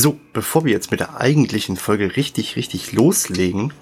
So, 0.00 0.16
bevor 0.32 0.64
wir 0.64 0.70
jetzt 0.70 0.92
mit 0.92 1.00
der 1.00 1.16
eigentlichen 1.16 1.76
Folge 1.76 2.14
richtig, 2.14 2.54
richtig 2.54 2.92
loslegen, 2.92 3.72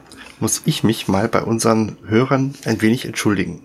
muss 0.41 0.63
ich 0.65 0.83
mich 0.83 1.09
mal 1.09 1.29
bei 1.29 1.43
unseren 1.43 1.99
Hörern 2.07 2.55
ein 2.65 2.81
wenig 2.81 3.05
entschuldigen. 3.05 3.61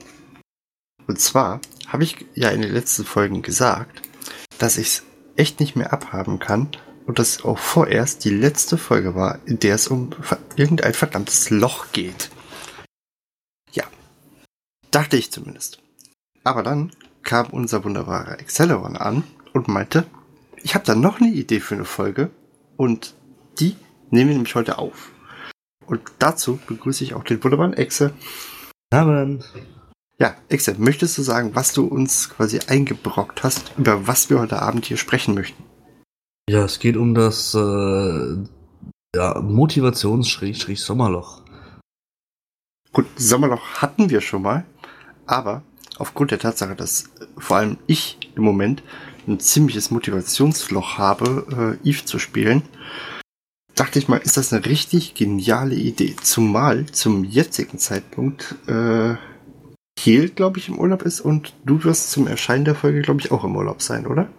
Und 1.08 1.22
zwar 1.22 1.62
habe 1.88 2.04
ich 2.04 2.26
ja 2.36 2.50
in 2.50 2.62
den 2.62 2.74
letzten 2.74 3.06
Folgen 3.06 3.42
gesagt, 3.42 4.02
dass 4.58 4.78
ich 4.78 4.88
es 4.88 5.04
echt 5.38 5.62
nicht 5.62 5.78
mehr 5.78 5.94
abhaben 5.94 6.40
kann 6.40 6.68
und 7.06 7.20
das 7.20 7.46
auch 7.46 7.58
vorerst 7.58 8.26
die 8.26 8.32
letzte 8.32 8.78
Folge 8.78 9.16
war, 9.16 9.40
in 9.46 9.60
der 9.60 9.76
es 9.76 9.88
um 9.88 10.10
irgendein 10.58 10.94
verdammtes 10.94 11.52
Loch 11.52 11.94
geht. 11.94 12.32
Ja, 13.72 13.86
dachte 14.92 15.16
ich 15.16 15.32
zumindest. 15.32 15.80
Aber 16.44 16.64
dann 16.64 16.92
kam 17.24 17.48
unser 17.52 17.86
wunderbarer 17.86 18.40
Acceleron 18.40 18.98
an 18.98 19.24
und 19.54 19.70
meinte, 19.70 20.06
ich 20.64 20.76
habe 20.76 20.86
da 20.86 20.96
noch 20.96 21.22
eine 21.22 21.30
Idee 21.30 21.62
für 21.62 21.76
eine 21.76 21.86
Folge 21.86 22.30
und 22.82 23.14
die 23.60 23.76
nehmen 24.10 24.30
wir 24.30 24.36
nämlich 24.38 24.56
heute 24.56 24.80
auf. 24.80 25.12
Und 25.86 26.02
dazu 26.18 26.60
begrüße 26.66 27.04
ich 27.04 27.14
auch 27.14 27.24
den 27.24 27.44
wunderbaren 27.44 27.74
Exe. 27.74 28.12
Amen. 28.92 29.44
Ja, 30.18 30.36
Exe, 30.50 30.74
möchtest 30.80 31.16
du 31.20 31.22
sagen, 31.22 31.54
was 31.54 31.74
du 31.74 31.86
uns 31.86 32.32
quasi 32.32 32.60
eingebrockt 32.68 33.44
hast, 33.44 33.74
über 33.78 34.08
was 34.08 34.32
wir 34.32 34.40
heute 34.40 34.64
Abend 34.64 34.86
hier 34.86 34.98
sprechen 34.98 35.36
möchten? 35.36 35.64
Ja, 36.50 36.66
es 36.66 36.80
geht 36.80 36.98
um 36.98 37.14
das 37.14 37.54
äh, 37.54 38.38
ja, 39.16 39.40
Motivations-Sommerloch. 39.40 41.44
Gut, 42.94 43.06
Sommerloch 43.16 43.76
hatten 43.76 44.10
wir 44.10 44.22
schon 44.22 44.42
mal, 44.42 44.66
aber 45.28 45.62
aufgrund 46.00 46.32
der 46.32 46.40
Tatsache, 46.40 46.76
dass 46.76 47.12
vor 47.38 47.58
allem 47.58 47.78
ich 47.86 48.18
im 48.36 48.42
Moment 48.42 48.82
ein 49.28 49.40
ziemliches 49.40 49.92
Motivationsloch 49.92 50.98
habe, 50.98 51.78
äh, 51.84 51.90
Eve 51.90 52.06
zu 52.06 52.20
spielen, 52.20 52.64
dachte 53.76 54.00
ich 54.00 54.08
mal, 54.08 54.18
ist 54.18 54.38
das 54.38 54.54
eine 54.54 54.66
richtig 54.66 55.14
geniale 55.16 55.76
Idee. 55.76 56.16
Zumal 56.22 56.86
zum 56.88 57.24
jetzigen 57.24 57.78
Zeitpunkt 57.78 58.56
äh, 58.68 59.16
Kiel, 59.98 60.30
glaube 60.30 60.60
ich, 60.60 60.70
im 60.70 60.80
Urlaub 60.80 61.04
ist 61.04 61.22
und 61.22 61.54
du 61.66 61.84
wirst 61.84 62.12
zum 62.12 62.28
Erscheinen 62.28 62.66
der 62.66 62.76
Folge, 62.76 63.02
glaube 63.02 63.22
ich, 63.22 63.32
auch 63.32 63.44
im 63.44 63.56
Urlaub 63.56 63.82
sein, 63.82 64.08
oder? 64.08 64.30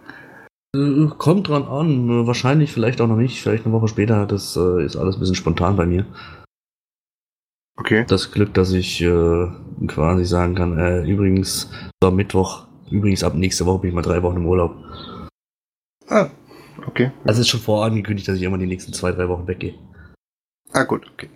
Äh, 0.75 1.07
kommt 1.17 1.47
dran 1.47 1.63
an, 1.63 2.27
wahrscheinlich, 2.27 2.71
vielleicht 2.71 2.99
auch 2.99 3.07
noch 3.07 3.15
nicht, 3.15 3.41
vielleicht 3.41 3.65
eine 3.65 3.73
Woche 3.73 3.87
später. 3.87 4.25
Das 4.25 4.55
äh, 4.55 4.83
ist 4.83 4.95
alles 4.95 5.15
ein 5.15 5.19
bisschen 5.19 5.35
spontan 5.35 5.75
bei 5.75 5.85
mir. 5.85 6.05
Okay. 7.77 8.05
Das 8.07 8.31
Glück, 8.31 8.53
dass 8.53 8.71
ich 8.71 9.01
äh, 9.01 9.47
quasi 9.87 10.25
sagen 10.25 10.55
kann, 10.55 10.77
äh, 10.77 11.03
übrigens, 11.03 11.71
war 12.01 12.11
Mittwoch, 12.11 12.67
übrigens 12.89 13.23
ab 13.23 13.35
nächste 13.35 13.65
Woche 13.65 13.79
bin 13.79 13.89
ich 13.89 13.95
mal 13.95 14.01
drei 14.01 14.21
Wochen 14.23 14.37
im 14.37 14.45
Urlaub. 14.45 14.75
Ah, 16.07 16.29
okay. 16.85 17.11
Also 17.23 17.41
ist 17.41 17.49
schon 17.49 17.59
vorangekündigt, 17.59 18.27
dass 18.27 18.37
ich 18.37 18.43
immer 18.43 18.57
die 18.57 18.67
nächsten 18.67 18.93
zwei, 18.93 19.11
drei 19.11 19.27
Wochen 19.29 19.47
weggehe. 19.47 19.75
Ah, 20.71 20.83
gut, 20.83 21.07
okay. 21.13 21.29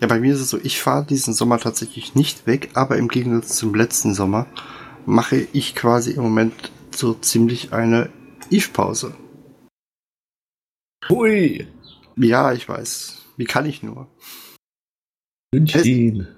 Ja, 0.00 0.08
bei 0.08 0.20
mir 0.20 0.34
ist 0.34 0.40
es 0.40 0.50
so, 0.50 0.58
ich 0.62 0.80
fahre 0.80 1.06
diesen 1.06 1.32
Sommer 1.32 1.58
tatsächlich 1.58 2.14
nicht 2.14 2.46
weg, 2.46 2.70
aber 2.74 2.96
im 2.98 3.08
Gegensatz 3.08 3.56
zum 3.56 3.74
letzten 3.74 4.12
Sommer 4.12 4.46
mache 5.06 5.46
ich 5.52 5.74
quasi 5.74 6.12
im 6.12 6.22
Moment 6.22 6.70
so 6.90 7.14
ziemlich 7.14 7.72
eine 7.72 8.10
Eve-Pause. 8.50 9.14
Hui! 11.08 11.66
Ja, 12.16 12.52
ich 12.52 12.68
weiß. 12.68 13.24
Wie 13.36 13.44
kann 13.44 13.66
ich 13.66 13.82
nur? 13.82 14.08
München. 15.54 16.28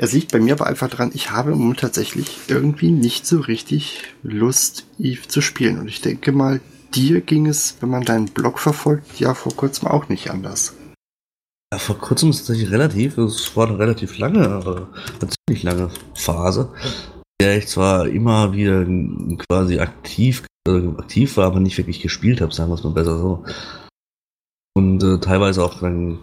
Es 0.00 0.12
liegt 0.12 0.30
bei 0.30 0.38
mir 0.38 0.52
aber 0.52 0.68
einfach 0.68 0.88
dran, 0.88 1.10
ich 1.12 1.32
habe 1.32 1.50
im 1.50 1.58
Moment 1.58 1.80
tatsächlich 1.80 2.38
irgendwie 2.46 2.92
nicht 2.92 3.26
so 3.26 3.40
richtig 3.40 4.04
Lust, 4.22 4.86
Eve 5.00 5.26
zu 5.26 5.40
spielen. 5.40 5.80
Und 5.80 5.88
ich 5.88 6.00
denke 6.00 6.30
mal, 6.30 6.60
dir 6.94 7.20
ging 7.20 7.46
es, 7.46 7.76
wenn 7.80 7.88
man 7.88 8.04
deinen 8.04 8.26
Blog 8.26 8.60
verfolgt, 8.60 9.18
ja 9.18 9.34
vor 9.34 9.56
kurzem 9.56 9.88
auch 9.88 10.08
nicht 10.08 10.30
anders. 10.30 10.76
Ja, 11.72 11.80
vor 11.80 11.98
kurzem 11.98 12.30
ist 12.30 12.36
es 12.36 12.46
tatsächlich 12.46 12.70
relativ, 12.70 13.18
es 13.18 13.56
war 13.56 13.66
eine 13.66 13.78
relativ 13.80 14.18
lange, 14.18 14.88
eine 15.20 15.30
ziemlich 15.48 15.64
lange 15.64 15.90
Phase, 16.14 16.72
in 17.40 17.46
der 17.46 17.58
ich 17.58 17.66
zwar 17.66 18.06
immer 18.06 18.52
wieder 18.52 18.86
quasi 19.48 19.80
aktiv, 19.80 20.44
äh, 20.68 20.88
aktiv 20.96 21.36
war, 21.36 21.46
aber 21.46 21.58
nicht 21.58 21.76
wirklich 21.76 22.00
gespielt 22.00 22.40
habe, 22.40 22.54
sagen 22.54 22.70
wir 22.70 22.76
es 22.76 22.84
mal 22.84 22.92
besser 22.92 23.18
so. 23.18 23.44
Und 24.74 25.02
äh, 25.02 25.18
teilweise 25.18 25.64
auch 25.64 25.80
dann 25.80 26.20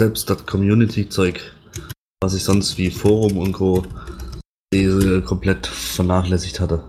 selbst 0.00 0.28
das 0.28 0.44
Community-Zeug, 0.44 1.40
was 2.24 2.32
ich 2.32 2.42
sonst 2.42 2.78
wie 2.78 2.90
Forum 2.90 3.36
und 3.36 3.52
Co. 3.52 3.84
Komplett 5.26 5.66
vernachlässigt 5.66 6.58
hatte. 6.58 6.82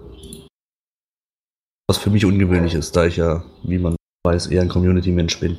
Was 1.87 1.97
für 1.97 2.09
mich 2.09 2.23
ungewöhnlich 2.25 2.73
ist, 2.73 2.95
da 2.95 3.05
ich 3.05 3.17
ja, 3.17 3.43
wie 3.63 3.77
man 3.77 3.95
weiß, 4.25 4.47
eher 4.47 4.61
ein 4.61 4.69
Community-Mensch 4.69 5.39
bin. 5.41 5.57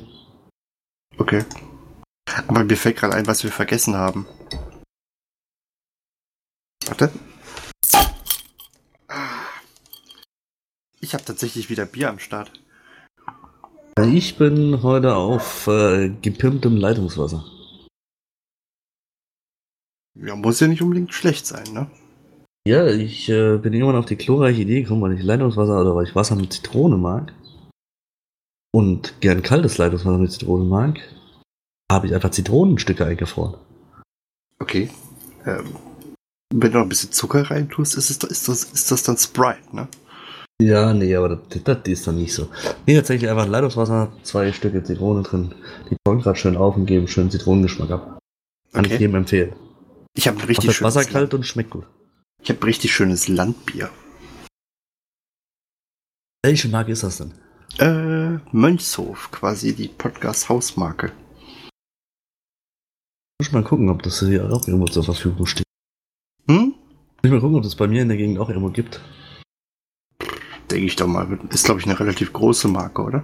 Okay. 1.19 1.45
Aber 2.47 2.63
mir 2.63 2.75
fällt 2.75 2.97
gerade 2.97 3.13
ein, 3.13 3.27
was 3.27 3.43
wir 3.43 3.51
vergessen 3.51 3.95
haben. 3.95 4.25
Warte. 6.87 7.11
Ich 10.99 11.13
habe 11.13 11.23
tatsächlich 11.23 11.69
wieder 11.69 11.85
Bier 11.85 12.09
am 12.09 12.19
Start. 12.19 12.51
Ich 14.01 14.37
bin 14.37 14.81
heute 14.81 15.15
auf 15.15 15.67
äh, 15.67 16.09
gepimptem 16.09 16.75
Leitungswasser. 16.75 17.45
Ja, 20.23 20.35
muss 20.35 20.59
ja 20.59 20.67
nicht 20.67 20.81
unbedingt 20.81 21.13
schlecht 21.13 21.45
sein, 21.45 21.65
ne? 21.73 21.87
Ja, 22.67 22.85
ich 22.87 23.29
äh, 23.29 23.57
bin 23.57 23.73
irgendwann 23.73 23.95
auf 23.95 24.05
die 24.05 24.17
glorreiche 24.17 24.61
Idee 24.61 24.81
gekommen, 24.81 25.01
weil 25.01 25.13
ich 25.13 25.23
Leitungswasser 25.23 25.79
oder 25.79 25.95
weil 25.95 26.05
ich 26.05 26.15
Wasser 26.15 26.35
mit 26.35 26.51
Zitrone 26.51 26.97
mag 26.97 27.33
und 28.73 29.21
gern 29.21 29.41
kaltes 29.41 29.77
Leitungswasser 29.77 30.17
mit 30.17 30.31
Zitrone 30.31 30.65
mag, 30.65 30.99
habe 31.91 32.07
ich 32.07 32.13
einfach 32.13 32.31
Zitronenstücke 32.31 33.05
eingefroren. 33.05 33.55
Okay. 34.59 34.89
Ähm, 35.45 35.75
wenn 36.53 36.71
du 36.71 36.77
noch 36.79 36.85
ein 36.85 36.89
bisschen 36.89 37.11
Zucker 37.11 37.49
reintust, 37.49 37.95
ist, 37.95 38.09
es, 38.09 38.23
ist, 38.29 38.47
das, 38.49 38.63
ist 38.63 38.91
das 38.91 39.03
dann 39.03 39.17
Sprite, 39.17 39.73
ne? 39.75 39.87
Ja, 40.61 40.91
nee, 40.93 41.15
aber 41.15 41.29
das, 41.29 41.63
das 41.63 41.77
ist 41.87 42.07
dann 42.07 42.17
nicht 42.17 42.33
so. 42.33 42.47
Nee, 42.85 42.95
tatsächlich 42.95 43.29
einfach 43.29 43.47
Leitungswasser, 43.47 44.11
zwei 44.23 44.51
Stücke 44.51 44.83
Zitrone 44.83 45.21
drin. 45.23 45.53
Die 45.89 45.95
tauen 46.03 46.19
gerade 46.19 46.37
schön 46.37 46.57
auf 46.57 46.75
und 46.75 46.85
geben 46.87 47.07
schön 47.07 47.29
Zitronengeschmack 47.29 47.91
ab. 47.91 48.19
Kann 48.73 48.85
Okay. 48.85 48.95
ich 48.95 48.99
jedem 48.99 49.15
empfehlen. 49.15 49.53
Ich 50.17 50.27
habe 50.27 50.39
ein 50.39 50.45
richtig 50.45 50.75
schönes 50.75 50.95
Wasser 50.95 51.07
kalt 51.07 51.35
und 51.35 51.43
schmeckt 51.43 51.69
gut. 51.69 51.85
Ich 52.41 52.49
habe 52.49 52.65
richtig 52.65 52.91
schönes 52.91 53.27
Landbier. 53.27 53.91
Welche 56.43 56.69
Marke 56.69 56.91
ist 56.91 57.03
das 57.03 57.17
denn? 57.17 57.33
Äh, 57.77 58.39
Mönchshof, 58.51 59.29
quasi 59.31 59.75
die 59.75 59.87
Podcast-Hausmarke. 59.87 61.11
Muss 63.39 63.51
mal 63.51 63.63
gucken, 63.63 63.89
ob 63.89 64.01
das 64.01 64.19
hier 64.19 64.51
auch 64.51 64.67
irgendwo 64.67 64.87
zur 64.87 65.03
Verfügung 65.03 65.45
steht. 65.45 65.67
Hm? 66.47 66.73
Muss 67.21 67.31
mal 67.31 67.39
gucken, 67.39 67.57
ob 67.57 67.63
das 67.63 67.75
bei 67.75 67.87
mir 67.87 68.01
in 68.01 68.07
der 68.07 68.17
Gegend 68.17 68.39
auch 68.39 68.49
irgendwo 68.49 68.71
gibt. 68.71 68.99
Denke 70.71 70.85
ich 70.87 70.95
doch 70.95 71.05
mal. 71.05 71.31
Ist, 71.51 71.65
glaube 71.65 71.79
ich, 71.79 71.85
eine 71.85 71.99
relativ 71.99 72.33
große 72.33 72.67
Marke, 72.67 73.03
oder? 73.03 73.23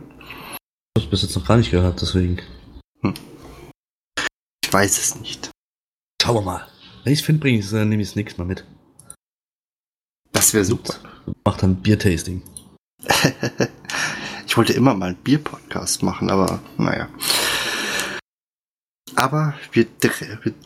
Ich 0.95 1.05
habe 1.05 1.09
bis 1.09 1.23
jetzt 1.23 1.35
noch 1.35 1.47
gar 1.47 1.57
nicht 1.57 1.71
gehört, 1.71 1.99
deswegen. 2.01 2.39
Ich 4.63 4.71
weiß 4.71 4.99
es 4.99 5.19
nicht. 5.19 5.49
Schauen 6.21 6.35
wir 6.35 6.41
mal. 6.41 6.72
Wenn 7.03 7.11
ich 7.11 7.19
es 7.19 7.25
finde, 7.25 7.41
bringe 7.41 7.59
ich 7.59 7.65
es, 7.65 7.71
dann 7.71 7.89
nehme 7.89 8.01
ich 8.01 8.09
es 8.09 8.15
nächstes 8.15 8.37
Mal 8.37 8.45
mit. 8.45 8.65
Das 10.31 10.53
wäre 10.53 10.63
super. 10.63 10.95
Mach 11.43 11.57
dann 11.57 11.75
Biertasting. 11.75 12.41
ich 14.47 14.55
wollte 14.55 14.73
immer 14.73 14.93
mal 14.93 15.07
einen 15.07 15.15
Bier-Podcast 15.17 16.01
machen, 16.01 16.29
aber 16.29 16.61
naja. 16.77 17.09
Aber 19.15 19.53
wir, 19.73 19.85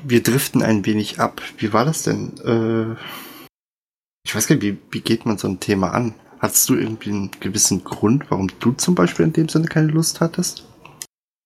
wir 0.04 0.24
driften 0.24 0.62
ein 0.62 0.86
wenig 0.86 1.20
ab. 1.20 1.42
Wie 1.58 1.74
war 1.74 1.86
das 1.86 2.04
denn? 2.04 2.38
Äh, 2.46 2.96
ich 4.24 4.36
weiß 4.36 4.48
gar 4.48 4.56
nicht, 4.56 4.64
wie, 4.64 4.78
wie 4.92 5.02
geht 5.02 5.26
man 5.26 5.38
so 5.38 5.48
ein 5.48 5.60
Thema 5.60 5.92
an? 5.92 6.14
Hattest 6.40 6.70
du 6.70 6.76
irgendwie 6.76 7.10
einen 7.10 7.32
gewissen 7.40 7.84
Grund, 7.84 8.30
warum 8.30 8.52
du 8.60 8.74
zum 8.74 8.94
Beispiel 8.94 9.26
in 9.26 9.34
dem 9.34 9.50
Sinne 9.50 9.66
keine 9.68 9.88
Lust 9.88 10.22
hattest? 10.22 10.68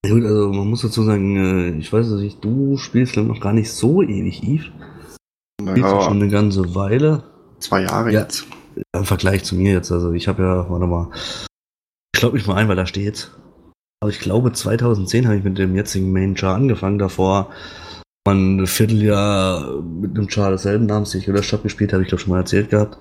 Ja, 0.05 0.13
gut, 0.13 0.25
also 0.25 0.51
man 0.51 0.67
muss 0.67 0.81
dazu 0.81 1.03
sagen, 1.03 1.35
äh, 1.35 1.77
ich 1.77 1.93
weiß 1.93 2.07
nicht, 2.11 2.43
du 2.43 2.77
spielst 2.77 3.15
ich, 3.15 3.23
noch 3.23 3.39
gar 3.39 3.53
nicht 3.53 3.71
so 3.71 4.01
ewig 4.01 4.43
Eve. 4.43 4.71
Spielst 5.61 5.91
du 5.91 6.01
schon 6.01 6.21
eine 6.21 6.29
ganze 6.29 6.73
Weile. 6.73 7.23
zwei 7.59 7.83
Jahre 7.83 8.11
Ja. 8.11 8.21
jetzt. 8.21 8.47
im 8.95 9.05
Vergleich 9.05 9.43
zu 9.43 9.55
mir 9.55 9.73
jetzt, 9.73 9.91
also 9.91 10.11
ich 10.13 10.27
habe 10.27 10.41
ja, 10.41 10.69
warte 10.69 10.87
mal, 10.87 11.11
ich 12.15 12.19
glaube 12.19 12.37
mich 12.37 12.47
mal 12.47 12.55
ein, 12.55 12.67
weil 12.67 12.77
da 12.77 12.87
steht. 12.87 13.29
Aber 14.01 14.09
ich 14.09 14.19
glaube 14.19 14.51
2010 14.53 15.27
habe 15.27 15.37
ich 15.37 15.43
mit 15.43 15.59
dem 15.59 15.75
jetzigen 15.75 16.11
Main 16.11 16.35
Char 16.35 16.55
angefangen. 16.55 16.97
Davor 16.97 17.51
man 18.25 18.57
ein 18.57 18.67
Vierteljahr 18.67 19.81
mit 19.81 20.17
einem 20.17 20.29
Char 20.29 20.51
desselben 20.51 20.87
Namens, 20.87 21.11
den 21.11 21.19
ich 21.19 21.25
gelöscht 21.27 21.53
habe, 21.53 21.63
gespielt, 21.63 21.93
habe 21.93 22.01
ich 22.01 22.09
glaube 22.09 22.21
schon 22.21 22.31
mal 22.31 22.39
erzählt 22.39 22.69
gehabt. 22.71 22.97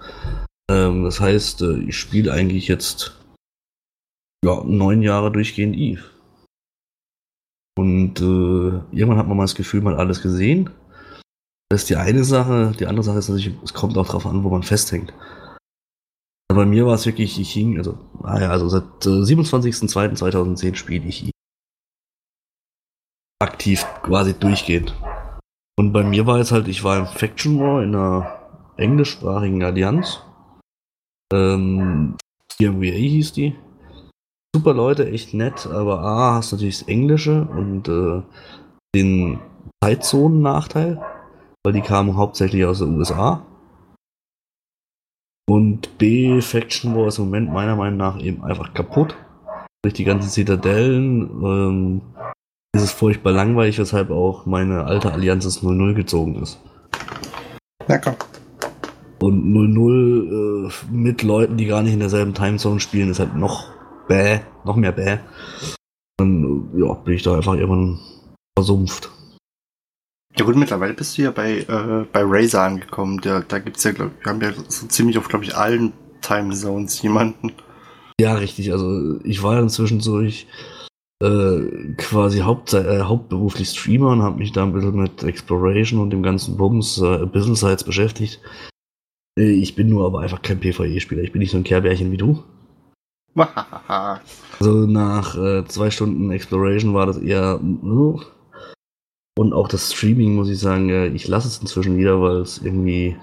Ähm, 0.71 1.05
das 1.05 1.21
heißt, 1.21 1.63
äh, 1.63 1.79
ich 1.79 1.97
spiele 1.97 2.33
eigentlich 2.33 2.69
jetzt 2.69 3.17
ja, 4.45 4.63
neun 4.65 5.01
Jahre 5.03 5.33
durchgehend 5.33 5.77
Eve. 5.77 6.03
Und 7.79 8.21
äh, 8.21 8.97
irgendwann 8.97 9.19
hat 9.19 9.29
man 9.29 9.37
mal 9.37 9.45
das 9.45 9.55
Gefühl, 9.55 9.81
man 9.81 9.95
hat 9.95 10.01
alles 10.01 10.23
gesehen. 10.23 10.71
Das 11.69 11.83
ist 11.83 11.91
die 11.91 11.97
eine 11.97 12.25
Sache. 12.25 12.73
Die 12.79 12.87
andere 12.87 13.05
Sache 13.05 13.19
ist 13.19 13.29
natürlich, 13.29 13.57
es 13.63 13.75
kommt 13.75 13.97
auch 13.97 14.07
darauf 14.07 14.27
an, 14.27 14.43
wo 14.43 14.51
man 14.51 14.63
festhängt. 14.63 15.15
Bei 16.49 16.67
mir 16.67 16.85
war 16.85 16.95
es 16.95 17.07
wirklich, 17.07 17.39
ich 17.39 17.53
hing, 17.53 17.79
also, 17.79 17.97
ah 18.25 18.41
ja, 18.41 18.51
also 18.51 18.69
seit 18.69 19.07
äh, 19.07 19.23
27.02.2010 19.23 20.75
spiele 20.75 21.07
ich 21.07 21.31
aktiv 23.41 23.87
quasi 24.03 24.35
durchgehend. 24.35 24.95
Und 25.79 25.93
bei 25.93 26.03
mir 26.03 26.27
war 26.27 26.39
jetzt 26.39 26.53
halt, 26.53 26.69
ich 26.69 26.85
war 26.85 26.99
im 26.99 27.07
Faction 27.07 27.59
War 27.61 27.83
in 27.83 27.95
einer 27.95 28.73
englischsprachigen 28.77 29.63
Allianz. 29.63 30.21
Ähm, 31.33 32.17
TMWA 32.49 32.93
hieß 32.93 33.33
die. 33.33 33.57
Super 34.55 34.75
Leute, 34.75 35.09
echt 35.09 35.33
nett, 35.33 35.69
aber 35.69 36.01
A, 36.01 36.35
hast 36.35 36.51
natürlich 36.51 36.81
das 36.81 36.89
Englische 36.89 37.45
und 37.45 37.89
äh, 37.89 38.23
den 38.97 39.39
Zeitzonen-Nachteil, 39.83 41.01
weil 41.65 41.73
die 41.73 41.83
kamen 41.83 42.17
hauptsächlich 42.17 42.65
aus 42.65 42.81
den 42.81 42.99
USA. 42.99 43.47
Und 45.49 45.99
B, 45.99 46.41
Faction 46.41 46.97
War 46.97 47.07
ist 47.07 47.19
im 47.19 47.27
Moment 47.27 47.53
meiner 47.53 47.77
Meinung 47.77 47.99
nach 47.99 48.21
eben 48.21 48.43
einfach 48.43 48.75
kaputt. 48.75 49.17
Durch 49.83 49.95
die 49.95 50.05
ganzen 50.05 50.31
Zitadellen 50.31 51.31
ähm, 51.45 52.01
ist 52.75 52.83
es 52.83 52.93
furchtbar 52.93 53.33
langweilig, 53.33 53.79
weshalb 53.79 54.11
auch 54.11 54.47
meine 54.47 54.85
alte 54.85 55.13
Allianz 55.13 55.45
ins 55.45 55.63
0-0 55.63 55.95
gezogen 55.95 56.43
ist. 56.43 56.61
Na 57.87 57.99
komm. 57.99 58.15
Und 59.21 59.45
0-0 59.45 60.67
äh, 60.67 60.71
mit 60.93 61.23
Leuten, 61.23 61.57
die 61.57 61.67
gar 61.67 61.83
nicht 61.83 61.95
in 61.95 62.01
derselben 62.01 62.35
Timezone 62.35 62.81
spielen, 62.81 63.11
ist 63.11 63.21
halt 63.21 63.37
noch 63.37 63.80
bäh, 64.11 64.41
noch 64.65 64.77
mehr 64.77 64.93
bäh. 64.93 65.19
Dann 66.19 66.69
ja, 66.75 66.93
bin 66.95 67.15
ich 67.15 67.23
da 67.23 67.37
einfach 67.37 67.55
irgendwann 67.55 67.99
versumpft. 68.59 69.11
Ja 70.37 70.45
gut, 70.45 70.57
mittlerweile 70.57 70.95
bist 70.95 71.17
du 71.17 71.23
ja 71.23 71.31
bei, 71.31 71.59
äh, 71.61 72.05
bei 72.13 72.23
Razer 72.25 72.63
angekommen. 72.63 73.21
Da, 73.23 73.41
da 73.41 73.59
gibt's 73.59 73.85
ja, 73.85 73.93
glaub, 73.93 74.11
wir 74.23 74.31
haben 74.31 74.41
ja 74.41 74.53
so 74.69 74.87
ziemlich 74.87 75.17
auf, 75.17 75.29
glaube 75.29 75.45
ich, 75.45 75.57
allen 75.57 75.93
Timezones 76.21 77.01
jemanden. 77.03 77.53
Ja, 78.21 78.35
richtig. 78.35 78.73
Also 78.73 79.19
ich 79.25 79.43
war 79.43 79.55
ja 79.55 79.61
inzwischen 79.61 80.01
so, 80.01 80.21
ich 80.21 80.47
äh, 81.23 81.95
quasi 81.97 82.41
Haupt, 82.41 82.75
äh, 82.75 83.01
hauptberuflich 83.03 83.69
Streamer 83.69 84.11
und 84.11 84.23
habe 84.23 84.39
mich 84.39 84.53
da 84.53 84.65
ein 84.65 84.73
bisschen 84.73 84.97
mit 84.97 85.23
Exploration 85.23 86.01
und 86.01 86.11
dem 86.11 86.23
ganzen 86.23 86.57
Bums 86.57 87.01
äh, 87.01 87.27
Business 87.27 87.61
Sites 87.61 87.85
beschäftigt. 87.85 88.41
Äh, 89.39 89.53
ich 89.53 89.75
bin 89.75 89.89
nur 89.89 90.07
aber 90.07 90.21
einfach 90.21 90.43
kein 90.43 90.61
PvE-Spieler. 90.61 91.23
Ich 91.23 91.33
bin 91.33 91.41
nicht 91.41 91.51
so 91.51 91.57
ein 91.57 91.65
Kehrbärchen 91.65 92.13
wie 92.13 92.17
du. 92.17 92.43
Also 93.35 94.87
nach 94.87 95.37
äh, 95.37 95.65
zwei 95.67 95.91
Stunden 95.91 96.31
Exploration 96.31 96.95
war 96.95 97.07
das 97.07 97.19
eher. 97.19 97.61
Uh, 97.61 98.21
und 99.39 99.53
auch 99.53 99.69
das 99.69 99.93
Streaming, 99.93 100.35
muss 100.35 100.51
ich 100.51 100.59
sagen, 100.59 100.91
äh, 100.91 101.07
ich 101.09 101.29
lasse 101.29 101.49
es 101.49 101.59
inzwischen 101.59 101.97
wieder, 101.97 102.21
weil 102.21 102.37
es 102.37 102.59
irgendwie. 102.59 103.17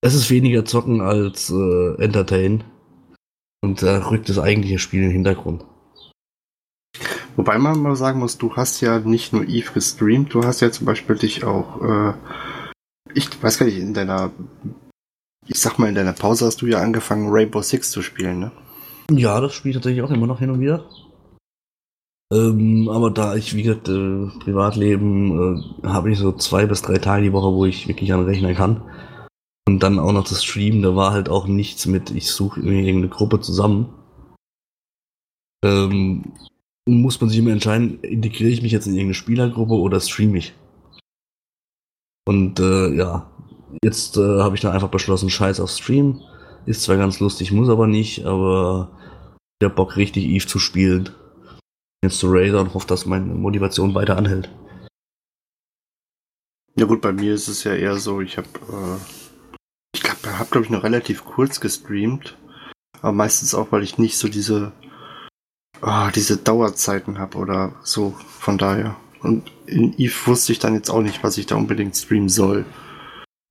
Es 0.00 0.14
ist 0.14 0.30
weniger 0.30 0.64
zocken 0.64 1.00
als 1.00 1.50
äh, 1.50 1.94
entertain. 2.02 2.64
Und 3.60 3.82
da 3.82 4.08
rückt 4.10 4.28
das 4.28 4.38
eigentliche 4.38 4.78
Spiel 4.78 5.00
in 5.00 5.08
den 5.08 5.14
Hintergrund. 5.14 5.64
Wobei 7.36 7.58
man 7.58 7.80
mal 7.80 7.96
sagen 7.96 8.18
muss, 8.18 8.38
du 8.38 8.56
hast 8.56 8.80
ja 8.80 8.98
nicht 9.00 9.32
nur 9.32 9.46
Eve 9.48 9.72
gestreamt, 9.72 10.34
du 10.34 10.42
hast 10.42 10.60
ja 10.60 10.70
zum 10.70 10.86
Beispiel 10.86 11.16
dich 11.16 11.44
auch, 11.44 11.82
äh, 11.82 12.14
ich 13.14 13.42
weiß 13.42 13.58
gar 13.58 13.66
nicht, 13.66 13.78
in 13.78 13.94
deiner, 13.94 14.32
ich 15.48 15.58
sag 15.58 15.78
mal, 15.78 15.88
in 15.88 15.94
deiner 15.94 16.12
Pause 16.12 16.46
hast 16.46 16.60
du 16.60 16.66
ja 16.66 16.80
angefangen, 16.80 17.28
Rainbow 17.30 17.62
Six 17.62 17.90
zu 17.90 18.02
spielen, 18.02 18.38
ne? 18.38 18.52
Ja, 19.10 19.40
das 19.40 19.54
spiele 19.54 19.70
ich 19.70 19.76
tatsächlich 19.76 20.02
auch 20.02 20.10
immer 20.10 20.26
noch 20.26 20.38
hin 20.38 20.50
und 20.50 20.60
wieder. 20.60 20.84
Ähm, 22.30 22.90
aber 22.90 23.10
da 23.10 23.34
ich, 23.36 23.54
wie 23.54 23.62
gesagt, 23.62 23.88
äh, 23.88 24.26
Privatleben, 24.40 25.62
äh, 25.82 25.86
habe 25.86 26.10
ich 26.10 26.18
so 26.18 26.32
zwei 26.32 26.66
bis 26.66 26.82
drei 26.82 26.98
Tage 26.98 27.22
die 27.22 27.32
Woche, 27.32 27.54
wo 27.54 27.64
ich 27.64 27.88
wirklich 27.88 28.12
an 28.12 28.24
Rechner 28.24 28.52
kann. 28.54 28.82
Und 29.66 29.82
dann 29.82 29.98
auch 29.98 30.12
noch 30.12 30.28
das 30.28 30.44
Streamen, 30.44 30.82
da 30.82 30.94
war 30.94 31.12
halt 31.12 31.30
auch 31.30 31.46
nichts 31.46 31.86
mit, 31.86 32.10
ich 32.10 32.30
suche 32.30 32.60
irgendeine 32.60 33.08
Gruppe 33.08 33.40
zusammen. 33.40 33.88
Ähm, 35.64 36.32
muss 36.86 37.20
man 37.20 37.30
sich 37.30 37.38
immer 37.38 37.50
entscheiden, 37.50 38.00
integriere 38.00 38.50
ich 38.50 38.62
mich 38.62 38.72
jetzt 38.72 38.86
in 38.86 38.94
irgendeine 38.94 39.14
Spielergruppe 39.14 39.74
oder 39.74 40.00
streame 40.00 40.38
ich. 40.38 40.54
Und 42.26 42.60
äh, 42.60 42.94
ja, 42.94 43.30
jetzt 43.82 44.16
äh, 44.16 44.40
habe 44.40 44.54
ich 44.54 44.60
dann 44.60 44.72
einfach 44.72 44.88
beschlossen, 44.88 45.30
scheiß 45.30 45.60
auf 45.60 45.70
Stream. 45.70 46.20
Ist 46.66 46.82
zwar 46.82 46.96
ganz 46.96 47.20
lustig, 47.20 47.52
muss 47.52 47.68
aber 47.68 47.86
nicht, 47.86 48.26
aber 48.26 48.90
der 49.62 49.68
Bock 49.68 49.96
richtig 49.96 50.24
Eve 50.24 50.46
zu 50.46 50.58
spielen 50.58 51.10
jetzt 52.02 52.18
zu 52.18 52.28
Razer 52.30 52.60
und 52.60 52.74
hoffe, 52.74 52.86
dass 52.86 53.06
meine 53.06 53.26
Motivation 53.26 53.94
weiter 53.94 54.16
anhält. 54.16 54.50
Ja 56.76 56.86
gut, 56.86 57.00
bei 57.00 57.12
mir 57.12 57.34
ist 57.34 57.48
es 57.48 57.64
ja 57.64 57.74
eher 57.74 57.96
so, 57.96 58.20
ich 58.20 58.38
habe, 58.38 58.48
äh, 58.70 59.56
ich 59.92 60.02
glaube, 60.02 60.38
habe 60.38 60.50
glaube 60.50 60.64
ich 60.64 60.70
noch 60.70 60.84
relativ 60.84 61.24
kurz 61.24 61.60
gestreamt, 61.60 62.36
aber 63.02 63.12
meistens 63.12 63.54
auch, 63.54 63.72
weil 63.72 63.82
ich 63.82 63.98
nicht 63.98 64.16
so 64.16 64.28
diese, 64.28 64.72
oh, 65.82 66.08
diese 66.14 66.36
Dauerzeiten 66.36 67.18
habe 67.18 67.38
oder 67.38 67.74
so, 67.82 68.14
von 68.38 68.58
daher. 68.58 68.96
Und 69.22 69.50
in 69.66 69.98
Eve 69.98 70.14
wusste 70.26 70.52
ich 70.52 70.60
dann 70.60 70.74
jetzt 70.74 70.90
auch 70.90 71.02
nicht, 71.02 71.24
was 71.24 71.36
ich 71.36 71.46
da 71.46 71.56
unbedingt 71.56 71.96
streamen 71.96 72.28
soll. 72.28 72.64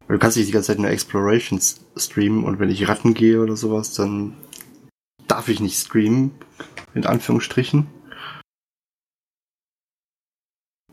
Du 0.07 0.17
kannst 0.17 0.37
nicht 0.37 0.47
die 0.47 0.53
ganze 0.53 0.67
Zeit 0.67 0.79
nur 0.79 0.89
Explorations 0.89 1.81
streamen 1.97 2.45
und 2.45 2.59
wenn 2.59 2.69
ich 2.69 2.87
Ratten 2.87 3.13
gehe 3.13 3.41
oder 3.41 3.57
sowas, 3.57 3.93
dann 3.93 4.37
darf 5.27 5.49
ich 5.49 5.59
nicht 5.59 5.77
streamen, 5.77 6.31
in 6.93 7.05
Anführungsstrichen. 7.05 7.87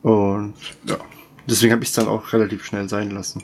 Und 0.03 0.55
ja, 0.85 0.99
deswegen 1.49 1.73
habe 1.73 1.85
ich 1.85 1.91
es 1.91 1.95
dann 1.95 2.09
auch 2.09 2.33
relativ 2.33 2.65
schnell 2.65 2.89
sein 2.89 3.11
lassen. 3.11 3.43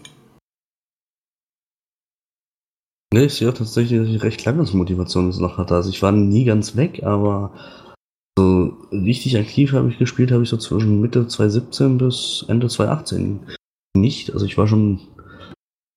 Ne, 3.12 3.24
ich 3.24 3.34
sehe 3.34 3.52
tatsächlich 3.52 4.22
recht 4.22 4.44
lange 4.44 4.62
Motivation 4.72 5.26
das 5.26 5.38
noch 5.38 5.56
hatte. 5.56 5.74
Also 5.74 5.90
ich 5.90 6.02
war 6.02 6.12
nie 6.12 6.44
ganz 6.44 6.76
weg, 6.76 7.02
aber 7.02 7.54
so 8.38 8.76
richtig 8.92 9.36
aktiv 9.36 9.72
habe 9.72 9.88
ich 9.88 9.98
gespielt, 9.98 10.32
habe 10.32 10.42
ich 10.42 10.48
so 10.48 10.56
zwischen 10.56 11.00
Mitte 11.00 11.26
2017 11.26 11.98
bis 11.98 12.44
Ende 12.48 12.68
2018 12.68 13.46
nicht. 13.96 14.32
Also 14.32 14.46
ich 14.46 14.58
war 14.58 14.68
schon 14.68 15.00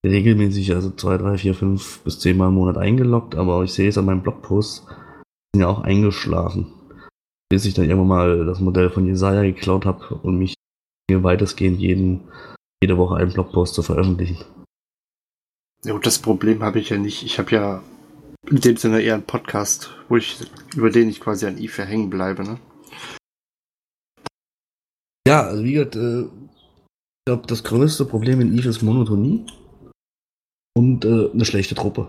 regelmäßig, 0.06 0.74
also 0.74 0.92
zwei, 0.92 1.18
drei, 1.18 1.38
vier, 1.38 1.56
fünf 1.56 2.00
bis 2.00 2.20
zehn 2.20 2.38
Mal 2.38 2.50
im 2.50 2.56
Monat 2.56 2.78
eingeloggt, 2.78 3.36
aber 3.36 3.64
ich 3.64 3.74
sehe 3.74 3.90
es 3.90 3.98
an 3.98 4.06
meinem 4.06 4.22
Blogpost, 4.22 4.86
sind 5.54 5.62
ja 5.62 5.68
auch 5.68 5.82
eingeschlafen 5.82 6.68
bis 7.54 7.66
ich 7.66 7.76
dann 7.76 7.88
irgendwann 7.88 8.08
mal 8.08 8.46
das 8.48 8.60
Modell 8.60 8.90
von 8.90 9.06
Jesaja 9.06 9.44
geklaut 9.44 9.86
habe 9.86 10.16
und 10.24 10.40
mich 10.40 10.56
weitestgehend 11.12 11.80
jeden, 11.80 12.22
jede 12.82 12.98
Woche 12.98 13.18
einen 13.18 13.32
Blogpost 13.32 13.76
zu 13.76 13.84
veröffentlichen. 13.84 14.44
Ja, 15.86 15.94
und 15.94 16.04
das 16.04 16.18
Problem 16.18 16.64
habe 16.64 16.80
ich 16.80 16.90
ja 16.90 16.98
nicht. 16.98 17.22
Ich 17.22 17.38
habe 17.38 17.52
ja 17.52 17.84
in 18.50 18.60
dem 18.60 18.78
Sinne 18.78 19.04
eher 19.04 19.14
einen 19.14 19.28
Podcast, 19.28 19.92
wo 20.10 20.18
ich, 20.18 20.40
über 20.76 20.90
den 20.90 21.10
ich 21.10 21.20
quasi 21.20 21.46
an 21.46 21.60
IFA 21.60 21.84
hängen 21.84 22.10
bleibe, 22.10 22.44
ne? 22.44 22.60
Ja, 25.28 25.44
also 25.44 25.64
wie 25.64 25.74
gesagt, 25.74 25.96
äh, 25.96 26.22
ich 26.22 27.26
glaube, 27.28 27.46
das 27.46 27.64
größte 27.64 28.06
Problem 28.06 28.42
in 28.42 28.58
IFA 28.58 28.70
ist 28.70 28.82
Monotonie 28.82 29.46
und 30.76 31.06
äh, 31.06 31.30
eine 31.32 31.46
schlechte 31.46 31.76
Truppe. 31.76 32.08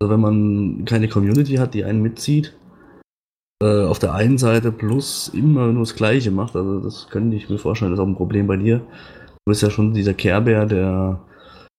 Also 0.00 0.12
wenn 0.12 0.20
man 0.20 0.84
keine 0.84 1.08
Community 1.08 1.56
hat, 1.56 1.74
die 1.74 1.84
einen 1.84 2.02
mitzieht, 2.02 2.54
äh, 3.62 3.84
auf 3.84 3.98
der 3.98 4.14
einen 4.14 4.38
Seite 4.38 4.72
plus 4.72 5.28
immer 5.28 5.68
nur 5.68 5.84
das 5.84 5.94
Gleiche 5.94 6.30
macht. 6.30 6.56
Also 6.56 6.80
das 6.80 7.08
könnte 7.08 7.36
ich 7.36 7.48
mir 7.48 7.58
vorstellen, 7.58 7.92
das 7.92 8.00
ist 8.00 8.02
auch 8.02 8.08
ein 8.08 8.16
Problem 8.16 8.46
bei 8.48 8.56
dir. 8.56 8.78
Du 8.78 9.50
bist 9.50 9.62
ja 9.62 9.70
schon 9.70 9.94
dieser 9.94 10.14
Care 10.14 10.66
der 10.66 11.20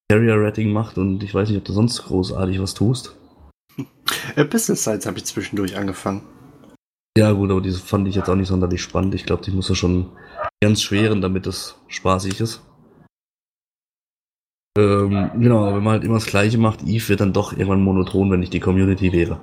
Carrier-Rating 0.10 0.72
macht 0.72 0.98
und 0.98 1.24
ich 1.24 1.34
weiß 1.34 1.50
nicht, 1.50 1.58
ob 1.58 1.66
du 1.66 1.74
sonst 1.74 2.04
großartig 2.04 2.62
was 2.62 2.74
tust. 2.74 3.16
Äh, 4.36 4.46
Business 4.46 4.84
Sites 4.84 5.06
habe 5.06 5.18
ich 5.18 5.26
zwischendurch 5.26 5.76
angefangen. 5.76 6.22
Ja 7.18 7.32
gut, 7.32 7.52
aber 7.52 7.62
diese 7.62 7.80
fand 7.80 8.08
ich 8.08 8.16
jetzt 8.16 8.30
auch 8.30 8.36
nicht 8.36 8.48
sonderlich 8.48 8.82
spannend. 8.82 9.14
Ich 9.14 9.26
glaube, 9.26 9.44
die 9.44 9.52
muss 9.52 9.70
ja 9.70 9.76
schon 9.76 10.10
ganz 10.62 10.82
schweren, 10.82 11.22
damit 11.22 11.46
es 11.46 11.76
spaßig 11.88 12.40
ist. 12.40 12.62
Ähm, 14.76 15.32
genau, 15.40 15.68
wenn 15.68 15.84
man 15.84 15.94
halt 15.94 16.04
immer 16.04 16.16
das 16.16 16.26
Gleiche 16.26 16.58
macht, 16.58 16.82
Eve 16.84 17.10
wird 17.10 17.22
dann 17.22 17.34
doch 17.34 17.52
irgendwann 17.54 17.84
monoton, 17.84 18.32
wenn 18.32 18.42
ich 18.42 18.50
die 18.50 18.60
Community 18.60 19.12
wäre. 19.12 19.40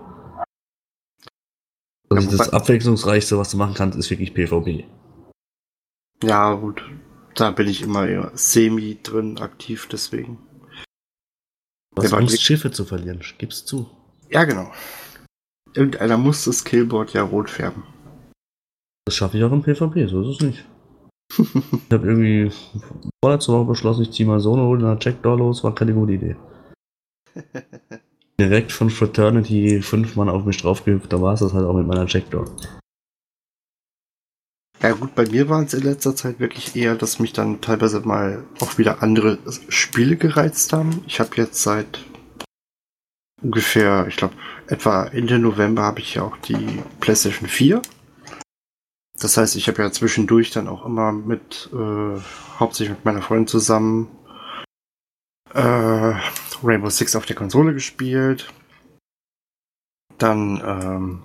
Also 2.09 2.29
ja, 2.29 2.37
das 2.37 2.49
abwechslungsreichste, 2.49 3.39
was 3.39 3.53
du 3.53 3.57
machen 3.57 3.75
kannst, 3.75 3.97
ist 3.97 4.11
wirklich 4.11 4.35
PvP. 4.35 4.87
Ja, 6.25 6.55
gut. 6.55 6.83
Da 7.37 7.53
bin 7.53 7.69
ich 7.69 7.83
immer 7.83 8.37
semi 8.37 8.99
drin 9.03 9.39
aktiv, 9.39 9.89
deswegen. 9.91 10.39
Du 11.95 12.03
hast 12.03 12.13
Angst, 12.13 12.43
Schiffe 12.43 12.73
zu 12.73 12.85
verlieren, 12.85 13.21
gib's 13.39 13.65
zu. 13.65 13.89
Ja, 14.31 14.45
genau. 14.45 14.73
Irgendeiner 15.75 16.19
muss 16.19 16.45
das 16.45 16.65
Killboard 16.65 17.13
ja 17.13 17.23
rot 17.23 17.49
färben. 17.49 17.85
Das 19.05 19.15
schaffe 19.15 19.39
ich 19.39 19.45
auch 19.45 19.53
im 19.53 19.63
PvP, 19.63 20.07
so 20.07 20.23
ist 20.23 20.41
es 20.41 20.47
nicht. 20.47 20.65
Ich 21.39 21.93
habe 21.93 22.07
irgendwie 22.07 22.51
vorletzte 23.25 23.53
Woche 23.53 23.67
beschlossen, 23.67 24.03
ich 24.03 24.11
ziehe 24.11 24.29
mal 24.29 24.41
so 24.41 24.55
eine 24.55 24.99
Checkdoor 24.99 25.39
los, 25.39 25.63
war 25.65 25.75
keine 25.75 25.95
gute 25.95 26.13
Idee. 26.13 26.37
Direkt 28.41 28.73
von 28.73 28.91
Fraternity 28.91 29.83
fünf 29.83 30.17
Mann 30.17 30.29
auf 30.29 30.45
mich 30.45 30.57
draufgehüpft, 30.57 31.13
da 31.13 31.21
war 31.21 31.35
es 31.35 31.41
das 31.41 31.53
halt 31.53 31.67
auch 31.67 31.75
mit 31.75 31.87
meiner 31.87 32.07
Checkdoor. 32.07 32.47
Ja 34.83 34.93
gut, 34.93 35.15
bei 35.15 35.27
mir 35.27 35.51
waren 35.51 35.65
es 35.65 35.75
in 35.75 35.83
letzter 35.83 36.17
Zeit 36.17 36.41
wirklich 36.41 36.75
eher, 36.75 36.95
dass 36.95 37.19
mich 37.19 37.35
dann 37.35 37.61
teilweise 37.61 38.01
mal 38.01 38.45
auch 38.61 38.79
wieder 38.79 39.03
andere 39.03 39.39
Spiele 39.69 40.17
gereizt 40.17 40.73
haben. 40.73 41.05
Ich 41.07 41.21
habe 41.21 41.37
jetzt 41.37 41.63
seit 41.63 42.03
ungefähr, 43.43 44.07
ich 44.09 44.17
glaube, 44.17 44.35
etwa 44.69 45.05
Ende 45.05 45.39
November 45.39 45.83
habe 45.83 46.01
ich 46.01 46.15
ja 46.15 46.23
auch 46.23 46.39
die 46.39 46.81
PlayStation 47.01 47.47
4. 47.47 47.83
Das 49.21 49.37
heißt, 49.37 49.55
ich 49.57 49.69
habe 49.69 49.83
ja 49.83 49.93
zwischendurch 49.93 50.51
dann 50.51 50.67
auch 50.67 50.85
immer 50.87 51.13
mit, 51.13 51.69
äh, 51.75 52.21
hauptsächlich 52.59 52.97
mit 52.97 53.05
meiner 53.05 53.21
Freundin 53.21 53.47
zusammen, 53.47 54.09
äh, 55.53 56.15
Rainbow 56.63 56.89
Six 56.89 57.15
auf 57.17 57.27
der 57.27 57.37
Konsole 57.37 57.75
gespielt. 57.75 58.53
Dann 60.17 60.63
ähm, 60.65 61.23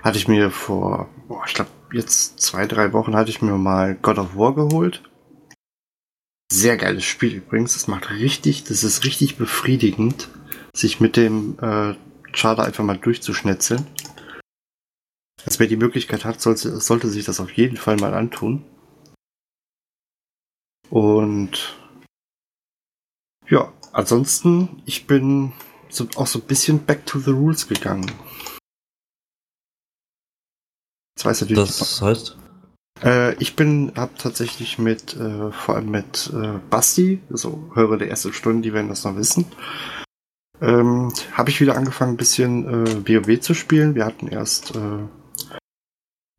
hatte 0.00 0.18
ich 0.18 0.26
mir 0.26 0.50
vor, 0.50 1.08
boah, 1.28 1.44
ich 1.46 1.54
glaube, 1.54 1.70
jetzt 1.92 2.40
zwei, 2.40 2.66
drei 2.66 2.92
Wochen 2.92 3.14
hatte 3.14 3.30
ich 3.30 3.42
mir 3.42 3.56
mal 3.58 3.94
God 3.94 4.18
of 4.18 4.36
War 4.36 4.54
geholt. 4.54 5.02
Sehr 6.50 6.76
geiles 6.76 7.04
Spiel 7.04 7.36
übrigens. 7.36 7.76
Es 7.76 7.88
macht 7.88 8.10
richtig, 8.10 8.64
das 8.64 8.84
ist 8.84 9.04
richtig 9.04 9.36
befriedigend, 9.36 10.28
sich 10.74 11.00
mit 11.00 11.16
dem 11.16 11.58
äh, 11.60 11.94
Charter 12.32 12.64
einfach 12.64 12.84
mal 12.84 12.98
durchzuschnetzeln. 12.98 13.86
Also 15.44 15.58
wer 15.58 15.66
die 15.66 15.76
Möglichkeit 15.76 16.24
hat, 16.24 16.40
sollte, 16.40 16.80
sollte 16.80 17.08
sich 17.08 17.24
das 17.24 17.40
auf 17.40 17.52
jeden 17.52 17.76
Fall 17.76 17.96
mal 17.96 18.14
antun. 18.14 18.64
Und 20.88 21.76
ja, 23.48 23.72
ansonsten, 23.92 24.82
ich 24.86 25.06
bin 25.06 25.52
so, 25.88 26.06
auch 26.16 26.26
so 26.26 26.38
ein 26.38 26.46
bisschen 26.46 26.84
back 26.84 27.06
to 27.06 27.18
the 27.18 27.30
rules 27.30 27.66
gegangen. 27.66 28.10
Das 31.16 31.24
weiß 31.24 31.40
natürlich. 31.42 31.68
Das 31.68 32.02
heißt? 32.02 32.36
Äh, 33.02 33.34
ich 33.36 33.56
bin, 33.56 33.92
hab 33.96 34.18
tatsächlich 34.18 34.78
mit, 34.78 35.16
äh, 35.16 35.50
vor 35.50 35.76
allem 35.76 35.90
mit 35.90 36.30
äh, 36.34 36.58
Basti, 36.70 37.20
so 37.30 37.70
höre 37.74 37.96
der 37.96 38.08
erste 38.08 38.32
Stunde, 38.32 38.62
die 38.62 38.72
werden 38.72 38.88
das 38.88 39.04
noch 39.04 39.16
wissen, 39.16 39.46
ähm, 40.60 41.12
habe 41.32 41.50
ich 41.50 41.60
wieder 41.60 41.76
angefangen, 41.76 42.14
ein 42.14 42.16
bisschen 42.16 42.86
äh, 42.86 43.08
WoW 43.08 43.40
zu 43.40 43.54
spielen. 43.54 43.94
Wir 43.94 44.06
hatten 44.06 44.28
erst 44.28 44.76
äh, 44.76 44.98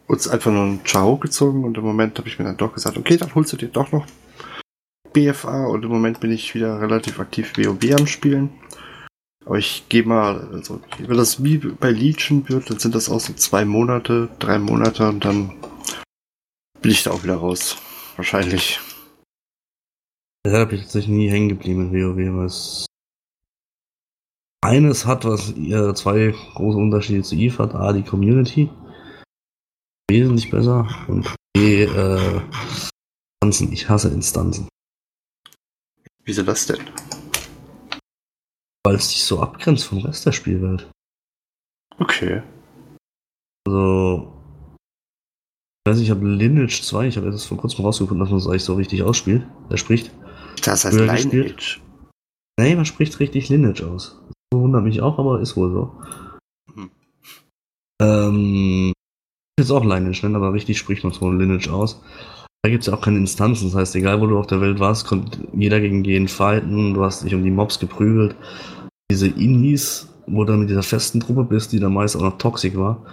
uns 0.07 0.27
einfach 0.27 0.51
nur 0.51 0.65
ein 0.65 0.86
Ciao 0.86 1.17
gezogen 1.17 1.63
und 1.63 1.77
im 1.77 1.83
Moment 1.83 2.17
habe 2.17 2.27
ich 2.27 2.39
mir 2.39 2.45
dann 2.45 2.57
doch 2.57 2.74
gesagt, 2.74 2.98
okay, 2.98 3.17
dann 3.17 3.33
holst 3.36 3.53
du 3.53 3.57
dir 3.57 3.69
doch 3.69 3.91
noch 3.91 4.05
BFA 5.13 5.65
und 5.67 5.83
im 5.83 5.91
Moment 5.91 6.19
bin 6.19 6.31
ich 6.31 6.53
wieder 6.55 6.81
relativ 6.81 7.19
aktiv 7.19 7.53
WoW 7.55 8.00
am 8.00 8.07
Spielen. 8.07 8.50
Aber 9.45 9.57
ich 9.57 9.86
gehe 9.89 10.03
mal, 10.03 10.48
also 10.53 10.79
wenn 11.00 11.17
das 11.17 11.43
wie 11.43 11.57
bei 11.57 11.91
Legion 11.91 12.48
wird, 12.50 12.69
dann 12.69 12.79
sind 12.79 12.95
das 12.95 13.10
auch 13.10 13.19
so 13.19 13.33
zwei 13.33 13.65
Monate, 13.65 14.29
drei 14.39 14.57
Monate 14.57 15.07
und 15.10 15.25
dann 15.25 15.53
bin 16.81 16.91
ich 16.91 17.03
da 17.03 17.12
auch 17.12 17.24
wieder 17.24 17.36
raus. 17.36 17.77
Wahrscheinlich. 18.15 18.79
Da 20.43 20.65
bin 20.65 20.79
ich 20.79 20.83
tatsächlich 20.86 21.15
nie 21.15 21.29
hängen 21.29 21.50
geblieben 21.50 21.93
in 21.93 22.15
WoW, 22.17 22.43
was 22.43 22.86
eines 24.62 25.05
hat, 25.05 25.25
was 25.25 25.51
ihr 25.53 25.93
zwei 25.93 26.33
große 26.55 26.77
Unterschiede 26.77 27.24
zu 27.24 27.36
Eve 27.36 27.57
hat. 27.63 27.75
A, 27.75 27.91
die 27.91 28.03
Community. 28.03 28.69
Wesentlich 30.13 30.51
besser. 30.51 30.88
Und 31.08 31.34
B, 31.53 31.86
äh, 31.86 32.41
Instanzen. 33.41 33.74
Ich 33.74 33.89
hasse 33.89 34.10
Instanzen. 34.10 34.67
Wieso 36.24 36.43
das 36.43 36.67
denn? 36.67 36.82
Weil 38.86 38.96
es 38.96 39.10
sich 39.10 39.24
so 39.24 39.41
abgrenzt 39.41 39.86
vom 39.86 40.05
Rest 40.05 40.24
der 40.27 40.32
Spielwelt. 40.32 40.88
Okay. 41.98 42.43
Also. 43.65 44.32
Ich 45.84 45.89
weiß 45.89 45.98
nicht, 45.98 46.05
ich 46.05 46.12
habe 46.12 46.27
Lineage 46.27 46.84
2, 46.84 47.08
ich 47.08 47.17
habe 47.17 47.29
jetzt 47.32 47.46
vor 47.46 47.58
kurzem 47.58 47.84
rausgefunden, 47.84 48.20
dass 48.20 48.29
man 48.29 48.38
es 48.38 48.46
eigentlich 48.46 48.63
so 48.63 48.75
richtig 48.75 49.01
ausspielt. 49.01 49.48
Er 49.72 49.77
spricht. 49.77 50.12
Das 50.63 50.86
heißt 50.86 50.96
Lineage. 50.96 51.82
Nee, 52.60 52.75
man 52.75 52.86
spricht 52.86 53.20
richtig 53.20 53.50
Lineage 53.50 53.82
aus. 53.82 54.22
Das 54.51 54.62
wundert 54.62 54.84
mich 54.84 55.01
auch, 55.01 55.17
aber 55.17 55.41
ist 55.41 55.58
wohl 55.58 55.72
so. 55.72 56.01
Hm. 56.75 56.91
Ähm. 58.00 58.93
Jetzt 59.60 59.72
auch 59.72 59.83
Lineage 59.83 60.24
nennen, 60.24 60.36
aber 60.36 60.51
richtig 60.51 60.79
spricht 60.79 61.03
man 61.03 61.13
wohl 61.22 61.38
Lineage 61.38 61.72
aus. 61.72 62.01
Da 62.63 62.69
gibt 62.69 62.81
es 62.81 62.88
ja 62.88 62.93
auch 62.93 63.01
keine 63.01 63.19
Instanzen. 63.19 63.67
Das 63.67 63.75
heißt, 63.75 63.95
egal 63.95 64.19
wo 64.19 64.25
du 64.25 64.39
auf 64.39 64.48
der 64.48 64.62
Welt 64.62 64.79
warst, 64.79 65.05
konnte 65.05 65.38
jeder 65.53 65.79
gegen 65.79 66.03
jeden 66.03 66.27
fighten. 66.27 66.93
Du 66.93 67.03
hast 67.03 67.24
dich 67.24 67.36
um 67.36 67.43
die 67.43 67.51
Mobs 67.51 67.77
geprügelt. 67.77 68.36
Diese 69.12 69.27
Inis, 69.27 70.10
wo 70.25 70.43
du 70.43 70.53
mit 70.53 70.69
dieser 70.69 70.81
festen 70.81 71.19
Truppe 71.19 71.43
bist, 71.43 71.72
die 71.72 71.79
dann 71.79 71.93
meist 71.93 72.15
auch 72.15 72.22
noch 72.22 72.38
toxisch 72.38 72.75
war. 72.75 73.05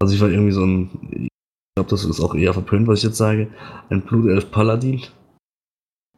Also 0.00 0.14
ich 0.14 0.20
war 0.20 0.28
irgendwie 0.28 0.52
so 0.52 0.66
ein, 0.66 0.90
ich 1.12 1.28
glaube, 1.76 1.88
das 1.88 2.04
ist 2.04 2.20
auch 2.20 2.34
eher 2.34 2.52
verpönt, 2.52 2.88
was 2.88 2.98
ich 2.98 3.04
jetzt 3.04 3.16
sage, 3.16 3.48
ein 3.88 4.02
Blutelf 4.02 4.50
Paladin. 4.50 5.02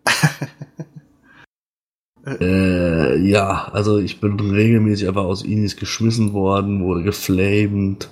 äh, 2.26 3.16
ja, 3.18 3.68
also 3.68 3.98
ich 3.98 4.20
bin 4.20 4.40
regelmäßig 4.40 5.06
einfach 5.06 5.24
aus 5.24 5.44
Inis 5.44 5.76
geschmissen 5.76 6.32
worden, 6.32 6.82
wurde 6.82 7.04
geflamed. 7.04 8.08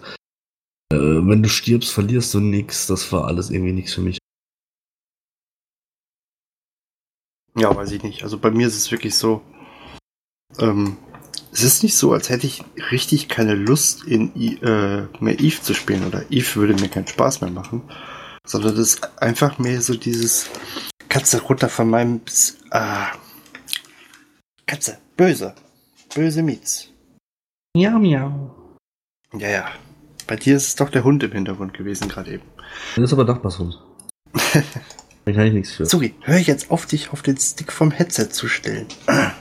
Äh, 0.93 0.97
wenn 0.97 1.43
du 1.43 1.49
stirbst, 1.49 1.93
verlierst 1.93 2.33
du 2.35 2.41
nichts. 2.41 2.87
Das 2.87 3.11
war 3.13 3.27
alles 3.27 3.51
irgendwie 3.51 3.73
nichts 3.73 3.95
für 3.95 4.03
mich. 4.03 4.19
Ja, 7.57 7.75
weiß 7.75 7.91
ich 7.93 8.03
nicht. 8.03 8.23
Also 8.23 8.39
bei 8.39 8.51
mir 8.51 8.67
ist 8.67 8.77
es 8.77 8.91
wirklich 8.93 9.15
so, 9.15 9.43
ähm, 10.59 10.99
es 11.53 11.63
ist 11.63 11.83
nicht 11.83 11.97
so, 11.97 12.13
als 12.13 12.29
hätte 12.29 12.47
ich 12.47 12.63
richtig 12.91 13.29
keine 13.29 13.55
Lust, 13.55 14.05
in 14.05 14.31
äh, 14.37 15.07
mehr 15.21 15.41
Eve 15.41 15.63
zu 15.63 15.73
spielen 15.73 16.07
oder 16.07 16.31
Eve 16.31 16.57
würde 16.57 16.75
mir 16.75 16.91
keinen 16.91 17.07
Spaß 17.07 17.41
mehr 17.41 17.51
machen, 17.51 17.83
sondern 18.47 18.77
das 18.77 18.81
ist 18.81 19.23
einfach 19.23 19.59
mehr 19.59 19.81
so 19.81 19.95
dieses 19.95 20.51
Katze 21.09 21.41
runter 21.41 21.71
von 21.71 21.89
meinem 21.89 22.21
ah, 22.71 23.13
Katze, 24.67 24.99
böse, 25.17 25.55
böse 26.15 26.43
Miets. 26.43 26.91
Miau, 27.75 27.99
miau. 27.99 28.77
Ja, 29.33 29.49
ja. 29.49 29.71
Bei 30.27 30.37
dir 30.37 30.57
ist 30.57 30.69
es 30.69 30.77
doch 30.77 30.91
der 30.91 31.05
Hund 31.05 31.23
im 31.23 31.33
Hintergrund 31.33 31.75
gewesen 31.75 32.09
gerade 32.09 32.35
eben. 32.35 32.43
Das 32.97 33.05
ist 33.05 33.13
aber 33.13 33.25
Nachbarshund. 33.25 33.81
Da 35.25 35.33
kann 35.33 35.49
ich 35.49 35.55
nichts 35.55 35.73
für. 35.73 35.87
Sorry, 35.87 36.15
hör 36.21 36.39
jetzt 36.39 36.71
auf, 36.71 36.87
dich 36.87 37.11
auf 37.11 37.21
den 37.21 37.37
Stick 37.37 37.73
vom 37.73 37.91
Headset 37.91 38.29
zu 38.29 38.47
stellen. 38.47 38.87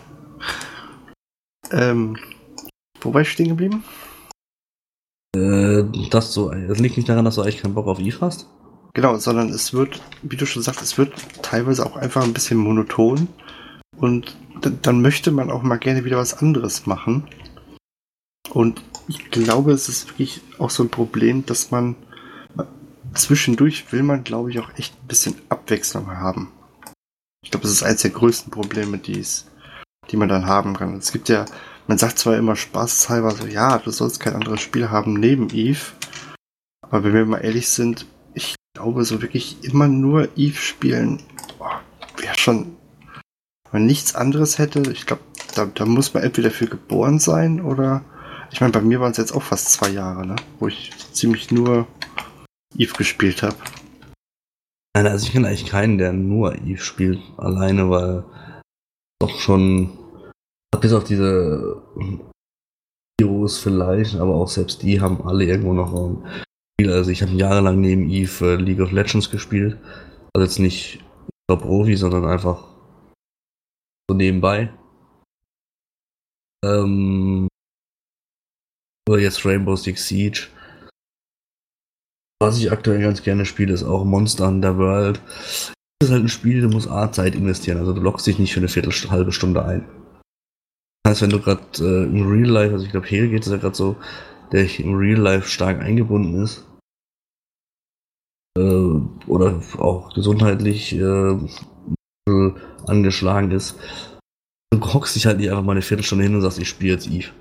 ähm, 1.71 2.17
wo 3.01 3.13
war 3.13 3.21
ich 3.21 3.31
stehen 3.31 3.49
geblieben? 3.49 3.83
Äh, 5.37 5.83
das 6.09 6.33
so, 6.33 6.51
es 6.51 6.79
liegt 6.79 6.97
nicht 6.97 7.07
daran, 7.07 7.23
dass 7.23 7.35
du 7.35 7.43
eigentlich 7.43 7.61
keinen 7.61 7.75
Bock 7.75 7.85
auf 7.85 7.99
Eve 7.99 8.17
hast. 8.21 8.47
Genau, 8.95 9.15
sondern 9.17 9.49
es 9.49 9.73
wird, 9.73 10.01
wie 10.23 10.37
du 10.37 10.47
schon 10.47 10.63
sagst, 10.63 10.81
es 10.81 10.97
wird 10.97 11.13
teilweise 11.43 11.85
auch 11.85 11.97
einfach 11.97 12.23
ein 12.23 12.33
bisschen 12.33 12.57
monoton 12.57 13.27
und 13.97 14.35
dann 14.81 15.03
möchte 15.03 15.29
man 15.29 15.51
auch 15.51 15.61
mal 15.61 15.77
gerne 15.77 16.03
wieder 16.03 16.17
was 16.17 16.33
anderes 16.33 16.87
machen. 16.87 17.27
Und 18.49 18.81
ich 19.07 19.29
glaube, 19.29 19.71
es 19.71 19.89
ist 19.89 20.09
wirklich 20.09 20.41
auch 20.57 20.69
so 20.69 20.83
ein 20.83 20.89
Problem, 20.89 21.45
dass 21.45 21.71
man 21.71 21.95
zwischendurch 23.13 23.91
will 23.91 24.03
man, 24.03 24.23
glaube 24.23 24.51
ich, 24.51 24.59
auch 24.59 24.69
echt 24.77 24.93
ein 24.93 25.07
bisschen 25.07 25.35
Abwechslung 25.49 26.07
haben. 26.17 26.51
Ich 27.43 27.51
glaube, 27.51 27.63
das 27.63 27.71
ist 27.71 27.83
eines 27.83 28.01
der 28.01 28.11
größten 28.11 28.51
Probleme, 28.51 28.97
die's, 28.97 29.45
die 30.09 30.17
man 30.17 30.29
dann 30.29 30.47
haben 30.47 30.75
kann. 30.75 30.97
Es 30.97 31.11
gibt 31.11 31.29
ja, 31.29 31.45
man 31.87 31.97
sagt 31.97 32.19
zwar 32.19 32.37
immer 32.37 32.55
spaßhalber 32.55 33.31
so, 33.31 33.45
ja, 33.45 33.77
du 33.77 33.91
sollst 33.91 34.19
kein 34.19 34.35
anderes 34.35 34.61
Spiel 34.61 34.89
haben 34.89 35.13
neben 35.13 35.49
Eve. 35.51 35.91
Aber 36.81 37.03
wenn 37.03 37.13
wir 37.13 37.25
mal 37.25 37.37
ehrlich 37.39 37.69
sind, 37.69 38.07
ich 38.33 38.55
glaube, 38.73 39.05
so 39.05 39.21
wirklich 39.21 39.63
immer 39.63 39.87
nur 39.87 40.29
Eve 40.35 40.57
spielen, 40.57 41.21
wäre 42.17 42.37
schon, 42.37 42.75
wenn 43.71 43.81
man 43.81 43.85
nichts 43.85 44.15
anderes 44.15 44.57
hätte, 44.57 44.81
ich 44.91 45.05
glaube, 45.05 45.21
da, 45.53 45.65
da 45.65 45.85
muss 45.85 46.13
man 46.13 46.23
entweder 46.23 46.51
für 46.51 46.67
geboren 46.67 47.19
sein 47.19 47.61
oder, 47.61 48.03
ich 48.55 48.61
meine, 48.61 48.71
bei 48.71 48.79
mir 48.79 49.01
waren 49.01 49.11
es 49.11 49.17
jetzt 49.17 49.33
auch 49.33 49.43
fast 49.43 49.69
zwei 49.73 49.89
Jahre, 49.89 50.25
ne, 50.25 50.37
wo 50.59 50.69
ich 50.69 50.89
ziemlich 51.11 51.51
nur 51.51 51.85
Eve 52.77 52.93
gespielt 52.93 53.43
habe. 53.43 53.57
Nein, 54.95 55.07
also 55.07 55.25
ich 55.25 55.33
kenne 55.33 55.49
eigentlich 55.49 55.65
keinen, 55.65 55.97
der 55.97 56.13
nur 56.13 56.55
Eve 56.55 56.79
spielt, 56.79 57.19
alleine, 57.35 57.89
weil 57.89 58.23
doch 59.19 59.37
schon, 59.41 59.89
bis 60.79 60.93
auf 60.93 61.03
diese 61.03 61.83
Heroes 63.19 63.59
vielleicht, 63.59 64.15
aber 64.15 64.35
auch 64.35 64.47
selbst 64.47 64.83
die 64.83 65.01
haben 65.01 65.21
alle 65.27 65.43
irgendwo 65.43 65.73
noch 65.73 65.93
ein 65.93 66.25
Spiel. 66.79 66.93
Also 66.93 67.11
ich 67.11 67.21
habe 67.23 67.33
jahrelang 67.33 67.81
neben 67.81 68.09
Eve 68.09 68.53
äh, 68.53 68.55
League 68.55 68.79
of 68.79 68.93
Legends 68.93 69.29
gespielt. 69.29 69.77
Also 70.33 70.45
jetzt 70.45 70.59
nicht 70.59 71.03
Profi, 71.49 71.97
sondern 71.97 72.23
einfach 72.23 72.63
so 74.09 74.15
nebenbei. 74.15 74.73
Ähm, 76.63 77.49
oder 79.07 79.19
jetzt 79.19 79.45
Rainbow 79.45 79.75
Six 79.75 80.07
Siege. 80.07 80.47
Was 82.41 82.57
ich 82.57 82.71
aktuell 82.71 83.01
ganz 83.01 83.23
gerne 83.23 83.45
spiele, 83.45 83.73
ist 83.73 83.83
auch 83.83 84.03
Monster 84.03 84.47
Hunter 84.47 84.77
World. 84.77 85.21
Das 85.99 86.09
ist 86.09 86.11
halt 86.11 86.23
ein 86.23 86.29
Spiel, 86.29 86.61
du 86.61 86.69
musst 86.69 86.89
A, 86.89 87.11
Zeit 87.11 87.35
investieren. 87.35 87.77
Also 87.77 87.93
du 87.93 88.01
lockst 88.01 88.27
dich 88.27 88.39
nicht 88.39 88.53
für 88.53 88.59
eine 88.59 88.67
Viertel, 88.67 88.91
halbe 89.09 89.31
Stunde 89.31 89.63
ein. 89.63 89.85
Das 91.03 91.11
heißt, 91.11 91.21
wenn 91.21 91.29
du 91.29 91.39
gerade 91.39 91.61
äh, 91.79 92.03
im 92.03 92.27
Real 92.27 92.49
Life, 92.49 92.73
also 92.73 92.85
ich 92.85 92.91
glaube, 92.91 93.07
hier 93.07 93.27
geht 93.27 93.43
es 93.45 93.51
ja 93.51 93.57
gerade 93.57 93.75
so, 93.75 93.95
der 94.51 94.67
im 94.79 94.95
Real 94.95 95.19
Life 95.19 95.47
stark 95.47 95.79
eingebunden 95.79 96.43
ist, 96.43 96.65
äh, 98.57 98.61
oder 99.27 99.61
auch 99.77 100.13
gesundheitlich 100.13 100.93
äh, 100.93 101.37
angeschlagen 102.87 103.51
ist, 103.51 103.77
du 104.71 104.93
hockst 104.93 105.15
dich 105.15 105.25
halt 105.25 105.37
nicht 105.37 105.49
einfach 105.49 105.63
mal 105.63 105.73
eine 105.73 105.81
Viertelstunde 105.81 106.23
hin 106.23 106.35
und 106.35 106.41
sagst, 106.41 106.59
ich 106.59 106.69
spiele 106.69 106.93
jetzt 106.93 107.07
Eve. 107.07 107.31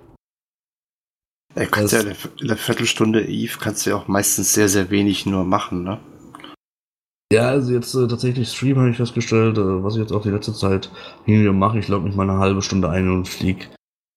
Ja, 1.56 1.66
kannst 1.66 1.92
ja 1.92 2.00
in 2.00 2.49
der 2.49 2.56
Viertelstunde 2.56 3.25
Eve 3.26 3.58
kannst 3.61 3.87
du 3.87 3.90
ja 3.90 3.96
auch 3.96 4.08
meistens 4.08 4.52
sehr, 4.52 4.68
sehr 4.68 4.90
wenig 4.90 5.25
nur 5.25 5.44
machen, 5.44 5.84
ne? 5.84 6.00
Ja, 7.32 7.49
also 7.49 7.73
jetzt 7.73 7.94
äh, 7.94 8.06
tatsächlich 8.06 8.49
Stream 8.49 8.78
habe 8.78 8.90
ich 8.90 8.96
festgestellt, 8.96 9.58
äh, 9.58 9.82
was 9.82 9.94
ich 9.94 10.00
jetzt 10.00 10.12
auch 10.12 10.23
die 10.23 10.30
letzte 10.30 10.52
Zeit 10.52 10.90
hin 11.25 11.37
und 11.37 11.40
wieder 11.42 11.52
mache. 11.52 11.78
Ich 11.78 11.88
logge 11.88 12.06
mich 12.06 12.14
mal 12.14 12.28
eine 12.28 12.38
halbe 12.38 12.62
Stunde 12.62 12.90
ein 12.90 13.08
und 13.08 13.28
fliege 13.28 13.66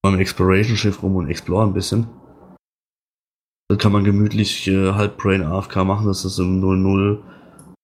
beim 0.03 0.20
Exploration 0.20 0.77
Schiff 0.77 1.01
rum 1.01 1.15
und 1.15 1.29
explore 1.29 1.65
ein 1.65 1.74
bisschen. 1.74 2.08
Da 3.70 3.75
kann 3.75 3.91
man 3.91 4.03
gemütlich 4.03 4.67
äh, 4.67 4.94
halb 4.94 5.17
Brain 5.17 5.44
AFK 5.44 5.77
machen, 5.77 6.08
das 6.08 6.25
ist 6.25 6.39
im 6.39 6.62
0-0 6.63 7.22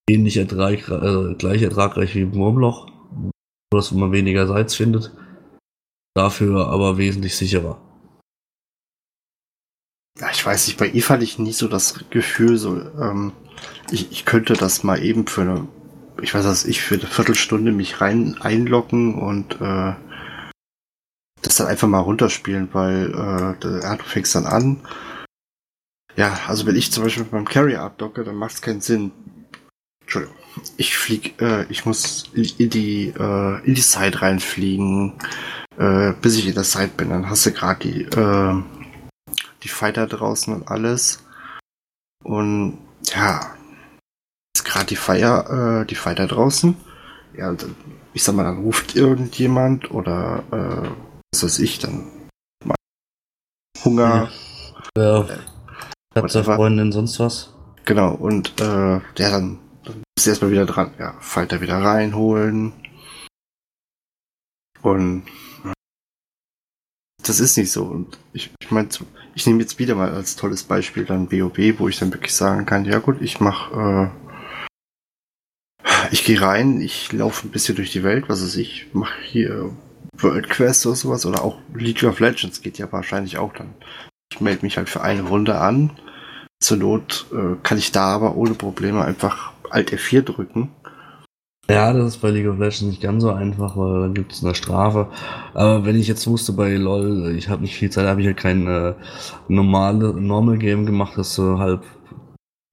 ähnlich 0.10 0.38
ertrag, 0.38 0.88
äh, 0.90 1.34
gleich 1.36 1.62
ertragreich 1.62 2.16
wie 2.16 2.22
im 2.22 2.36
Wurmloch. 2.36 2.88
Nur, 3.12 3.32
dass 3.72 3.92
man 3.92 4.12
weniger 4.12 4.48
Salz 4.48 4.76
findet. 4.76 5.12
Dafür 6.16 6.68
aber 6.68 6.98
wesentlich 6.98 7.36
sicherer. 7.36 7.82
Ja, 10.20 10.30
ich 10.32 10.46
weiß 10.46 10.68
nicht, 10.68 10.78
bei 10.78 10.92
Eve 10.92 11.10
hatte 11.10 11.24
ich 11.24 11.40
nie 11.40 11.54
so 11.54 11.68
das 11.68 12.06
Gefühl, 12.12 12.58
so, 12.58 12.80
ähm, 13.02 13.34
ich, 13.92 14.12
ich 14.12 14.26
könnte 14.26 14.54
das 14.54 14.84
mal 14.84 15.02
eben 15.04 15.26
für 15.26 15.42
eine, 15.42 15.68
ich 16.22 16.34
weiß 16.34 16.46
was, 16.46 16.66
ich 16.66 16.82
für 16.82 16.96
eine 16.96 17.08
Viertelstunde 17.08 17.72
mich 17.72 18.00
rein 18.00 18.38
einloggen 18.40 19.16
und 19.16 19.60
äh, 19.60 19.94
das 21.42 21.56
dann 21.56 21.68
einfach 21.68 21.88
mal 21.88 22.00
runterspielen, 22.00 22.70
weil 22.74 23.12
äh, 23.12 23.82
ja, 23.82 23.96
du 23.96 24.04
fängst 24.04 24.36
dann 24.36 24.46
an. 24.46 24.82
Ja, 26.16 26.40
also 26.48 26.68
wenn 26.68 26.76
ich 26.76 26.92
zum 26.92 27.04
Beispiel 27.04 27.26
beim 27.26 27.46
Carrier 27.46 27.82
abdocke, 27.82 28.24
dann 28.24 28.36
macht 28.36 28.54
es 28.54 28.62
keinen 28.62 28.82
Sinn. 28.82 29.12
Entschuldigung. 30.02 30.38
Ich 30.78 30.96
flieg, 30.96 31.42
äh, 31.42 31.66
ich 31.70 31.86
muss 31.86 32.30
in 32.34 32.70
die, 32.70 33.08
äh, 33.08 33.66
in 33.66 33.74
die 33.74 33.82
Side 33.82 34.22
reinfliegen, 34.22 35.14
äh, 35.78 36.14
bis 36.22 36.38
ich 36.38 36.48
in 36.48 36.54
der 36.54 36.64
Side 36.64 36.92
bin. 36.96 37.10
Dann 37.10 37.30
hast 37.30 37.48
du 37.48 37.52
gerade 37.52 37.80
die, 37.80 38.04
äh, 38.04 38.64
die 39.64 39.70
Fighter 39.70 40.08
draußen 40.08 40.54
und 40.54 40.68
alles. 40.68 41.24
Und 42.24 42.80
ja, 43.06 43.56
ist 44.56 44.66
gerade 44.66 44.86
die 44.86 44.96
Feier, 44.96 45.82
äh, 45.82 45.86
die 45.86 45.96
Fighter 45.96 46.28
draußen. 46.28 46.76
Ja, 47.36 47.52
dann, 47.52 47.76
ich 48.14 48.24
sag 48.24 48.36
mal, 48.36 48.44
dann 48.44 48.64
ruft 48.64 48.96
irgendjemand 48.96 49.92
oder 49.92 50.44
äh, 50.52 50.90
was 51.34 51.44
weiß 51.44 51.60
ich, 51.60 51.80
dann 51.80 52.08
Hunger. 53.84 54.30
Ja. 54.96 55.22
Äh, 55.22 55.38
Katze, 56.14 56.44
Freundin, 56.44 56.92
sonst 56.92 57.20
was. 57.20 57.54
Genau, 57.86 58.14
und 58.14 58.60
äh, 58.62 58.94
ja, 58.94 59.02
dann, 59.18 59.60
dann 59.84 60.04
bist 60.16 60.26
du 60.26 60.30
erstmal 60.30 60.52
wieder 60.52 60.66
dran. 60.66 60.94
Ja, 61.00 61.16
Fighter 61.20 61.60
wieder 61.60 61.82
reinholen. 61.82 62.74
Und 64.82 65.24
das 67.24 67.40
ist 67.40 67.58
nicht 67.58 67.72
so. 67.72 67.86
Und 67.86 68.18
ich, 68.34 68.52
ich 68.62 68.72
meine, 68.72 68.90
ich 69.36 69.46
nehme 69.48 69.62
jetzt 69.62 69.80
wieder 69.80 69.96
mal 69.96 70.12
als 70.12 70.36
tolles 70.36 70.64
Beispiel 70.64 71.06
dann 71.06 71.32
WoW, 71.32 71.80
wo 71.80 71.88
ich 71.88 72.00
dann 72.00 72.14
wirklich 72.14 72.34
sagen 72.34 72.66
kann, 72.66 72.86
ja 72.86 73.00
gut, 73.00 73.22
ich 73.22 73.40
mache, 73.40 74.12
äh, 75.84 75.88
ich 76.12 76.24
gehe 76.26 76.42
rein, 76.42 76.82
ich 76.82 77.12
laufe 77.12 77.48
ein 77.48 77.52
bisschen 77.52 77.76
durch 77.76 77.92
die 77.92 78.04
Welt, 78.04 78.26
was 78.28 78.44
weiß 78.44 78.58
ich, 78.58 78.88
mache 78.94 79.20
hier 79.24 79.72
World 80.18 80.50
Quest 80.50 80.86
oder 80.86 80.96
sowas 80.96 81.26
oder 81.26 81.44
auch 81.44 81.58
League 81.74 82.04
of 82.04 82.20
Legends 82.20 82.62
geht 82.62 82.78
ja 82.78 82.92
wahrscheinlich 82.92 83.38
auch 83.38 83.54
dann. 83.54 83.74
Ich 84.32 84.42
melde 84.42 84.64
mich 84.66 84.78
halt 84.78 84.90
für 84.90 85.02
eine 85.02 85.24
Runde 85.24 85.58
an. 85.58 85.92
Zur 86.60 86.78
Not 86.78 87.26
äh, 87.34 87.56
kann 87.64 87.78
ich 87.78 87.92
da 87.92 88.06
aber 88.06 88.36
ohne 88.36 88.54
Probleme 88.54 89.04
einfach 89.04 89.54
Alt 89.70 89.92
F4 89.92 90.22
drücken 90.22 90.72
ja, 91.70 91.94
das 91.94 92.16
ist 92.16 92.18
bei 92.18 92.30
League 92.30 92.48
of 92.48 92.58
Legends 92.58 92.82
nicht 92.82 93.02
ganz 93.02 93.24
so 93.24 93.32
einfach, 93.32 93.78
weil 93.78 94.02
dann 94.02 94.14
gibt 94.14 94.34
es 94.34 94.44
eine 94.44 94.54
Strafe. 94.54 95.08
Aber 95.54 95.86
wenn 95.86 95.98
ich 95.98 96.08
jetzt 96.08 96.28
wusste 96.28 96.52
bei 96.52 96.76
LOL, 96.76 97.36
ich 97.38 97.48
habe 97.48 97.62
nicht 97.62 97.76
viel 97.76 97.90
Zeit, 97.90 98.06
habe 98.06 98.20
ich 98.20 98.28
halt 98.28 98.38
kein 98.38 98.68
äh, 98.68 98.94
normale 99.48 100.14
Normal 100.14 100.58
Game 100.58 100.86
gemacht, 100.86 101.14
das 101.16 101.34
so 101.34 101.60
halb 101.60 101.84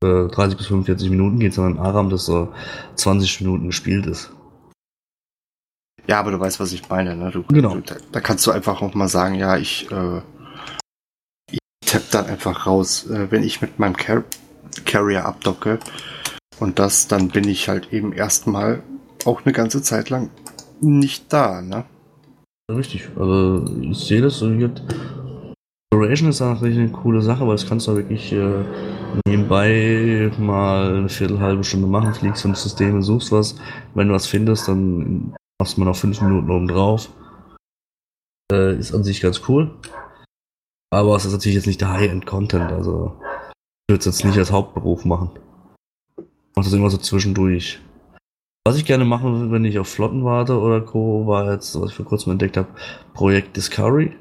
äh, 0.02 0.26
30 0.28 0.56
bis 0.56 0.66
45 0.66 1.08
Minuten 1.10 1.38
geht, 1.38 1.54
sondern 1.54 1.84
Aram, 1.84 2.10
das 2.10 2.24
so 2.24 2.52
20 2.96 3.42
Minuten 3.42 3.66
gespielt 3.66 4.06
ist. 4.06 4.32
Ja, 6.08 6.18
aber 6.18 6.32
du 6.32 6.40
weißt, 6.40 6.58
was 6.58 6.72
ich 6.72 6.88
meine, 6.88 7.14
ne? 7.14 7.30
Du, 7.30 7.44
genau. 7.44 7.74
Du, 7.74 7.82
da, 7.82 7.94
da, 8.10 8.20
kannst 8.20 8.44
du 8.46 8.50
einfach 8.50 8.82
auch 8.82 8.94
mal 8.94 9.08
sagen, 9.08 9.36
ja, 9.36 9.56
ich, 9.56 9.88
äh, 9.92 10.20
ich 11.52 11.58
tapp 11.86 12.10
dann 12.10 12.26
einfach 12.26 12.66
raus. 12.66 13.08
Äh, 13.08 13.30
wenn 13.30 13.44
ich 13.44 13.60
mit 13.60 13.78
meinem 13.78 13.96
Car 13.96 14.24
Carrier 14.84 15.26
abdocke, 15.26 15.78
und 16.60 16.78
das, 16.78 17.08
dann 17.08 17.28
bin 17.28 17.48
ich 17.48 17.68
halt 17.68 17.92
eben 17.92 18.12
erstmal 18.12 18.82
auch 19.24 19.44
eine 19.44 19.52
ganze 19.52 19.82
Zeit 19.82 20.10
lang 20.10 20.30
nicht 20.80 21.32
da, 21.32 21.60
ne? 21.62 21.84
Richtig, 22.70 23.08
also 23.16 23.64
ich 23.80 23.98
sehe 23.98 24.22
das 24.22 24.38
so 24.38 24.50
hier. 24.50 24.72
Exploration 25.92 26.28
ist 26.28 26.40
natürlich 26.40 26.78
eine 26.78 26.92
coole 26.92 27.20
Sache, 27.20 27.46
weil 27.46 27.56
das 27.56 27.68
kannst 27.68 27.88
du 27.88 27.96
wirklich 27.96 28.32
äh, 28.32 28.64
nebenbei 29.26 30.30
mal 30.38 30.98
eine 30.98 31.08
Viertel, 31.08 31.40
halbe 31.40 31.64
Stunde 31.64 31.88
machen, 31.88 32.14
fliegst 32.14 32.44
ins 32.44 32.62
System, 32.62 33.02
suchst 33.02 33.32
was. 33.32 33.56
Wenn 33.94 34.08
du 34.08 34.14
was 34.14 34.26
findest, 34.26 34.68
dann 34.68 35.34
machst 35.60 35.76
du 35.76 35.80
mal 35.80 35.86
noch 35.86 35.96
fünf 35.96 36.20
Minuten 36.20 36.50
oben 36.50 36.68
drauf. 36.68 37.08
Äh, 38.52 38.78
ist 38.78 38.94
an 38.94 39.02
sich 39.02 39.20
ganz 39.20 39.42
cool. 39.48 39.74
Aber 40.92 41.16
es 41.16 41.24
ist 41.24 41.32
natürlich 41.32 41.56
jetzt 41.56 41.66
nicht 41.66 41.80
der 41.80 41.92
High-End-Content, 41.92 42.70
also 42.72 43.16
ich 43.22 43.92
würde 43.92 44.00
es 44.00 44.06
jetzt 44.06 44.24
nicht 44.24 44.38
als 44.38 44.52
Hauptberuf 44.52 45.04
machen 45.04 45.30
mache 46.54 46.64
das 46.64 46.72
immer 46.72 46.90
so 46.90 46.98
zwischendurch. 46.98 47.80
Was 48.66 48.76
ich 48.76 48.84
gerne 48.84 49.04
machen 49.04 49.32
würde, 49.32 49.52
wenn 49.52 49.64
ich 49.64 49.78
auf 49.78 49.88
Flotten 49.88 50.24
warte 50.24 50.58
oder 50.60 50.80
Co., 50.80 51.26
war 51.26 51.50
jetzt, 51.52 51.80
was 51.80 51.90
ich 51.90 51.96
vor 51.96 52.04
kurzem 52.04 52.32
entdeckt 52.32 52.56
habe, 52.56 52.68
Projekt 53.14 53.56
Discovery. 53.56 54.12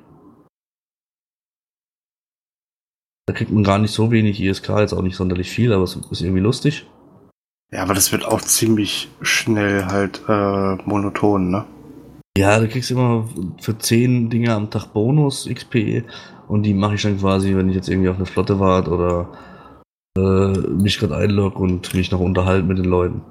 Da 3.27 3.33
kriegt 3.33 3.51
man 3.51 3.63
gar 3.63 3.77
nicht 3.77 3.91
so 3.91 4.11
wenig 4.11 4.41
ISK, 4.41 4.69
jetzt 4.79 4.93
auch 4.93 5.01
nicht 5.01 5.15
sonderlich 5.15 5.51
viel, 5.51 5.73
aber 5.73 5.83
es 5.83 5.95
ist 5.95 6.21
irgendwie 6.21 6.41
lustig. 6.41 6.87
Ja, 7.71 7.83
aber 7.83 7.93
das 7.93 8.11
wird 8.11 8.25
auch 8.25 8.41
ziemlich 8.41 9.09
schnell 9.21 9.85
halt 9.85 10.21
äh, 10.27 10.75
monoton, 10.85 11.51
ne? 11.51 11.65
Ja, 12.37 12.59
du 12.59 12.67
kriegst 12.67 12.89
immer 12.89 13.27
für 13.59 13.77
10 13.77 14.29
Dinge 14.29 14.53
am 14.53 14.71
Tag 14.71 14.93
Bonus 14.93 15.47
XP 15.47 16.03
und 16.47 16.63
die 16.63 16.73
mache 16.73 16.95
ich 16.95 17.01
dann 17.01 17.19
quasi, 17.19 17.55
wenn 17.55 17.69
ich 17.69 17.75
jetzt 17.75 17.89
irgendwie 17.89 18.09
auf 18.09 18.15
eine 18.15 18.25
Flotte 18.25 18.59
warte 18.59 18.89
oder 18.91 19.29
mich 20.17 20.99
gerade 20.99 21.15
einlogge 21.15 21.59
und 21.59 21.93
mich 21.93 22.11
noch 22.11 22.19
unterhalte 22.19 22.65
mit 22.65 22.77
den 22.77 22.85
Leuten. 22.85 23.21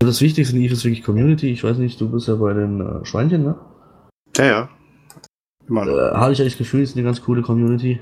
Also 0.00 0.12
das 0.12 0.20
Wichtigste 0.20 0.54
in 0.54 0.62
Eve 0.62 0.74
ist 0.74 0.84
wirklich 0.84 1.02
Community. 1.02 1.50
Ich 1.50 1.64
weiß 1.64 1.78
nicht, 1.78 2.00
du 2.00 2.10
bist 2.10 2.28
ja 2.28 2.34
bei 2.34 2.52
den 2.52 2.80
äh, 2.80 3.04
Schweinchen, 3.04 3.42
ne? 3.42 3.58
Ja, 4.36 4.44
ja. 4.44 4.68
Immer 5.66 5.86
äh, 5.86 6.14
Habe 6.14 6.32
ich 6.32 6.40
eigentlich 6.40 6.54
das 6.54 6.58
Gefühl, 6.58 6.82
es 6.82 6.90
ist 6.90 6.96
eine 6.96 7.04
ganz 7.04 7.22
coole 7.22 7.42
Community. 7.42 8.00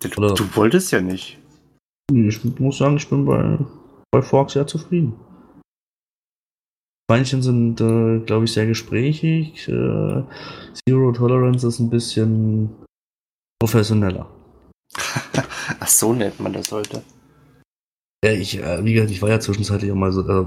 Du, 0.00 0.08
du, 0.08 0.56
wolltest 0.56 0.92
ja 0.92 1.00
nicht. 1.00 1.38
Ich 2.12 2.44
muss 2.58 2.78
sagen, 2.78 2.96
ich 2.96 3.08
bin 3.08 3.24
bei, 3.24 3.58
bei 4.10 4.22
Forks 4.22 4.54
sehr 4.54 4.66
zufrieden. 4.66 5.14
Schweinchen 7.10 7.42
sind, 7.42 7.80
äh, 7.80 8.18
glaube 8.20 8.46
ich, 8.46 8.52
sehr 8.52 8.66
gesprächig. 8.66 9.68
Äh, 9.68 10.24
Zero 10.88 11.12
Tolerance 11.12 11.66
ist 11.66 11.78
ein 11.78 11.90
bisschen 11.90 12.70
professioneller. 13.60 14.28
Ach, 15.80 15.88
so 15.88 16.12
nennt 16.12 16.40
man 16.40 16.52
das 16.52 16.70
heute. 16.72 17.02
Ja, 18.24 18.32
ich, 18.32 18.58
äh, 18.58 18.84
wie 18.84 18.94
gesagt, 18.94 19.10
ich 19.10 19.20
war 19.20 19.28
ja 19.28 19.38
zwischenzeitlich 19.38 19.92
auch 19.92 19.96
mal 19.96 20.12
so, 20.12 20.26
äh, 20.26 20.46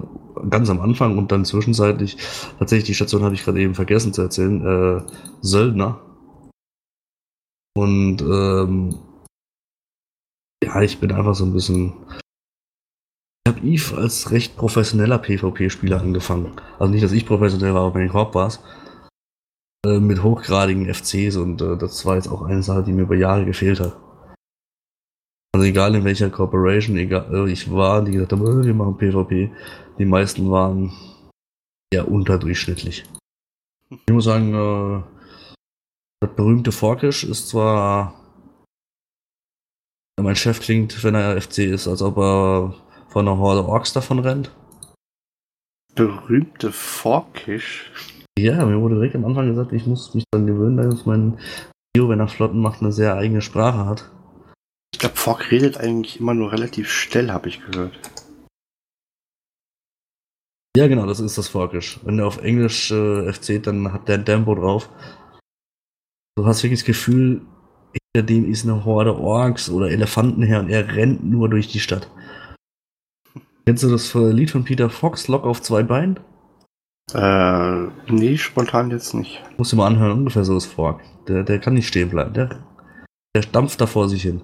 ganz 0.50 0.70
am 0.70 0.82
Anfang 0.82 1.18
und 1.18 1.32
dann 1.32 1.46
zwischenzeitlich, 1.46 2.18
tatsächlich 2.58 2.88
die 2.88 2.96
Station 2.96 3.24
habe 3.24 3.36
ich 3.36 3.44
gerade 3.44 3.62
eben 3.62 3.76
vergessen 3.76 4.14
zu 4.14 4.24
erzählen, 4.24 4.66
äh, 4.66 5.02
Söldner. 5.42 6.02
Und 7.76 8.22
ähm, 8.22 8.98
ja, 10.64 10.82
ich 10.82 11.00
bin 11.00 11.12
einfach 11.12 11.36
so 11.36 11.46
ein 11.46 11.54
bisschen. 11.54 11.94
Ich 13.46 13.54
habe 13.54 13.66
Eve 13.66 13.98
als 13.98 14.32
recht 14.32 14.58
professioneller 14.58 15.20
PvP-Spieler 15.20 16.02
angefangen. 16.02 16.54
Also 16.80 16.92
nicht, 16.92 17.04
dass 17.04 17.12
ich 17.12 17.28
professionell 17.28 17.76
war, 17.76 17.82
aber 17.82 17.94
bei 17.94 18.00
den 18.00 18.10
Korb 18.10 18.34
war. 18.34 18.52
Äh, 19.86 20.00
mit 20.00 20.24
hochgradigen 20.24 20.92
FCs 20.92 21.36
und 21.38 21.62
äh, 21.62 21.78
das 21.78 22.06
war 22.06 22.16
jetzt 22.16 22.28
auch 22.28 22.42
eine 22.42 22.64
Sache, 22.64 22.84
die 22.84 22.92
mir 22.92 23.04
über 23.04 23.16
Jahre 23.16 23.46
gefehlt 23.46 23.80
hat. 23.80 23.96
Also 25.54 25.66
egal 25.66 25.96
in 25.96 26.04
welcher 26.04 26.30
Corporation 26.30 26.98
egal, 26.98 27.34
äh, 27.34 27.52
ich 27.52 27.72
war, 27.72 28.04
die 28.04 28.12
gesagt 28.12 28.34
haben, 28.34 28.46
äh, 28.46 28.66
wir 28.66 28.74
machen 28.74 28.98
PvP, 28.98 29.52
die 29.98 30.06
meisten 30.06 30.52
waren 30.52 30.92
ja 31.94 32.04
unterdurchschnittlich. 32.04 33.06
Ich 33.90 34.14
muss 34.14 34.26
sagen, 34.26 34.54
äh, 34.54 35.04
Das 36.20 36.36
berühmte 36.36 36.72
Forkish 36.72 37.24
ist 37.24 37.50
zwar. 37.50 38.14
Mein 40.20 40.36
Chef 40.36 40.60
klingt, 40.60 41.04
wenn 41.04 41.14
er 41.14 41.40
FC 41.40 41.60
ist, 41.60 41.88
als 41.88 42.02
ob 42.02 42.18
er 42.18 42.74
von 43.10 43.28
einer 43.28 43.38
Horde 43.38 43.68
Orks 43.68 43.94
davon 43.94 44.18
rennt. 44.20 44.52
Berühmte 45.94 46.72
Forkish? 46.72 47.92
Ja, 48.40 48.66
mir 48.66 48.82
wurde 48.82 48.96
direkt 48.96 49.16
am 49.16 49.26
Anfang 49.26 49.48
gesagt, 49.48 49.74
ich 49.74 49.86
muss 49.86 50.16
mich 50.16 50.24
dann 50.32 50.48
gewöhnen, 50.48 50.78
dass 50.78 51.06
mein 51.06 51.38
Bio, 51.94 52.10
wenn 52.10 52.20
er 52.20 52.28
Flotten 52.28 52.62
macht, 52.62 52.82
eine 52.82 52.92
sehr 52.92 53.16
eigene 53.16 53.42
Sprache 53.42 53.86
hat. 53.86 54.12
Ich 54.98 55.02
glaube, 55.02 55.16
Fork 55.16 55.52
redet 55.52 55.78
eigentlich 55.78 56.20
immer 56.20 56.34
nur 56.34 56.52
relativ 56.52 56.90
schnell, 56.90 57.30
habe 57.30 57.50
ich 57.50 57.64
gehört. 57.64 57.94
Ja, 60.76 60.88
genau, 60.88 61.06
das 61.06 61.20
ist 61.20 61.38
das 61.38 61.50
Forkish. 61.50 62.00
Wenn 62.04 62.18
er 62.18 62.26
auf 62.26 62.42
Englisch 62.42 62.90
äh, 62.90 63.32
FC, 63.32 63.62
dann 63.62 63.94
hat 63.94 64.08
der 64.08 64.16
ein 64.16 64.26
Tempo 64.26 64.56
drauf. 64.56 64.90
Du 66.36 66.48
hast 66.48 66.64
wirklich 66.64 66.80
das 66.80 66.88
Gefühl, 66.88 67.46
hinter 67.94 68.26
dem 68.26 68.50
ist 68.50 68.64
eine 68.64 68.86
Horde 68.86 69.16
Orks 69.16 69.70
oder 69.70 69.92
Elefanten 69.92 70.42
her 70.42 70.62
und 70.62 70.72
er 70.72 70.96
rennt 70.96 71.24
nur 71.24 71.48
durch 71.48 71.68
die 71.68 71.80
Stadt. 71.80 72.10
Kennst 73.68 73.84
du 73.84 73.92
das 73.92 74.16
Lied 74.16 74.50
von 74.50 74.64
Peter 74.64 74.90
Fox, 74.90 75.28
Lock 75.28 75.44
auf 75.44 75.62
zwei 75.62 75.84
Beinen? 75.84 76.20
Äh, 77.14 78.12
nee, 78.12 78.36
spontan 78.38 78.90
jetzt 78.90 79.14
nicht. 79.14 79.44
Musst 79.60 79.74
du 79.74 79.76
mal 79.76 79.86
anhören, 79.86 80.18
ungefähr 80.18 80.44
so 80.44 80.58
ist 80.58 80.66
Fork. 80.66 81.04
Der, 81.28 81.44
der 81.44 81.60
kann 81.60 81.76
nicht 81.76 81.88
stehen 81.88 82.10
bleiben. 82.10 82.34
Der, 82.34 82.64
der 83.36 83.44
stampft 83.44 83.80
da 83.80 83.86
vor 83.86 84.10
sich 84.10 84.24
hin. 84.24 84.42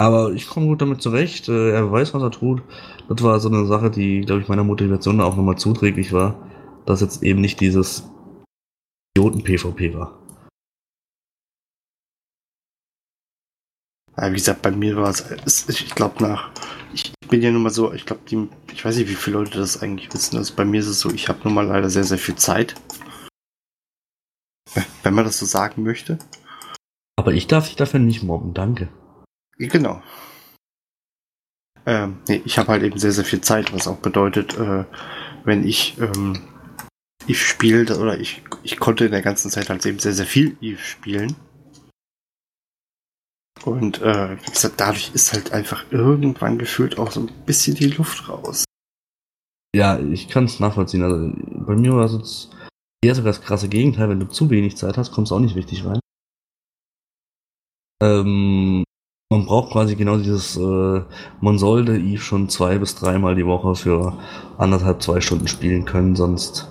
Aber 0.00 0.32
ich 0.32 0.48
komme 0.48 0.66
gut 0.66 0.80
damit 0.80 1.02
zurecht. 1.02 1.48
Äh, 1.48 1.72
er 1.72 1.90
weiß, 1.90 2.14
was 2.14 2.22
er 2.22 2.30
tut. 2.30 2.62
Das 3.08 3.22
war 3.22 3.40
so 3.40 3.48
eine 3.48 3.66
Sache, 3.66 3.90
die, 3.90 4.20
glaube 4.20 4.42
ich, 4.42 4.48
meiner 4.48 4.64
Motivation 4.64 5.20
auch 5.20 5.36
nochmal 5.36 5.58
zuträglich 5.58 6.12
war, 6.12 6.48
dass 6.86 7.00
jetzt 7.00 7.22
eben 7.22 7.40
nicht 7.40 7.60
dieses 7.60 8.08
Idioten-PvP 9.16 9.94
war. 9.94 10.18
Ja, 14.16 14.30
wie 14.30 14.36
gesagt, 14.36 14.62
bei 14.62 14.70
mir 14.70 14.96
war 14.96 15.10
es, 15.10 15.68
ich 15.68 15.94
glaube 15.94 16.22
nach, 16.22 16.50
ich 16.92 17.12
bin 17.28 17.40
ja 17.40 17.50
nun 17.50 17.62
mal 17.62 17.70
so, 17.70 17.92
ich 17.92 18.04
glaube, 18.04 18.22
ich 18.72 18.84
weiß 18.84 18.96
nicht, 18.96 19.08
wie 19.08 19.14
viele 19.14 19.38
Leute 19.38 19.58
das 19.58 19.80
eigentlich 19.82 20.12
wissen. 20.12 20.36
Also 20.36 20.54
bei 20.54 20.64
mir 20.64 20.80
ist 20.80 20.88
es 20.88 21.00
so, 21.00 21.10
ich 21.10 21.28
habe 21.28 21.40
nun 21.44 21.54
mal 21.54 21.66
leider 21.66 21.88
sehr, 21.90 22.04
sehr 22.04 22.18
viel 22.18 22.34
Zeit. 22.36 22.74
Wenn 25.02 25.14
man 25.14 25.24
das 25.24 25.38
so 25.38 25.46
sagen 25.46 25.82
möchte. 25.82 26.18
Aber 27.18 27.32
ich 27.32 27.48
darf 27.48 27.66
dich 27.66 27.74
dafür 27.74 27.98
nicht 27.98 28.22
mobben, 28.22 28.54
danke. 28.54 28.88
Genau. 29.56 30.00
Ähm, 31.84 32.18
nee, 32.28 32.40
ich 32.44 32.58
habe 32.58 32.68
halt 32.68 32.84
eben 32.84 32.96
sehr, 32.96 33.10
sehr 33.10 33.24
viel 33.24 33.40
Zeit, 33.40 33.72
was 33.72 33.88
auch 33.88 33.96
bedeutet, 33.96 34.56
äh, 34.56 34.84
wenn 35.42 35.66
ich 35.66 35.98
ähm, 35.98 36.40
Eve 37.26 37.34
spiele, 37.34 37.98
oder 37.98 38.20
ich, 38.20 38.42
ich 38.62 38.78
konnte 38.78 39.06
in 39.06 39.10
der 39.10 39.22
ganzen 39.22 39.50
Zeit 39.50 39.68
halt 39.68 39.84
eben 39.84 39.98
sehr, 39.98 40.12
sehr 40.12 40.26
viel 40.26 40.56
Eve 40.60 40.78
spielen. 40.78 41.34
Und 43.64 44.00
äh, 44.00 44.38
wie 44.40 44.50
gesagt, 44.52 44.78
dadurch 44.78 45.10
ist 45.12 45.32
halt 45.32 45.52
einfach 45.52 45.90
irgendwann 45.90 46.56
gefühlt 46.56 46.98
auch 46.98 47.10
so 47.10 47.22
ein 47.22 47.32
bisschen 47.46 47.74
die 47.74 47.88
Luft 47.88 48.28
raus. 48.28 48.62
Ja, 49.74 49.98
ich 49.98 50.28
kann 50.28 50.44
es 50.44 50.60
nachvollziehen. 50.60 51.02
Also 51.02 51.32
bei 51.66 51.74
mir 51.74 51.96
war 51.96 52.04
es 52.04 52.48
eher 53.04 53.16
sogar 53.16 53.32
das 53.32 53.42
krasse 53.42 53.68
Gegenteil. 53.68 54.08
Wenn 54.08 54.20
du 54.20 54.28
zu 54.28 54.50
wenig 54.50 54.76
Zeit 54.76 54.96
hast, 54.96 55.10
kommst 55.10 55.32
du 55.32 55.34
auch 55.34 55.40
nicht 55.40 55.56
richtig 55.56 55.84
rein. 55.84 55.98
Ähm, 58.02 58.84
man 59.30 59.44
braucht 59.44 59.72
quasi 59.72 59.94
genau 59.96 60.16
dieses, 60.16 60.56
äh, 60.56 61.02
man 61.40 61.58
sollte 61.58 61.96
Eve 61.96 62.22
schon 62.22 62.48
zwei 62.48 62.78
bis 62.78 62.94
dreimal 62.94 63.34
die 63.34 63.46
Woche 63.46 63.74
für 63.74 64.18
anderthalb, 64.56 65.02
zwei 65.02 65.20
Stunden 65.20 65.48
spielen 65.48 65.84
können, 65.84 66.16
sonst 66.16 66.70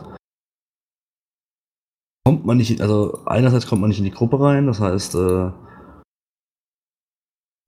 kommt 2.26 2.46
man 2.46 2.58
nicht, 2.58 2.82
also 2.82 3.24
einerseits 3.26 3.68
kommt 3.68 3.82
man 3.82 3.90
nicht 3.90 4.00
in 4.00 4.06
die 4.06 4.12
Gruppe 4.12 4.40
rein, 4.40 4.66
das 4.68 4.80
heißt, 4.80 5.16
äh, 5.16 5.52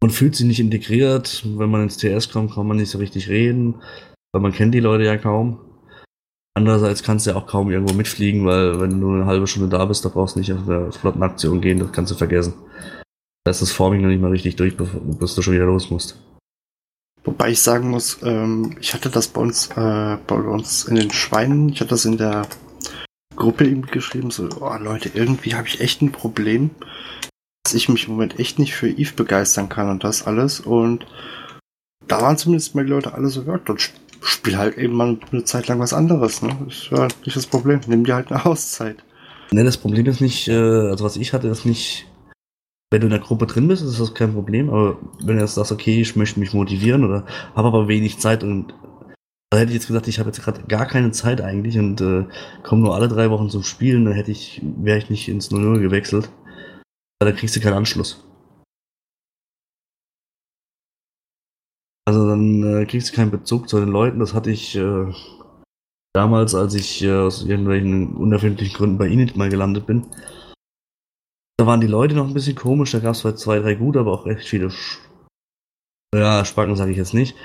man 0.01 0.11
fühlt 0.11 0.35
sich 0.35 0.45
nicht 0.45 0.59
integriert, 0.59 1.43
wenn 1.45 1.69
man 1.69 1.83
ins 1.83 1.97
TS 1.97 2.31
kommt, 2.31 2.53
kann 2.53 2.67
man 2.67 2.77
nicht 2.77 2.89
so 2.89 2.97
richtig 2.97 3.29
reden, 3.29 3.81
weil 4.33 4.41
man 4.41 4.53
kennt 4.53 4.73
die 4.73 4.79
Leute 4.79 5.03
ja 5.03 5.17
kaum. 5.17 5.59
Andererseits 6.57 7.03
kannst 7.03 7.25
du 7.25 7.31
ja 7.31 7.35
auch 7.35 7.47
kaum 7.47 7.69
irgendwo 7.69 7.93
mitfliegen, 7.93 8.45
weil 8.45 8.79
wenn 8.79 8.99
du 8.99 9.13
eine 9.13 9.25
halbe 9.25 9.47
Stunde 9.47 9.69
da 9.69 9.85
bist, 9.85 10.03
da 10.03 10.09
brauchst 10.09 10.35
du 10.35 10.39
nicht 10.39 10.51
auf 10.51 10.67
eine 10.67 10.91
Flottenaktion 10.91 11.61
gehen, 11.61 11.79
das 11.79 11.91
kannst 11.91 12.11
du 12.11 12.15
vergessen. 12.15 12.53
Ist 13.49 13.61
das 13.61 13.71
Forming 13.71 14.01
noch 14.01 14.09
nicht 14.09 14.21
mal 14.21 14.31
richtig 14.31 14.55
durch, 14.55 14.75
bis 14.77 15.35
du 15.35 15.41
schon 15.41 15.53
wieder 15.53 15.65
los 15.65 15.89
musst. 15.89 16.19
Wobei 17.23 17.51
ich 17.51 17.61
sagen 17.61 17.89
muss, 17.89 18.19
ähm, 18.23 18.77
ich 18.79 18.93
hatte 18.93 19.09
das 19.09 19.27
bei 19.27 19.41
uns, 19.41 19.67
äh, 19.75 20.17
bei 20.25 20.35
uns 20.35 20.85
in 20.85 20.95
den 20.95 21.11
Schweinen, 21.11 21.69
ich 21.69 21.81
hatte 21.81 21.91
das 21.91 22.05
in 22.05 22.17
der 22.17 22.47
Gruppe 23.35 23.65
ihm 23.65 23.83
geschrieben, 23.85 24.31
so, 24.31 24.49
oh 24.59 24.75
Leute, 24.79 25.11
irgendwie 25.13 25.55
habe 25.55 25.67
ich 25.67 25.81
echt 25.81 26.01
ein 26.01 26.11
Problem, 26.11 26.71
dass 27.63 27.73
ich 27.73 27.89
mich 27.89 28.07
im 28.07 28.13
Moment 28.13 28.39
echt 28.39 28.59
nicht 28.59 28.73
für 28.73 28.89
Eve 28.89 29.13
begeistern 29.15 29.69
kann 29.69 29.89
und 29.89 30.03
das 30.03 30.25
alles. 30.25 30.59
Und 30.59 31.05
da 32.07 32.21
waren 32.21 32.37
zumindest 32.37 32.75
mal 32.75 32.83
die 32.83 32.91
Leute 32.91 33.13
alle 33.13 33.27
so, 33.27 33.43
ja, 33.43 33.57
dann 33.57 33.77
spiel 34.21 34.57
halt 34.57 34.77
eben 34.77 34.93
mal 34.95 35.17
eine 35.31 35.43
Zeit 35.43 35.67
lang 35.67 35.79
was 35.79 35.93
anderes, 35.93 36.41
ne? 36.41 36.57
Das 36.65 36.75
ist 36.75 36.89
ja 36.91 37.07
nicht 37.25 37.37
das 37.37 37.45
Problem. 37.45 37.79
Nimm 37.87 38.03
dir 38.03 38.15
halt 38.15 38.31
eine 38.31 38.45
Auszeit. 38.45 38.97
Ne, 39.51 39.63
das 39.63 39.77
Problem 39.77 40.05
ist 40.05 40.21
nicht, 40.21 40.47
äh, 40.47 40.53
also 40.53 41.05
was 41.05 41.15
ich 41.15 41.33
hatte, 41.33 41.47
ist 41.47 41.65
nicht, 41.65 42.07
wenn 42.91 43.01
du 43.01 43.07
in 43.07 43.11
der 43.11 43.19
Gruppe 43.19 43.45
drin 43.45 43.67
bist, 43.67 43.83
ist 43.83 43.99
das 43.99 44.13
kein 44.13 44.33
Problem, 44.33 44.69
aber 44.69 44.97
wenn 45.19 45.35
du 45.35 45.41
jetzt 45.41 45.55
sagst, 45.55 45.71
okay, 45.71 46.01
ich 46.01 46.15
möchte 46.15 46.39
mich 46.39 46.53
motivieren 46.53 47.03
oder 47.03 47.25
habe 47.55 47.67
aber 47.67 47.87
wenig 47.87 48.17
Zeit 48.19 48.43
und 48.43 48.73
da 49.51 49.57
hätte 49.57 49.69
ich 49.69 49.75
jetzt 49.75 49.87
gesagt, 49.87 50.07
ich 50.07 50.19
habe 50.19 50.29
jetzt 50.29 50.41
gerade 50.41 50.63
gar 50.63 50.85
keine 50.85 51.11
Zeit 51.11 51.41
eigentlich 51.41 51.77
und 51.77 52.01
äh, 52.01 52.25
komme 52.63 52.83
nur 52.83 52.95
alle 52.95 53.07
drei 53.07 53.29
Wochen 53.31 53.49
zum 53.49 53.63
Spielen, 53.63 54.05
dann 54.05 54.13
hätte 54.13 54.31
ich, 54.31 54.61
wäre 54.63 54.99
ich 54.99 55.09
nicht 55.09 55.27
ins 55.27 55.51
0-0 55.51 55.79
gewechselt. 55.79 56.29
Weil 57.19 57.31
dann 57.31 57.35
kriegst 57.35 57.55
du 57.55 57.59
keinen 57.59 57.73
Anschluss. 57.73 58.23
Also 62.05 62.27
dann 62.27 62.63
äh, 62.63 62.85
kriegst 62.85 63.11
du 63.11 63.15
keinen 63.15 63.31
Bezug 63.31 63.69
zu 63.69 63.79
den 63.79 63.89
Leuten. 63.89 64.19
Das 64.19 64.33
hatte 64.33 64.51
ich 64.51 64.75
äh, 64.75 65.11
damals, 66.13 66.55
als 66.55 66.75
ich 66.75 67.03
äh, 67.03 67.11
aus 67.11 67.43
irgendwelchen 67.43 68.15
unerfindlichen 68.15 68.75
Gründen 68.75 68.97
bei 68.97 69.07
Init 69.07 69.35
mal 69.35 69.49
gelandet 69.49 69.85
bin. 69.85 70.05
Da 71.59 71.65
waren 71.65 71.81
die 71.81 71.87
Leute 71.87 72.15
noch 72.15 72.25
ein 72.25 72.33
bisschen 72.33 72.55
komisch, 72.55 72.91
da 72.91 72.99
gab 72.99 73.15
es 73.15 73.19
zwar 73.19 73.35
zwei, 73.35 73.59
drei 73.59 73.75
gute, 73.75 73.99
aber 73.99 74.13
auch 74.13 74.25
recht 74.25 74.47
viele 74.47 74.71
Sch 74.71 74.99
ja, 76.15 76.45
Spacken 76.45 76.77
sage 76.77 76.91
ich 76.91 76.97
jetzt 76.97 77.13
nicht. 77.13 77.35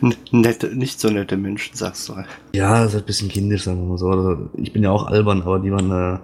nette, 0.32 0.74
nicht 0.74 0.98
so 0.98 1.10
nette 1.10 1.36
Menschen, 1.36 1.76
sagst 1.76 2.08
du. 2.08 2.14
Ja, 2.54 2.82
das 2.82 2.94
ist 2.94 3.02
ein 3.02 3.06
bisschen 3.06 3.28
kindisch, 3.28 3.64
sagen 3.64 3.82
wir 3.82 3.86
mal 3.86 3.98
so. 3.98 4.08
Also, 4.08 4.48
ich 4.54 4.72
bin 4.72 4.82
ja 4.82 4.90
auch 4.90 5.06
albern, 5.06 5.42
aber 5.42 5.58
die 5.58 5.70
waren 5.70 6.22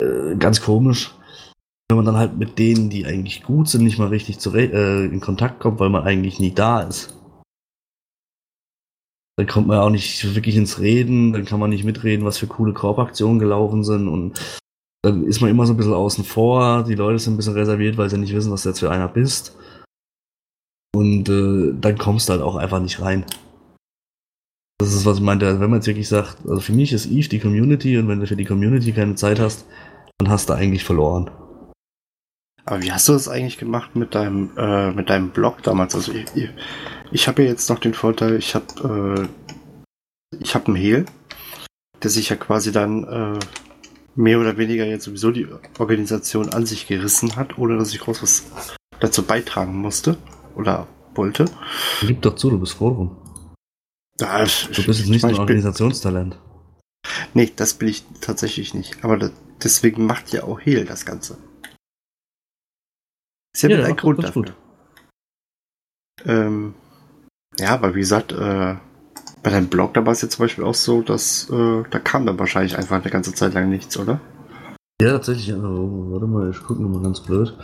äh, 0.00 0.04
äh, 0.04 0.36
ganz 0.36 0.62
komisch. 0.62 1.14
Wenn 1.90 1.96
man 1.96 2.06
dann 2.06 2.16
halt 2.16 2.38
mit 2.38 2.58
denen, 2.58 2.88
die 2.88 3.04
eigentlich 3.04 3.42
gut 3.42 3.68
sind, 3.68 3.84
nicht 3.84 3.98
mal 3.98 4.08
richtig 4.08 4.38
zu 4.38 4.50
äh, 4.54 5.04
in 5.04 5.20
Kontakt 5.20 5.60
kommt, 5.60 5.78
weil 5.78 5.90
man 5.90 6.04
eigentlich 6.04 6.40
nie 6.40 6.54
da 6.54 6.80
ist. 6.80 7.14
Dann 9.36 9.46
kommt 9.46 9.66
man 9.66 9.78
auch 9.78 9.90
nicht 9.90 10.34
wirklich 10.34 10.56
ins 10.56 10.80
Reden, 10.80 11.34
dann 11.34 11.44
kann 11.44 11.60
man 11.60 11.68
nicht 11.68 11.84
mitreden, 11.84 12.24
was 12.24 12.38
für 12.38 12.46
coole 12.46 12.72
Korbaktionen 12.72 13.38
gelaufen 13.38 13.84
sind 13.84 14.08
und 14.08 14.40
dann 15.04 15.24
ist 15.24 15.42
man 15.42 15.50
immer 15.50 15.66
so 15.66 15.74
ein 15.74 15.76
bisschen 15.76 15.92
außen 15.92 16.24
vor. 16.24 16.82
Die 16.84 16.94
Leute 16.94 17.18
sind 17.18 17.34
ein 17.34 17.36
bisschen 17.36 17.52
reserviert, 17.52 17.98
weil 17.98 18.08
sie 18.08 18.16
nicht 18.16 18.34
wissen, 18.34 18.50
was 18.50 18.62
du 18.62 18.70
jetzt 18.70 18.80
für 18.80 18.90
einer 18.90 19.08
bist. 19.08 19.54
Und 20.96 21.28
äh, 21.28 21.74
dann 21.78 21.98
kommst 21.98 22.28
du 22.28 22.32
halt 22.32 22.42
auch 22.42 22.56
einfach 22.56 22.80
nicht 22.80 23.02
rein. 23.02 23.26
Das 24.78 24.94
ist, 24.94 25.04
was 25.04 25.18
ich 25.18 25.22
meinte. 25.22 25.60
Wenn 25.60 25.68
man 25.68 25.80
jetzt 25.80 25.86
wirklich 25.86 26.08
sagt, 26.08 26.38
also 26.48 26.60
für 26.60 26.72
mich 26.72 26.92
ist 26.94 27.04
Eve 27.04 27.28
die 27.28 27.38
Community 27.38 27.98
und 27.98 28.08
wenn 28.08 28.20
du 28.20 28.26
für 28.26 28.36
die 28.36 28.46
Community 28.46 28.92
keine 28.92 29.14
Zeit 29.14 29.38
hast, 29.38 29.66
dann 30.18 30.30
hast 30.30 30.48
du 30.48 30.54
eigentlich 30.54 30.84
verloren. 30.84 31.30
Aber 32.64 32.82
wie 32.82 32.90
hast 32.90 33.06
du 33.06 33.12
das 33.12 33.28
eigentlich 33.28 33.58
gemacht 33.58 33.94
mit 33.94 34.14
deinem, 34.14 34.56
äh, 34.56 34.90
mit 34.90 35.10
deinem 35.10 35.30
Blog 35.30 35.62
damals? 35.62 35.94
Also 35.94 36.12
ich, 36.12 36.24
ich, 36.34 36.48
ich 37.12 37.28
habe 37.28 37.42
ja 37.42 37.50
jetzt 37.50 37.68
noch 37.68 37.78
den 37.78 37.92
Vorteil, 37.92 38.36
ich 38.36 38.54
habe 38.54 39.28
äh, 40.32 40.36
ich 40.40 40.54
habe 40.54 40.68
einen 40.68 40.76
Hehl, 40.76 41.04
der 42.02 42.10
sich 42.10 42.30
ja 42.30 42.36
quasi 42.36 42.72
dann 42.72 43.04
äh, 43.04 43.38
mehr 44.14 44.40
oder 44.40 44.56
weniger 44.56 44.84
jetzt 44.84 45.04
sowieso 45.04 45.30
die 45.30 45.46
Organisation 45.78 46.50
an 46.50 46.66
sich 46.66 46.86
gerissen 46.86 47.36
hat, 47.36 47.58
ohne 47.58 47.76
dass 47.76 47.92
ich 47.92 48.00
groß 48.00 48.22
was 48.22 48.44
dazu 49.00 49.22
beitragen 49.22 49.76
musste 49.76 50.16
oder 50.54 50.86
wollte. 51.14 51.46
Gib 52.00 52.22
doch 52.22 52.36
zu, 52.36 52.50
du 52.50 52.58
bist 52.58 52.74
Forum. 52.74 53.16
Da, 54.16 54.44
du 54.44 54.84
bist 54.86 55.00
jetzt 55.00 55.08
nicht 55.08 55.24
ein 55.24 55.34
Organisationstalent. 55.34 56.38
Nee, 57.34 57.52
das 57.54 57.74
bin 57.74 57.88
ich 57.88 58.04
tatsächlich 58.20 58.74
nicht. 58.74 59.04
Aber 59.04 59.16
das, 59.16 59.32
deswegen 59.62 60.06
macht 60.06 60.32
ja 60.32 60.44
auch 60.44 60.60
Hehl 60.60 60.84
das 60.84 61.04
Ganze. 61.04 61.36
Ist 63.52 63.62
ja, 63.62 63.70
ja 63.70 63.84
ein 63.84 63.96
Grund 63.96 64.22
dafür. 64.22 64.54
Ähm, 66.24 66.74
ja, 67.58 67.70
aber 67.70 67.94
wie 67.94 68.00
gesagt, 68.00 68.32
äh, 68.32 68.76
bei 69.44 69.50
deinem 69.50 69.68
Blog, 69.68 69.94
da 69.94 70.04
war 70.04 70.12
es 70.12 70.22
ja 70.22 70.28
zum 70.28 70.44
Beispiel 70.44 70.64
auch 70.64 70.74
so, 70.74 71.02
dass 71.02 71.48
äh, 71.50 71.82
da 71.90 71.98
kam 72.00 72.26
dann 72.26 72.38
wahrscheinlich 72.38 72.76
einfach 72.76 73.00
eine 73.00 73.10
ganze 73.10 73.34
Zeit 73.34 73.54
lang 73.54 73.70
nichts, 73.70 73.96
oder? 73.96 74.20
Ja, 75.00 75.12
tatsächlich. 75.12 75.52
Also, 75.52 76.08
warte 76.10 76.26
mal, 76.26 76.50
ich 76.50 76.60
gucke 76.62 76.82
mal 76.82 77.02
ganz 77.02 77.20
blöd. 77.20 77.56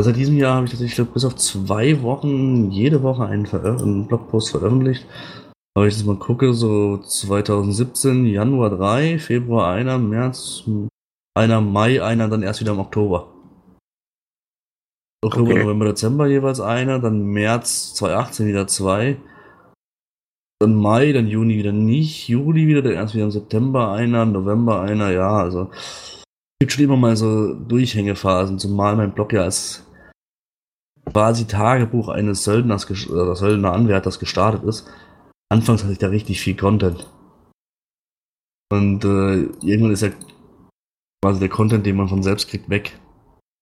Seit 0.00 0.16
diesem 0.16 0.36
Jahr 0.36 0.56
habe 0.56 0.64
ich 0.64 0.70
tatsächlich 0.70 1.06
bis 1.10 1.24
auf 1.24 1.36
zwei 1.36 2.02
Wochen 2.02 2.70
jede 2.70 3.02
Woche 3.02 3.26
einen, 3.26 3.46
einen 3.46 4.06
Blogpost 4.06 4.50
veröffentlicht. 4.50 5.06
Aber 5.76 5.86
ich 5.86 5.96
jetzt 5.96 6.06
mal 6.06 6.16
gucke, 6.16 6.54
so 6.54 6.98
2017, 6.98 8.24
Januar 8.26 8.70
3, 8.70 9.18
Februar 9.18 9.72
einer, 9.72 9.98
März 9.98 10.64
einer, 11.36 11.60
Mai 11.60 12.02
einer, 12.02 12.28
dann 12.28 12.42
erst 12.42 12.60
wieder 12.60 12.72
im 12.72 12.80
Oktober. 12.80 13.32
Oktober, 15.22 15.50
okay. 15.50 15.62
November, 15.62 15.84
Dezember 15.86 16.26
jeweils 16.26 16.60
einer, 16.60 17.00
dann 17.00 17.24
März 17.24 17.94
2018 17.94 18.46
wieder 18.46 18.66
zwei, 18.66 19.18
dann 20.60 20.74
Mai, 20.74 21.12
dann 21.12 21.28
Juni 21.28 21.56
wieder 21.56 21.72
nicht, 21.72 22.28
Juli 22.28 22.66
wieder, 22.66 22.82
dann 22.82 22.92
erst 22.92 23.14
wieder 23.14 23.24
im 23.24 23.30
September 23.30 23.92
einer, 23.92 24.24
November 24.24 24.80
einer, 24.80 25.12
ja, 25.12 25.36
also 25.36 25.70
es 25.72 26.26
gibt 26.60 26.72
schon 26.72 26.84
immer 26.84 26.96
mal 26.96 27.16
so 27.16 27.54
Durchhängephasen, 27.54 28.58
zumal 28.58 28.96
mein 28.96 29.12
Blog 29.12 29.32
ja 29.32 29.42
als 29.42 29.86
quasi 31.06 31.46
Tagebuch 31.46 32.08
eines 32.08 32.44
Söldners 32.44 32.90
oder 33.08 33.36
Söldner-Anwärters 33.36 34.18
gestartet 34.18 34.64
ist. 34.64 34.90
Anfangs 35.50 35.82
hatte 35.82 35.92
ich 35.92 35.98
da 35.98 36.08
richtig 36.08 36.40
viel 36.40 36.56
Content. 36.56 37.08
Und 38.70 39.04
äh, 39.04 39.44
irgendwann 39.64 39.92
ist 39.92 40.02
ja 40.02 40.10
quasi 41.24 41.40
der 41.40 41.48
Content, 41.48 41.86
den 41.86 41.96
man 41.96 42.08
von 42.08 42.22
selbst 42.22 42.48
kriegt, 42.48 42.68
weg. 42.68 42.98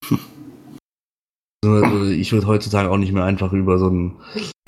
Also 1.66 2.04
ich 2.04 2.32
würde 2.32 2.46
heutzutage 2.46 2.90
auch 2.90 2.96
nicht 2.96 3.12
mehr 3.12 3.24
einfach 3.24 3.52
über 3.52 3.78
so 3.78 3.88
ein, 3.88 4.16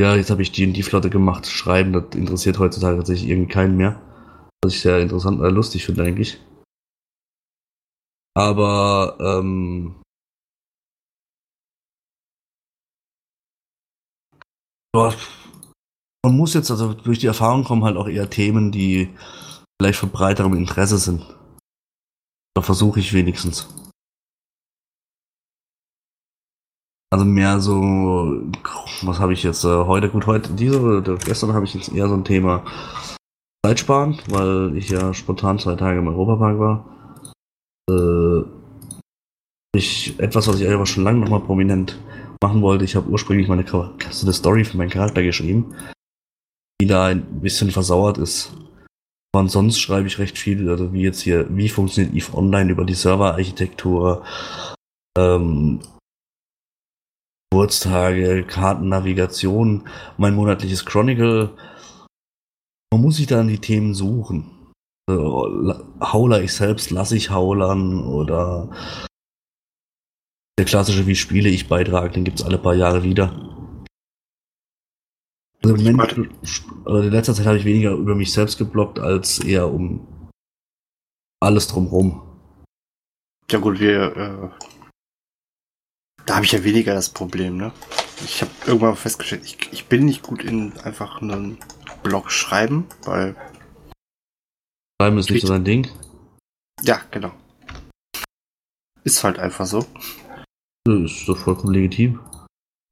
ja, 0.01 0.15
jetzt 0.15 0.31
habe 0.31 0.43
ich 0.43 0.53
die 0.53 0.67
und 0.67 0.73
die 0.75 0.83
Flotte 0.83 1.11
gemacht, 1.11 1.47
schreiben. 1.47 1.93
Das 1.93 2.15
interessiert 2.15 2.59
heutzutage 2.59 2.97
tatsächlich 2.97 3.31
irgendwie 3.31 3.53
keinen 3.53 3.77
mehr. 3.77 4.01
Was 4.63 4.75
ich 4.75 4.81
sehr 4.81 5.01
interessant, 5.01 5.41
äh, 5.41 5.49
lustig 5.49 5.85
finde 5.85 6.05
eigentlich. 6.05 6.41
Aber 8.37 9.17
ähm, 9.21 9.97
man 14.95 16.37
muss 16.37 16.55
jetzt, 16.55 16.71
also 16.71 16.95
durch 16.95 17.19
die 17.19 17.27
Erfahrung 17.27 17.65
kommen 17.65 17.85
halt 17.85 17.97
auch 17.97 18.09
eher 18.09 18.31
Themen, 18.31 18.73
die 18.73 19.15
vielleicht 19.81 19.99
von 19.99 20.11
breiterem 20.11 20.55
Interesse 20.55 20.99
sind. 20.99 21.25
Da 22.55 22.63
versuche 22.63 23.01
ich 23.01 23.13
wenigstens. 23.13 23.69
Also 27.11 27.25
mehr 27.25 27.59
so, 27.61 28.43
was 29.03 29.19
habe 29.19 29.33
ich 29.33 29.43
jetzt 29.43 29.65
äh, 29.65 29.69
heute? 29.69 30.11
Gut, 30.11 30.27
heute, 30.27 30.53
diese 30.53 30.81
oder 30.81 31.17
gestern 31.17 31.55
habe 31.55 31.65
ich 31.65 31.73
jetzt 31.73 31.91
eher 31.91 32.07
so 32.07 32.15
ein 32.15 32.25
Thema 32.25 32.65
Zeitsparen, 33.65 34.19
weil 34.29 34.77
ich 34.77 34.91
ja 34.91 35.15
spontan 35.15 35.59
zwei 35.59 35.75
Tage 35.75 36.01
im 36.01 36.09
Europapark 36.09 36.59
war. 36.59 37.33
Äh, 37.91 38.45
ich, 39.75 40.19
etwas, 40.19 40.49
was 40.49 40.61
ich 40.61 40.69
aber 40.69 40.85
schon 40.85 41.05
lange 41.05 41.21
nochmal 41.21 41.41
prominent 41.41 41.99
machen 42.43 42.61
wollte. 42.61 42.85
Ich 42.85 42.95
habe 42.95 43.09
ursprünglich 43.09 43.49
meine 43.49 43.67
so 43.67 43.91
eine 44.23 44.33
Story 44.33 44.65
für 44.65 44.77
meinen 44.77 44.91
Charakter 44.91 45.23
geschrieben, 45.23 45.75
die 46.81 46.87
da 46.87 47.07
ein 47.07 47.41
bisschen 47.41 47.71
versauert 47.71 48.19
ist. 48.19 48.53
Aber 49.35 49.49
sonst 49.49 49.79
schreibe 49.79 50.09
ich 50.09 50.19
recht 50.19 50.39
viel, 50.39 50.69
also 50.69 50.93
wie 50.93 51.03
jetzt 51.03 51.21
hier, 51.21 51.47
wie 51.57 51.69
funktioniert 51.69 52.15
EVE 52.15 52.37
Online 52.37 52.71
über 52.71 52.85
die 52.85 52.95
Serverarchitektur, 52.95 54.25
ähm, 55.19 55.81
Geburtstage, 57.51 58.45
Kartennavigation, 58.45 59.89
mein 60.17 60.35
monatliches 60.35 60.85
Chronicle. 60.85 61.57
Man 62.93 63.03
muss 63.03 63.17
sich 63.17 63.27
dann 63.27 63.49
die 63.49 63.59
Themen 63.59 63.95
suchen. 63.95 64.73
Hauler 65.09 66.43
ich 66.43 66.53
selbst, 66.53 66.91
lasse 66.91 67.17
ich 67.17 67.31
haulern 67.31 68.05
oder 68.05 68.71
der 70.59 70.67
klassische 70.67 71.07
Wie 71.07 71.15
spiele 71.15 71.49
ich 71.49 71.69
Beitrag, 71.69 72.13
den 72.13 72.25
gibt 72.25 72.41
es 72.41 72.45
alle 72.45 72.59
paar 72.59 72.75
Jahre 72.75 73.03
wieder. 73.03 73.33
Also 75.63 75.77
im 75.77 75.97
Moment, 75.97 76.31
also 76.85 77.01
in 77.01 77.11
letzter 77.11 77.35
Zeit 77.35 77.47
habe 77.47 77.59
ich 77.59 77.65
weniger 77.65 77.93
über 77.93 78.15
mich 78.15 78.33
selbst 78.33 78.59
geblockt, 78.59 78.99
als 78.99 79.39
eher 79.39 79.73
um 79.73 80.29
alles 81.41 81.69
drumherum. 81.69 82.23
Ja 83.51 83.59
gut, 83.59 83.81
wir 83.81 84.17
äh, 84.17 84.51
da 86.29 86.35
habe 86.35 86.45
ich 86.45 86.53
ja 86.53 86.63
weniger 86.63 86.93
das 86.93 87.09
Problem, 87.09 87.57
ne? 87.57 87.73
Ich 88.23 88.43
habe 88.43 88.51
irgendwann 88.67 88.97
festgestellt, 88.97 89.45
ich, 89.47 89.73
ich 89.73 89.87
bin 89.87 90.05
nicht 90.05 90.23
gut 90.23 90.43
in 90.43 90.77
einfach 90.79 91.23
einen 91.23 91.57
Blog 92.03 92.31
schreiben, 92.31 92.87
weil. 93.05 93.35
Schreiben 95.01 95.19
ist 95.19 95.31
nicht 95.31 95.47
so 95.47 95.53
dein 95.53 95.65
Ding? 95.65 95.89
Ja, 96.83 97.01
genau. 97.11 97.33
Ist 99.05 99.25
halt 99.25 99.39
einfach 99.39 99.65
so. 99.65 99.87
Das 100.85 101.13
ist 101.13 101.29
doch 101.29 101.39
vollkommen 101.39 101.73
legitim. 101.73 102.21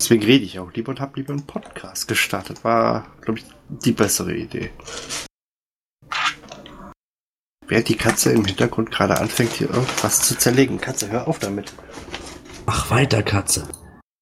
Deswegen 0.01 0.23
rede 0.23 0.45
ich 0.45 0.59
auch 0.59 0.73
lieber 0.73 0.91
und 0.91 1.01
habe 1.01 1.21
lieber 1.21 1.35
einen 1.35 1.47
Podcast 1.47 2.09
gestartet. 2.09 2.65
War, 2.65 3.07
glaube 3.21 3.41
ich, 3.41 3.45
die 3.69 3.93
bessere 3.93 4.35
Idee. 4.35 4.71
Während 7.67 7.89
die 7.89 7.97
Katze 7.97 8.33
im 8.33 8.47
Hintergrund 8.47 8.91
gerade 8.91 9.19
anfängt, 9.19 9.53
hier 9.53 9.69
irgendwas 9.69 10.23
zu 10.23 10.39
zerlegen. 10.39 10.81
Katze, 10.81 11.11
hör 11.11 11.29
auf 11.29 11.39
damit. 11.39 11.75
Mach 12.67 12.91
weiter, 12.91 13.23
Katze. 13.23 13.69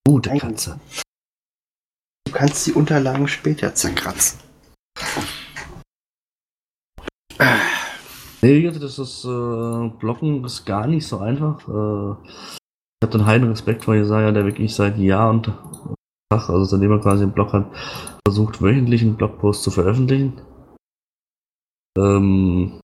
Gute 0.07 0.28
Nein. 0.28 0.38
Katze. 0.38 0.78
Du 2.26 2.33
kannst 2.33 2.66
die 2.66 2.72
Unterlagen 2.72 3.26
später 3.26 3.74
zerkratzen. 3.74 4.38
Nee, 8.42 8.70
das 8.70 8.98
ist 8.98 9.24
äh, 9.24 9.88
Blocken 9.98 10.44
ist 10.44 10.66
gar 10.66 10.87
nicht 10.87 11.07
so 11.07 11.18
einfach. 11.18 11.61
Äh, 11.66 12.28
ich 12.28 13.02
habe 13.02 13.12
den 13.18 13.24
heiden 13.24 13.48
Respekt 13.48 13.85
vor 13.85 13.94
Jesaja, 13.94 14.33
der 14.33 14.44
wirklich 14.44 14.74
seit 14.74 14.98
Jahr 14.98 15.30
und 15.30 15.46
Tag, 15.46 16.50
also 16.50 16.64
seitdem 16.64 16.92
er 16.92 17.00
quasi 17.00 17.22
einen 17.22 17.33
Blog 17.33 17.54
hat, 17.54 17.66
versucht 18.26 18.61
wöchentlich 18.61 19.00
einen 19.00 19.16
Blogpost 19.16 19.62
zu 19.62 19.70
veröffentlichen. 19.70 20.42
Ähm, 21.96 22.80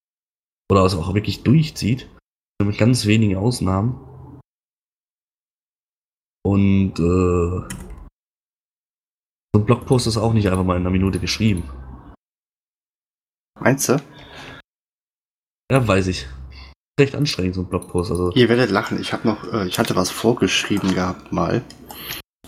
oder 0.70 0.84
es 0.84 0.94
auch 0.94 1.12
wirklich 1.12 1.42
durchzieht. 1.42 2.08
Mit 2.62 2.78
ganz 2.78 3.04
wenigen 3.04 3.36
Ausnahmen. 3.36 4.09
Und 6.42 6.98
äh, 6.98 7.76
so 9.52 9.60
ein 9.60 9.66
Blogpost 9.66 10.06
ist 10.06 10.16
auch 10.16 10.32
nicht 10.32 10.48
einfach 10.48 10.64
mal 10.64 10.76
in 10.76 10.82
einer 10.82 10.90
Minute 10.90 11.18
geschrieben. 11.18 11.68
Meinst 13.60 13.88
du? 13.88 14.02
Ja, 15.70 15.86
weiß 15.86 16.06
ich. 16.06 16.26
Recht 16.98 17.14
anstrengend, 17.14 17.54
so 17.54 17.62
ein 17.62 17.68
Blogpost. 17.68 18.10
Also. 18.10 18.32
Ihr 18.34 18.48
werdet 18.48 18.70
lachen. 18.70 19.00
Ich 19.00 19.12
habe 19.12 19.28
noch, 19.28 19.44
äh, 19.52 19.66
ich 19.66 19.78
hatte 19.78 19.96
was 19.96 20.10
vorgeschrieben 20.10 20.94
gehabt 20.94 21.32
mal. 21.32 21.62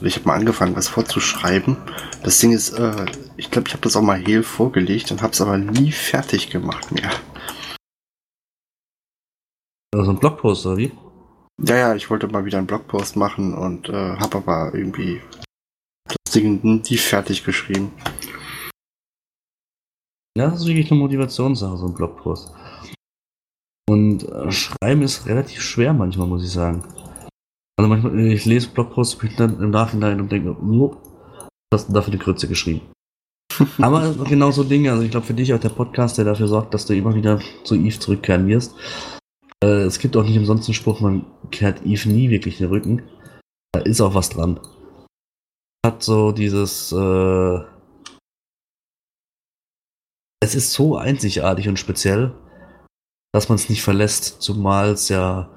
Ich 0.01 0.17
habe 0.17 0.27
mal 0.27 0.35
angefangen, 0.35 0.75
was 0.75 0.89
vorzuschreiben. 0.89 1.77
Das 2.25 2.39
Ding 2.39 2.53
ist, 2.53 2.73
äh, 2.73 3.07
ich 3.37 3.51
glaube, 3.51 3.69
ich 3.69 3.75
habe 3.75 3.83
das 3.83 3.95
auch 3.95 4.03
mal 4.03 4.19
heel 4.19 4.43
vorgelegt 4.43 5.13
und 5.13 5.23
habe 5.23 5.33
es 5.33 5.41
aber 5.41 5.59
nie 5.59 5.93
fertig 5.93 6.51
gemacht 6.51 6.91
mehr. 6.91 7.11
Also 9.95 10.11
ein 10.11 10.19
Blogpost, 10.19 10.67
oder 10.67 10.77
wie? 10.79 10.93
Ja, 11.61 11.77
ja, 11.77 11.95
ich 11.95 12.09
wollte 12.11 12.29
mal 12.29 12.45
wieder 12.45 12.59
einen 12.59 12.67
Blogpost 12.67 13.17
machen 13.17 13.55
und 13.55 13.89
äh, 13.89 14.17
habe 14.17 14.39
aber 14.39 14.75
irgendwie 14.75 15.21
das 16.05 16.33
Ding 16.33 16.61
nie 16.63 16.97
fertig 16.97 17.45
geschrieben. 17.45 17.93
Ja, 20.37 20.49
das 20.51 20.61
ist 20.61 20.67
wirklich 20.67 20.91
eine 20.91 21.01
Motivationssache, 21.01 21.77
so 21.77 21.87
ein 21.87 21.95
Blogpost. 21.95 22.53
Und 23.89 24.25
äh, 24.25 24.51
schreiben 24.51 25.03
ist 25.03 25.27
relativ 25.27 25.61
schwer 25.61 25.93
manchmal, 25.93 26.27
muss 26.27 26.45
ich 26.45 26.51
sagen. 26.51 26.83
Also 27.77 27.89
manchmal, 27.89 28.19
ich 28.19 28.45
lese 28.45 28.69
Blogposts 28.71 29.19
im 29.39 29.71
Nachhinein 29.71 30.21
und 30.21 30.33
denke, 30.33 30.57
oh, 30.57 30.97
hast 31.73 31.89
du 31.89 31.93
dafür 31.93 32.15
eine 32.15 32.23
Krütze 32.23 32.49
geschrieben. 32.49 32.81
Aber 33.79 34.15
genau 34.25 34.51
so 34.51 34.65
Dinge, 34.65 34.91
also 34.91 35.03
ich 35.03 35.11
glaube 35.11 35.27
für 35.27 35.35
dich 35.35 35.53
auch 35.53 35.61
der 35.61 35.69
Podcast, 35.69 36.17
der 36.17 36.25
dafür 36.25 36.49
sorgt, 36.49 36.73
dass 36.73 36.87
du 36.87 36.95
immer 36.95 37.15
wieder 37.15 37.41
zu 37.65 37.75
Eve 37.75 37.99
zurückkehren 37.99 38.47
wirst, 38.47 38.75
äh, 39.63 39.85
es 39.85 39.99
gibt 39.99 40.17
auch 40.17 40.25
nicht 40.25 40.37
umsonst 40.37 40.69
einen 40.69 40.75
Spruch, 40.75 41.01
man 41.01 41.25
kehrt 41.51 41.87
Eve 41.87 42.09
nie 42.09 42.31
wirklich 42.31 42.59
den 42.59 42.69
Rücken. 42.69 43.03
Da 43.73 43.81
ist 43.81 44.01
auch 44.01 44.15
was 44.15 44.31
dran. 44.31 44.61
Hat 45.85 46.03
so 46.03 46.33
dieses. 46.33 46.93
Äh, 46.93 47.61
es 50.43 50.55
ist 50.57 50.73
so 50.73 50.97
einzigartig 50.97 51.69
und 51.69 51.79
speziell, 51.79 52.35
dass 53.33 53.49
man 53.49 53.57
es 53.57 53.69
nicht 53.69 53.83
verlässt, 53.83 54.43
zumal 54.43 54.91
es 54.91 55.09
ja 55.09 55.49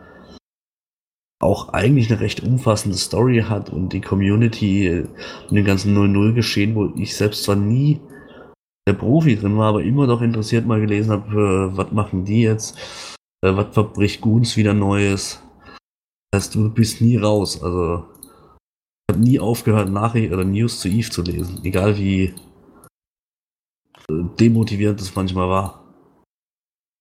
auch 1.41 1.69
eigentlich 1.69 2.11
eine 2.11 2.21
recht 2.21 2.41
umfassende 2.43 2.97
Story 2.97 3.43
hat 3.49 3.69
und 3.69 3.93
die 3.93 4.01
Community 4.01 5.05
und 5.49 5.55
den 5.55 5.65
ganzen 5.65 5.95
0-0 5.97 6.33
geschehen, 6.33 6.75
wo 6.75 6.93
ich 6.95 7.15
selbst 7.15 7.43
zwar 7.43 7.55
nie 7.55 7.99
der 8.87 8.93
Profi 8.93 9.35
drin 9.35 9.57
war, 9.57 9.69
aber 9.69 9.83
immer 9.83 10.07
doch 10.07 10.21
interessiert 10.21 10.65
mal 10.65 10.79
gelesen 10.79 11.11
habe, 11.11 11.71
äh, 11.73 11.77
was 11.77 11.91
machen 11.91 12.23
die 12.23 12.43
jetzt, 12.43 12.77
äh, 13.45 13.55
was 13.55 13.73
verbricht 13.73 14.21
Goons 14.21 14.57
wieder 14.57 14.73
Neues. 14.73 15.41
Das 16.31 16.45
heißt, 16.45 16.55
du 16.55 16.69
bist 16.69 17.01
nie 17.01 17.17
raus. 17.17 17.61
Also, 17.61 18.05
ich 19.07 19.15
habe 19.15 19.23
nie 19.23 19.39
aufgehört, 19.39 19.89
Nachrichten 19.89 20.33
oder 20.33 20.43
News 20.43 20.79
zu 20.79 20.89
Eve 20.89 21.09
zu 21.09 21.21
lesen. 21.21 21.61
Egal 21.63 21.97
wie 21.97 22.33
äh, 24.09 24.23
demotivierend 24.39 24.99
es 24.99 25.15
manchmal 25.15 25.49
war. 25.49 25.81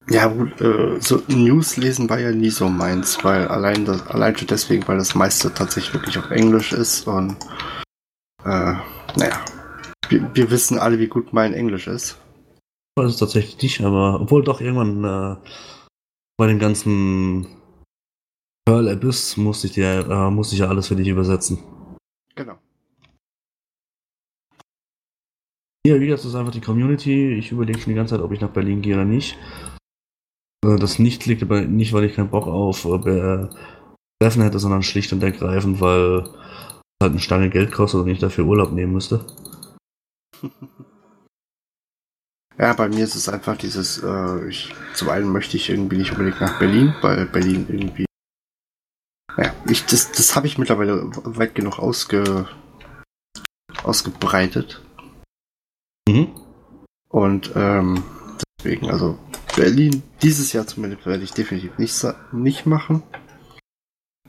Ja, 0.07 0.27
gut, 0.27 0.61
äh, 0.61 1.01
so 1.01 1.23
News 1.27 1.77
lesen 1.77 2.07
war 2.09 2.19
ja 2.19 2.31
nie 2.31 2.51
so 2.51 2.69
meins, 2.69 3.23
weil 3.23 3.47
allein 3.47 3.85
das, 3.85 4.05
allein 4.05 4.37
schon 4.37 4.47
deswegen, 4.47 4.87
weil 4.87 4.99
das 4.99 5.15
meiste 5.15 5.51
tatsächlich 5.51 5.95
wirklich 5.95 6.19
auf 6.19 6.29
Englisch 6.29 6.73
ist 6.73 7.07
und 7.07 7.35
äh, 8.43 8.75
naja, 9.17 9.43
wir, 10.09 10.29
wir 10.35 10.51
wissen 10.51 10.77
alle, 10.77 10.99
wie 10.99 11.07
gut 11.07 11.33
mein 11.33 11.55
Englisch 11.55 11.87
ist. 11.87 12.19
weiß 12.99 13.13
es 13.13 13.17
tatsächlich 13.17 13.59
nicht, 13.63 13.81
aber 13.81 14.21
obwohl 14.21 14.43
doch 14.43 14.61
irgendwann 14.61 15.03
äh, 15.03 15.49
bei 16.37 16.47
dem 16.47 16.59
ganzen 16.59 17.47
Pearl 18.67 18.89
Abyss 18.89 19.37
musste 19.37 19.67
ich, 19.67 19.73
dir, 19.73 20.07
äh, 20.09 20.31
musste 20.31 20.55
ich 20.55 20.61
ja 20.61 20.67
alles 20.67 20.87
für 20.87 20.95
dich 20.95 21.07
übersetzen. 21.07 21.59
Genau. 22.35 22.57
Ja, 25.85 25.99
wie 25.99 26.07
gesagt, 26.07 26.23
das 26.23 26.31
ist 26.31 26.35
einfach 26.35 26.51
die 26.51 26.61
Community. 26.61 27.33
Ich 27.35 27.51
überlege 27.51 27.79
schon 27.79 27.91
die 27.91 27.95
ganze 27.95 28.15
Zeit, 28.15 28.23
ob 28.23 28.31
ich 28.31 28.41
nach 28.41 28.49
Berlin 28.49 28.81
gehe 28.81 28.95
oder 28.95 29.05
nicht. 29.05 29.37
Äh, 30.65 30.77
Das 30.77 30.97
nicht 30.97 31.25
liegt 31.27 31.43
aber 31.43 31.61
nicht, 31.61 31.93
weil 31.93 32.05
ich 32.05 32.15
keinen 32.15 32.31
Bock 32.31 32.47
auf 32.47 32.85
äh, 32.85 33.47
Treffen 34.21 34.41
hätte, 34.41 34.59
sondern 34.59 34.81
schlicht 34.81 35.13
und 35.13 35.21
ergreifend, 35.21 35.79
weil 35.79 36.21
es 36.21 36.31
halt 37.01 37.11
eine 37.11 37.19
Stange 37.19 37.49
Geld 37.49 37.71
kostet 37.71 38.01
und 38.01 38.07
ich 38.07 38.19
dafür 38.19 38.45
Urlaub 38.45 38.71
nehmen 38.71 38.93
müsste. 38.93 39.25
Ja, 42.57 42.73
bei 42.73 42.87
mir 42.87 43.03
ist 43.03 43.15
es 43.15 43.27
einfach 43.27 43.57
dieses, 43.57 44.01
äh, 44.01 44.47
ich, 44.47 44.73
zum 44.93 45.09
einen 45.09 45.29
möchte 45.29 45.57
ich 45.57 45.69
irgendwie 45.69 45.97
nicht 45.97 46.11
unbedingt 46.11 46.39
nach 46.39 46.57
Berlin, 46.57 46.93
weil 47.01 47.25
Berlin 47.25 47.65
irgendwie, 47.67 48.05
ja, 49.37 49.53
ich, 49.67 49.85
das, 49.85 50.11
das 50.13 50.35
habe 50.35 50.47
ich 50.47 50.57
mittlerweile 50.57 51.11
weit 51.25 51.53
genug 51.55 51.79
ausge, 51.79 52.47
ausgebreitet 53.83 54.81
Mhm. 56.07 56.27
und 57.09 57.51
ähm, 57.55 58.03
deswegen, 58.59 58.91
also 58.91 59.17
Berlin 59.55 60.03
dieses 60.21 60.53
Jahr 60.53 60.67
zumindest 60.67 61.07
werde 61.07 61.23
ich 61.23 61.31
definitiv 61.31 61.77
nicht, 61.79 62.05
nicht 62.31 62.65
machen. 62.67 63.01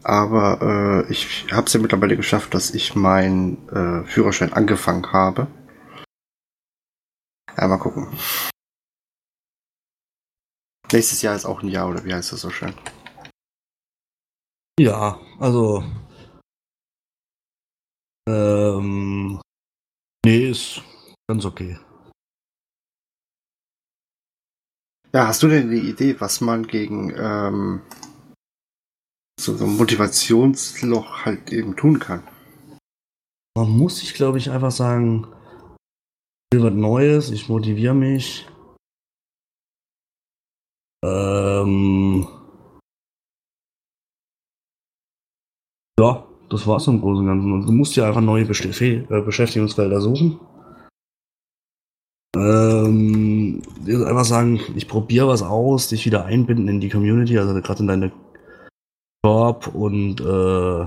Aber 0.02 1.04
äh, 1.06 1.12
ich 1.12 1.46
habe 1.52 1.66
es 1.66 1.72
ja 1.74 1.80
mittlerweile 1.80 2.16
geschafft, 2.16 2.54
dass 2.54 2.70
ich 2.70 2.94
meinen 2.94 3.68
äh, 3.68 4.04
Führerschein 4.06 4.52
angefangen 4.54 5.12
habe. 5.12 5.48
Ja, 7.56 7.66
mal 7.68 7.78
gucken. 7.78 8.08
Nächstes 10.92 11.22
Jahr 11.22 11.34
ist 11.34 11.46
auch 11.46 11.62
ein 11.62 11.68
Jahr, 11.68 11.88
oder 11.88 12.04
wie 12.04 12.12
heißt 12.12 12.32
das 12.32 12.42
so 12.42 12.50
schön? 12.50 12.74
Ja, 14.78 15.18
also. 15.38 15.82
Ähm. 18.28 19.40
Nee, 20.24 20.50
ist 20.50 20.82
ganz 21.28 21.44
okay. 21.44 21.78
Ja, 25.12 25.28
hast 25.28 25.42
du 25.42 25.48
denn 25.48 25.68
eine 25.70 25.78
Idee, 25.78 26.20
was 26.20 26.40
man 26.40 26.66
gegen 26.66 27.10
ähm, 27.16 27.80
so, 29.40 29.56
so 29.56 29.64
ein 29.64 29.76
Motivationsloch 29.76 31.24
halt 31.24 31.52
eben 31.52 31.74
tun 31.74 31.98
kann? 31.98 32.22
Man 33.56 33.70
muss 33.70 34.00
sich, 34.00 34.12
glaube 34.12 34.36
ich, 34.36 34.50
einfach 34.50 34.72
sagen, 34.72 35.26
will 36.56 36.64
was 36.64 36.74
Neues, 36.74 37.30
ich 37.30 37.48
motiviere 37.48 37.94
mich. 37.94 38.46
Ähm. 41.04 42.26
Ja, 45.98 46.26
das 46.50 46.66
war's 46.66 46.86
im 46.86 47.00
Großen 47.00 47.20
und 47.20 47.26
Ganzen. 47.26 47.66
Du 47.66 47.72
musst 47.72 47.96
ja 47.96 48.06
einfach 48.06 48.20
neue 48.20 48.42
äh, 48.42 49.20
Beschäftigungsfelder 49.22 50.00
suchen. 50.00 50.38
Ähm, 52.36 53.62
einfach 53.86 54.24
sagen, 54.24 54.60
ich 54.74 54.88
probiere 54.88 55.28
was 55.28 55.42
aus, 55.42 55.88
dich 55.88 56.04
wieder 56.04 56.26
einbinden 56.26 56.68
in 56.68 56.80
die 56.80 56.90
Community, 56.90 57.38
also 57.38 57.54
gerade 57.62 57.80
in 57.80 57.86
deine 57.86 58.12
Job 59.24 59.68
und 59.74 60.20
äh, 60.20 60.86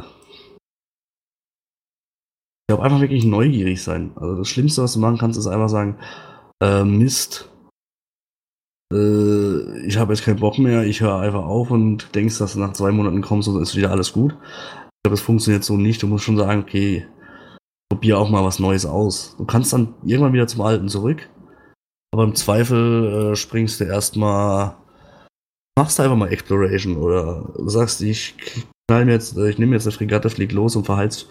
ich 2.70 2.72
glaube, 2.72 2.84
einfach 2.84 3.02
wirklich 3.02 3.26
neugierig 3.26 3.82
sein. 3.82 4.12
Also 4.16 4.36
das 4.36 4.48
Schlimmste, 4.48 4.84
was 4.84 4.94
du 4.94 5.00
machen 5.00 5.18
kannst, 5.18 5.40
ist 5.40 5.48
einfach 5.48 5.70
sagen, 5.70 5.98
äh, 6.62 6.84
Mist, 6.84 7.50
äh, 8.94 9.88
ich 9.88 9.98
habe 9.98 10.14
jetzt 10.14 10.24
keinen 10.24 10.40
Bock 10.40 10.60
mehr, 10.60 10.84
ich 10.84 11.02
höre 11.02 11.18
einfach 11.18 11.46
auf 11.46 11.72
und 11.72 12.14
denkst, 12.14 12.38
dass 12.38 12.54
du 12.54 12.60
nach 12.60 12.74
zwei 12.74 12.92
Monaten 12.92 13.24
kommst 13.24 13.48
und 13.48 13.60
ist 13.60 13.76
wieder 13.76 13.90
alles 13.90 14.14
gut. 14.14 14.34
Ich 14.34 15.04
glaube, 15.04 15.16
das 15.16 15.22
funktioniert 15.22 15.64
so 15.64 15.78
nicht. 15.78 16.04
Du 16.04 16.06
musst 16.06 16.26
schon 16.26 16.38
sagen, 16.38 16.62
okay, 16.62 17.08
probier 17.92 18.20
auch 18.20 18.30
mal 18.30 18.44
was 18.44 18.60
Neues 18.60 18.86
aus. 18.86 19.36
Du 19.40 19.46
kannst 19.46 19.74
dann 19.74 19.96
irgendwann 20.04 20.34
wieder 20.34 20.46
zum 20.46 20.62
Alten 20.62 20.90
zurück, 20.90 21.28
aber 22.14 22.24
im 22.24 22.36
Zweifel 22.36 23.32
äh, 23.32 23.36
springst 23.36 23.80
du 23.80 23.86
erstmal, 23.86 24.76
machst 25.76 25.98
du 25.98 26.04
einfach 26.04 26.18
mal 26.18 26.32
Exploration 26.32 26.98
oder 26.98 27.52
sagst, 27.66 28.04
ich 28.04 28.36
jetzt, 28.92 29.36
ich 29.40 29.58
nehme 29.58 29.76
jetzt 29.76 29.88
eine 29.88 29.92
Fregatte, 29.92 30.30
flieg 30.30 30.52
los 30.52 30.76
und 30.76 30.86
verheiz 30.86 31.28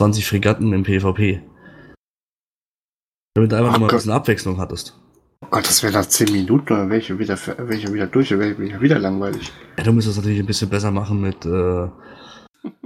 20 0.00 0.26
Fregatten 0.26 0.72
im 0.72 0.84
PvP. 0.84 1.42
Damit 3.34 3.52
du 3.52 3.56
einfach 3.56 3.70
Ach 3.70 3.72
noch 3.74 3.80
mal 3.80 3.88
ein 3.88 3.96
bisschen 3.96 4.12
Abwechslung 4.12 4.58
hattest. 4.58 4.98
Oh 5.44 5.48
Gott, 5.50 5.66
das 5.66 5.82
wäre 5.82 5.92
nach 5.92 6.06
10 6.06 6.32
Minuten 6.32 6.72
oder 6.72 6.90
welche 6.90 7.18
wieder, 7.18 7.38
welche 7.58 7.92
wieder 7.92 8.06
durch, 8.06 8.30
ich 8.30 8.80
wieder, 8.80 8.98
langweilig. 8.98 9.52
Ja, 9.76 9.84
du 9.84 9.92
musst 9.92 10.08
das 10.08 10.16
natürlich 10.16 10.40
ein 10.40 10.46
bisschen 10.46 10.68
besser 10.68 10.90
machen 10.90 11.20
mit, 11.20 11.44
äh, 11.46 11.88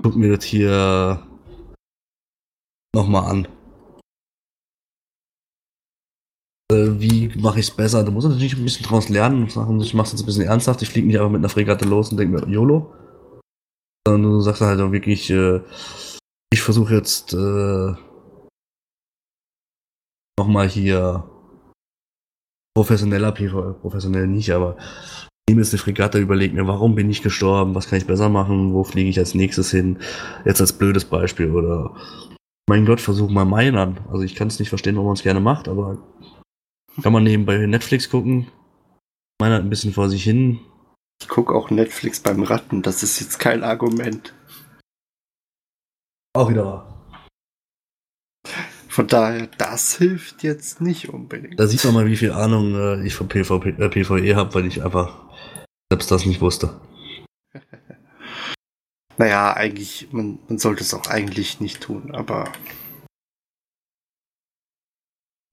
guck 0.03 0.17
mir 0.17 0.37
das 0.37 0.45
hier 0.45 1.27
nochmal 2.95 3.31
an. 3.31 3.49
Äh, 6.71 7.01
wie 7.01 7.33
mache 7.39 7.61
ich 7.61 7.69
es 7.69 7.75
besser? 7.75 8.05
Du 8.05 8.13
musst 8.13 8.29
natürlich 8.29 8.57
ein 8.57 8.65
bisschen 8.65 8.87
draus 8.87 9.09
lernen 9.09 9.43
und 9.43 9.53
sagen, 9.53 9.81
ich 9.81 9.95
mache 9.95 10.07
es 10.07 10.13
jetzt 10.13 10.23
ein 10.23 10.27
bisschen 10.27 10.45
ernsthaft. 10.45 10.83
Ich 10.83 10.91
fliege 10.91 11.07
nicht 11.07 11.19
einfach 11.19 11.31
mit 11.31 11.41
einer 11.41 11.49
Fregatte 11.49 11.87
los 11.87 12.11
und 12.11 12.19
denke 12.19 12.41
mir, 12.41 12.53
YOLO. 12.53 12.95
Sondern 14.07 14.33
du 14.33 14.41
sagst 14.41 14.61
halt 14.61 14.81
auch 14.81 14.93
wirklich, 14.93 15.31
äh, 15.31 15.61
ich 16.53 16.61
versuche 16.61 16.95
jetzt 16.95 17.33
äh, 17.33 17.95
nochmal 20.39 20.69
hier 20.69 21.25
professioneller 22.77 23.33
PvE, 23.33 23.79
professionell 23.81 24.27
nicht, 24.27 24.51
aber 24.53 24.77
nehme 25.49 25.63
jetzt 25.63 25.73
eine 25.73 25.79
Fregatte, 25.79 26.19
überlege 26.19 26.55
mir, 26.55 26.67
warum 26.67 26.95
bin 26.95 27.11
ich 27.11 27.23
gestorben, 27.23 27.75
was 27.75 27.89
kann 27.89 27.99
ich 27.99 28.07
besser 28.07 28.29
machen, 28.29 28.75
wo 28.75 28.85
fliege 28.85 29.09
ich 29.09 29.19
als 29.19 29.35
nächstes 29.35 29.71
hin, 29.71 29.99
jetzt 30.45 30.61
als 30.61 30.75
blödes 30.75 31.07
Beispiel 31.07 31.51
oder 31.51 31.97
mein 32.69 32.87
Gott, 32.87 33.01
versuch 33.01 33.31
mal 33.31 33.45
Minern. 33.45 34.01
Also 34.11 34.23
ich 34.23 34.35
kann 34.35 34.49
es 34.49 34.59
nicht 34.59 34.69
verstehen, 34.69 34.97
warum 34.97 35.09
man 35.09 35.17
es 35.17 35.23
gerne 35.23 35.41
macht, 35.41 35.69
aber 35.69 35.99
kann 37.03 37.13
man 37.13 37.25
nebenbei 37.25 37.67
Netflix 37.67 38.11
gucken, 38.11 38.49
Minert 39.41 39.63
ein 39.63 39.71
bisschen 39.71 39.93
vor 39.93 40.11
sich 40.11 40.23
hin. 40.23 40.61
Ich 41.23 41.29
gucke 41.29 41.55
auch 41.55 41.71
Netflix 41.71 42.21
beim 42.21 42.43
Ratten, 42.43 42.83
das 42.83 43.03
ist 43.03 43.21
jetzt 43.21 43.39
kein 43.39 43.65
Argument. 43.65 44.35
Auch 46.35 46.51
wieder 46.51 46.65
wahr. 46.65 46.89
Von 48.89 49.07
daher, 49.07 49.47
das 49.59 49.97
hilft 49.97 50.43
jetzt 50.43 50.81
nicht 50.81 51.09
unbedingt. 51.09 51.59
Da 51.59 51.67
sieht 51.67 51.85
man 51.85 51.95
mal, 51.95 52.07
wie 52.07 52.17
viel 52.17 52.33
Ahnung 52.33 52.75
äh, 52.75 53.07
ich 53.07 53.15
von 53.15 53.29
PvP, 53.29 53.71
äh, 53.71 53.89
PvE 53.89 54.37
habe, 54.37 54.55
weil 54.55 54.67
ich 54.67 54.83
einfach 54.85 55.25
selbst 55.91 56.11
das 56.11 56.27
nicht 56.27 56.41
wusste. 56.41 56.81
Naja, 59.19 59.53
eigentlich, 59.53 60.09
man, 60.11 60.39
man 60.49 60.59
sollte 60.59 60.83
es 60.83 60.95
auch 60.95 61.07
eigentlich 61.07 61.61
nicht 61.61 61.83
tun, 61.83 62.15
aber 62.15 62.51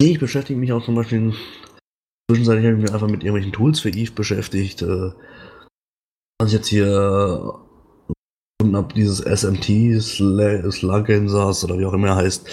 Nee, 0.01 0.11
ich 0.11 0.19
beschäftige 0.19 0.57
mich 0.57 0.71
auch 0.71 0.83
zum 0.83 0.95
Beispiel. 0.95 1.33
Zwischenzeitlich 2.29 2.65
habe 2.65 2.77
ich 2.77 2.83
mich 2.83 2.93
einfach 2.93 3.09
mit 3.09 3.23
irgendwelchen 3.23 3.51
Tools 3.51 3.81
für 3.81 3.89
Eve 3.89 4.13
beschäftigt. 4.13 4.81
Äh, 4.81 5.11
was 6.39 6.47
ich 6.47 6.53
jetzt 6.53 6.67
hier 6.67 7.59
gefunden 8.59 8.75
habe, 8.75 8.93
dieses 8.93 9.19
SMT, 9.19 10.01
Slugensers 10.01 11.63
oder 11.63 11.79
wie 11.79 11.85
auch 11.85 11.93
immer 11.93 12.09
er 12.09 12.15
heißt, 12.17 12.47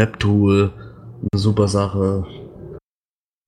Map-Tool, 0.00 0.72
eine 0.76 1.38
super 1.40 1.68
Sache. 1.68 2.26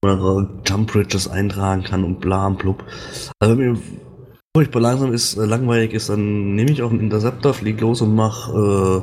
Man 0.05 0.61
Jump 0.67 0.93
Bridges 0.93 1.29
eintragen 1.29 1.83
kann 1.83 2.05
und 2.05 2.21
bla 2.21 2.47
und 2.47 2.59
blub. 2.59 2.85
Also 3.41 3.57
wenn 3.57 3.73
mir 3.73 3.81
furchtbar 4.55 4.81
langsam 4.81 5.15
ist, 5.15 5.39
äh, 5.39 5.47
langweilig 5.47 5.95
ist, 5.95 6.11
dann 6.11 6.55
nehme 6.55 6.71
ich 6.71 6.83
auch 6.83 6.91
einen 6.91 7.01
Interceptor, 7.01 7.55
fliege 7.55 7.81
los 7.81 8.03
und 8.03 8.15
mach, 8.15 8.51
äh, 8.51 9.01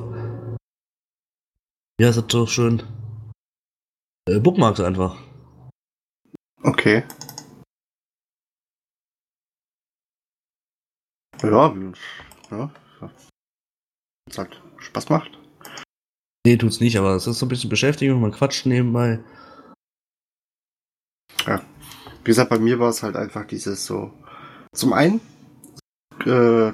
wie 1.97 2.06
heißt 2.06 2.18
das 2.18 2.26
so 2.30 2.45
schön? 2.45 2.84
Äh, 4.30 4.39
Bookmarks 4.39 4.80
einfach. 4.80 5.18
okay. 6.64 7.04
Ja, 11.41 11.74
ja. 12.52 12.70
Wenn's 13.02 14.38
halt 14.38 14.62
Spaß 14.78 15.10
macht. 15.10 15.38
Nee, 16.45 16.58
tut's 16.58 16.80
nicht, 16.80 16.97
aber 16.97 17.16
es 17.16 17.28
ist 17.28 17.39
so 17.39 17.45
ein 17.45 17.49
bisschen 17.49 17.70
Beschäftigung, 17.70 18.22
man 18.22 18.32
quatscht 18.32 18.66
nebenbei. 18.66 19.24
Wie 22.24 22.30
gesagt, 22.30 22.52
bei 22.52 22.60
mir 22.60 22.80
war 22.80 22.89
es 22.89 23.02
halt 23.02 23.16
einfach 23.16 23.45
dieses 23.47 23.86
so. 23.86 24.14
Zum 24.74 24.93
einen 24.93 25.20
äh, 26.26 26.72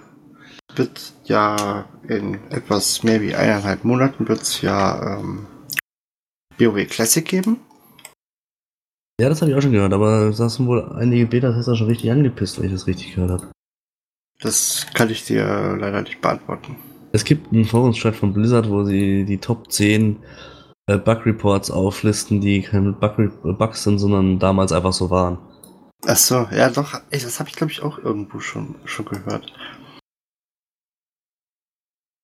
wird 0.75 1.13
ja 1.23 1.88
in 2.07 2.36
etwas 2.51 3.03
mehr 3.03 3.21
wie 3.21 3.34
eineinhalb 3.34 3.86
Monaten 3.86 4.28
wird 4.28 4.41
es 4.41 4.61
ja 4.61 5.19
ähm, 5.19 5.47
WoW 6.57 6.86
Classic 6.88 7.25
geben. 7.25 7.61
Ja, 9.19 9.30
das 9.30 9.41
habe 9.41 9.49
ich 9.49 9.57
auch 9.57 9.61
schon 9.61 9.71
gehört, 9.71 9.93
aber 9.93 10.32
da 10.32 10.49
sind 10.49 10.67
wohl 10.67 10.84
einige 10.93 11.25
Beta-Tester 11.25 11.75
schon 11.75 11.88
richtig 11.88 12.11
angepisst, 12.11 12.59
wenn 12.59 12.65
ich 12.65 12.73
das 12.73 12.86
richtig 12.86 13.15
gehört 13.15 13.32
habe. 13.32 13.51
Das 14.39 14.85
kann 14.93 15.09
ich 15.09 15.25
dir 15.25 15.77
leider 15.79 16.01
nicht 16.01 16.21
beantworten. 16.21 16.75
Es 17.11 17.23
gibt 17.23 17.51
einen 17.51 17.65
Forumschat 17.65 18.15
von 18.15 18.33
Blizzard, 18.33 18.69
wo 18.69 18.83
sie 18.83 19.25
die 19.25 19.39
Top 19.39 19.71
10 19.71 20.17
äh, 20.88 20.97
Bug-Reports 20.97 21.71
auflisten, 21.71 22.41
die 22.41 22.61
keine 22.61 22.93
Bug 22.93 23.57
Bugs 23.57 23.83
sind, 23.83 23.99
sondern 23.99 24.39
damals 24.39 24.71
einfach 24.71 24.93
so 24.93 25.09
waren. 25.09 25.39
Ach 26.05 26.15
so, 26.15 26.47
ja 26.51 26.69
doch, 26.69 27.01
ey, 27.09 27.19
das 27.19 27.39
habe 27.39 27.49
ich 27.49 27.55
glaube 27.55 27.71
ich 27.71 27.81
auch 27.81 27.97
irgendwo 27.97 28.39
schon, 28.39 28.75
schon 28.85 29.05
gehört. 29.05 29.51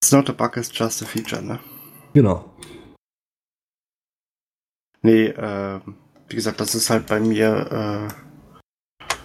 It's 0.02 0.12
not 0.12 0.28
a 0.30 0.32
bug, 0.32 0.56
it's 0.56 0.70
just 0.72 1.02
a 1.02 1.06
feature, 1.06 1.42
ne? 1.42 1.58
Genau. 2.12 2.54
Nee, 5.02 5.26
äh, 5.26 5.80
wie 6.28 6.36
gesagt, 6.36 6.60
das 6.60 6.74
ist 6.74 6.88
halt 6.88 7.06
bei 7.06 7.20
mir 7.20 8.08
äh, 8.10 8.33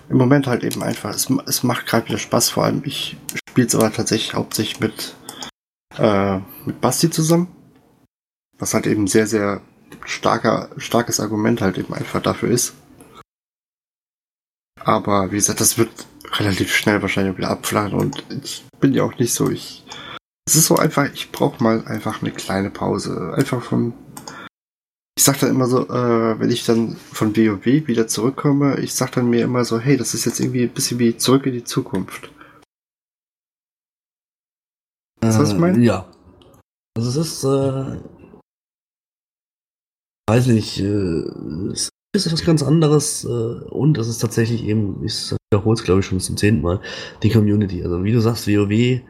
im 0.09 0.17
Moment 0.17 0.47
halt 0.47 0.63
eben 0.63 0.83
einfach. 0.83 1.13
Es, 1.13 1.29
es 1.45 1.63
macht 1.63 1.85
gerade 1.85 2.07
wieder 2.07 2.17
Spaß, 2.17 2.49
vor 2.49 2.65
allem 2.65 2.81
ich 2.83 3.17
spiele 3.49 3.67
es 3.67 3.75
aber 3.75 3.91
tatsächlich 3.93 4.33
hauptsächlich 4.33 4.79
mit, 4.79 5.15
äh, 5.97 6.39
mit 6.65 6.81
Basti 6.81 7.09
zusammen. 7.09 7.47
Was 8.57 8.73
halt 8.73 8.87
eben 8.87 9.07
sehr, 9.07 9.27
sehr 9.27 9.61
starker, 10.05 10.69
starkes 10.77 11.19
Argument 11.19 11.61
halt 11.61 11.77
eben 11.77 11.93
einfach 11.93 12.21
dafür 12.21 12.49
ist. 12.49 12.73
Aber 14.83 15.31
wie 15.31 15.35
gesagt, 15.35 15.61
das 15.61 15.77
wird 15.77 15.89
relativ 16.37 16.75
schnell 16.75 17.01
wahrscheinlich 17.01 17.37
wieder 17.37 17.49
abflachen 17.49 17.93
und 17.93 18.23
ich 18.29 18.65
bin 18.79 18.93
ja 18.93 19.03
auch 19.03 19.17
nicht 19.17 19.33
so, 19.33 19.49
ich. 19.49 19.83
Es 20.47 20.55
ist 20.55 20.65
so 20.65 20.77
einfach, 20.77 21.11
ich 21.13 21.31
brauche 21.31 21.63
mal 21.63 21.85
einfach 21.85 22.21
eine 22.21 22.31
kleine 22.31 22.71
Pause. 22.71 23.33
Einfach 23.37 23.61
von. 23.61 23.93
Ich 25.19 25.25
sag 25.25 25.37
dann 25.41 25.49
immer 25.49 25.67
so, 25.67 25.85
äh, 25.89 26.39
wenn 26.39 26.49
ich 26.49 26.63
dann 26.63 26.95
von 26.95 27.35
WoW 27.35 27.65
wieder 27.65 28.07
zurückkomme, 28.07 28.79
ich 28.79 28.93
sag 28.93 29.11
dann 29.11 29.29
mir 29.29 29.43
immer 29.43 29.65
so, 29.65 29.77
hey, 29.77 29.97
das 29.97 30.13
ist 30.13 30.23
jetzt 30.23 30.39
irgendwie 30.39 30.63
ein 30.63 30.73
bisschen 30.73 30.97
wie 30.97 31.17
zurück 31.17 31.45
in 31.45 31.51
die 31.51 31.65
Zukunft. 31.65 32.31
Du, 35.19 35.27
was 35.27 35.51
ich 35.51 35.59
meine? 35.59 35.77
Äh, 35.77 35.81
ja. 35.81 36.09
Also 36.95 37.09
es 37.09 37.15
ist, 37.17 37.43
äh, 37.43 37.99
weiß 40.29 40.47
nicht, 40.47 40.79
äh, 40.79 41.25
es 41.73 41.89
ist 42.15 42.25
etwas 42.25 42.45
ganz 42.45 42.63
anderes 42.63 43.25
äh, 43.25 43.27
und 43.27 43.97
es 43.97 44.07
ist 44.07 44.19
tatsächlich 44.19 44.63
eben, 44.63 45.03
ich 45.03 45.33
wiederhole 45.51 45.73
es 45.73 45.83
glaube 45.83 45.99
ich 45.99 46.05
schon 46.05 46.21
zum 46.21 46.37
zehnten 46.37 46.61
Mal, 46.61 46.79
die 47.23 47.29
Community. 47.29 47.83
Also 47.83 48.05
wie 48.05 48.13
du 48.13 48.21
sagst, 48.21 48.47
WoW, 48.47 48.71
ich 48.71 49.03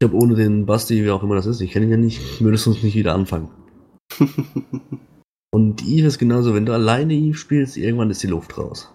glaube 0.00 0.16
ohne 0.16 0.36
den 0.36 0.64
Basti, 0.64 1.04
wie 1.04 1.10
auch 1.10 1.22
immer 1.22 1.34
das 1.34 1.44
ist, 1.44 1.60
ich 1.60 1.70
kenne 1.70 1.84
ihn 1.84 1.90
ja 1.90 1.98
nicht, 1.98 2.40
würdest 2.42 2.64
du 2.64 2.70
uns 2.70 2.82
nicht 2.82 2.94
wieder 2.94 3.14
anfangen. 3.14 3.50
und 5.54 5.86
Eve 5.86 6.08
ist 6.08 6.18
genauso, 6.18 6.52
wenn 6.52 6.66
du 6.66 6.72
alleine 6.72 7.14
Eve 7.14 7.36
spielst, 7.36 7.76
irgendwann 7.76 8.10
ist 8.10 8.24
die 8.24 8.26
Luft 8.26 8.58
raus. 8.58 8.92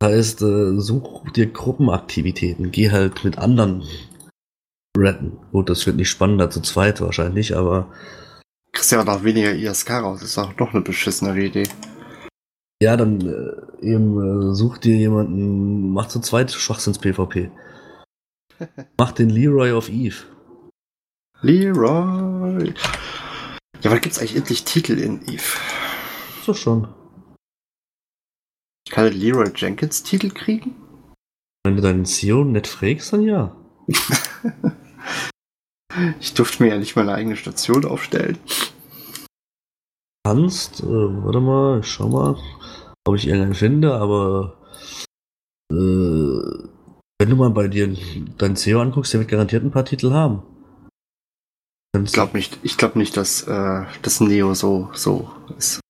Das 0.00 0.10
heißt, 0.10 0.42
äh, 0.42 0.80
such 0.80 1.30
dir 1.30 1.46
Gruppenaktivitäten, 1.46 2.72
geh 2.72 2.90
halt 2.90 3.22
mit 3.22 3.38
anderen 3.38 3.84
retten. 4.96 5.38
Gut, 5.52 5.70
das 5.70 5.86
wird 5.86 5.94
nicht 5.94 6.10
spannender 6.10 6.50
zu 6.50 6.60
zweit 6.60 7.00
wahrscheinlich, 7.00 7.56
aber 7.56 7.88
kriegst 8.72 8.90
ja 8.90 9.00
auch 9.00 9.04
noch 9.04 9.22
weniger 9.22 9.54
ISK 9.54 9.90
raus. 9.90 10.18
Das 10.22 10.30
ist 10.30 10.38
auch 10.38 10.56
noch 10.58 10.74
eine 10.74 10.82
beschissenere 10.82 11.38
Idee. 11.38 11.68
Ja, 12.82 12.96
dann 12.96 13.20
äh, 13.20 13.86
eben 13.86 14.50
äh, 14.50 14.54
such 14.56 14.78
dir 14.78 14.96
jemanden, 14.96 15.92
mach 15.92 16.08
zu 16.08 16.18
zweit 16.18 16.50
Schwachsinns-PvP. 16.50 17.52
mach 18.98 19.12
den 19.12 19.30
Leroy 19.30 19.70
of 19.70 19.88
Eve. 19.88 20.16
Leroy. 21.42 22.74
Ja, 23.82 23.90
aber 23.90 24.00
gibt's 24.00 24.18
eigentlich 24.18 24.36
endlich 24.36 24.64
Titel 24.64 24.98
in 24.98 25.22
Eve? 25.28 25.58
So 26.44 26.52
schon. 26.52 26.88
Ich 28.86 28.92
kann 28.92 29.12
Leroy 29.12 29.50
Jenkins 29.54 30.02
Titel 30.02 30.30
kriegen? 30.30 30.74
Wenn 31.64 31.76
du 31.76 31.82
deinen 31.82 32.04
CEO 32.04 32.44
nett 32.44 32.66
fragst, 32.66 33.12
dann 33.12 33.22
ja. 33.22 33.54
Ich 36.20 36.34
durfte 36.34 36.62
mir 36.62 36.70
ja 36.70 36.78
nicht 36.78 36.94
mal 36.96 37.02
eine 37.02 37.14
eigene 37.14 37.36
Station 37.36 37.84
aufstellen. 37.84 38.38
Kannst, 40.24 40.80
äh, 40.80 40.86
warte 40.86 41.40
mal, 41.40 41.80
ich 41.80 41.86
schau 41.86 42.08
mal, 42.08 42.36
ob 43.06 43.16
ich 43.16 43.26
irgendeinen 43.26 43.54
finde, 43.54 43.94
aber 43.94 44.58
äh, 45.72 46.68
wenn 47.20 47.30
du 47.30 47.36
mal 47.36 47.50
bei 47.50 47.68
dir 47.68 47.96
dein 48.36 48.56
CEO 48.56 48.80
anguckst, 48.80 49.12
der 49.12 49.20
wird 49.20 49.30
garantiert 49.30 49.64
ein 49.64 49.70
paar 49.70 49.84
Titel 49.84 50.12
haben. 50.12 50.42
Ich 51.96 52.12
glaube 52.12 52.36
nicht, 52.36 52.58
ich 52.62 52.76
glaube 52.76 52.98
nicht, 52.98 53.16
dass 53.16 53.42
äh, 53.42 53.84
das 54.02 54.20
Neo 54.20 54.54
so, 54.54 54.90
so 54.94 55.30
ist. 55.56 55.80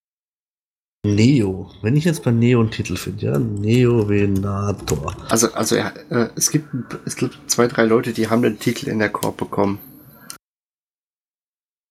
Neo. 1.04 1.70
Wenn 1.82 1.96
ich 1.96 2.04
jetzt 2.04 2.24
bei 2.24 2.30
Neo 2.30 2.60
einen 2.60 2.70
Titel 2.70 2.96
finde, 2.96 3.26
ja, 3.26 3.38
Neo 3.38 4.08
Venator. 4.08 5.16
Also, 5.28 5.52
also 5.52 5.76
ja, 5.76 5.88
äh, 6.10 6.30
es 6.36 6.50
gibt 6.50 6.68
es 7.04 7.16
gibt 7.16 7.38
zwei, 7.50 7.66
drei 7.66 7.84
Leute, 7.84 8.12
die 8.12 8.28
haben 8.28 8.42
den 8.42 8.58
Titel 8.58 8.88
in 8.88 8.98
der 8.98 9.10
Korb 9.10 9.36
bekommen. 9.36 9.78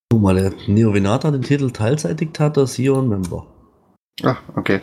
Guck 0.10 0.22
mal, 0.22 0.36
der 0.36 0.54
Neo 0.68 0.94
Venata 0.94 1.32
den 1.32 1.42
Titel 1.42 1.72
Teilzeitdiktator 1.72 2.68
Sion 2.68 3.10
Member. 3.10 3.46
Ah, 4.24 4.38
okay. 4.56 4.80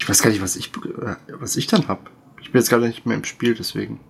Ich 0.00 0.08
weiß 0.08 0.22
gar 0.22 0.30
nicht, 0.30 0.42
was 0.42 0.56
ich, 0.56 0.68
äh, 0.68 1.16
was 1.32 1.56
ich 1.56 1.66
dann 1.66 1.88
hab. 1.88 2.10
Ich 2.40 2.52
bin 2.52 2.60
jetzt 2.60 2.70
gerade 2.70 2.86
nicht 2.86 3.04
mehr 3.04 3.16
im 3.16 3.24
Spiel, 3.24 3.54
deswegen. 3.54 4.00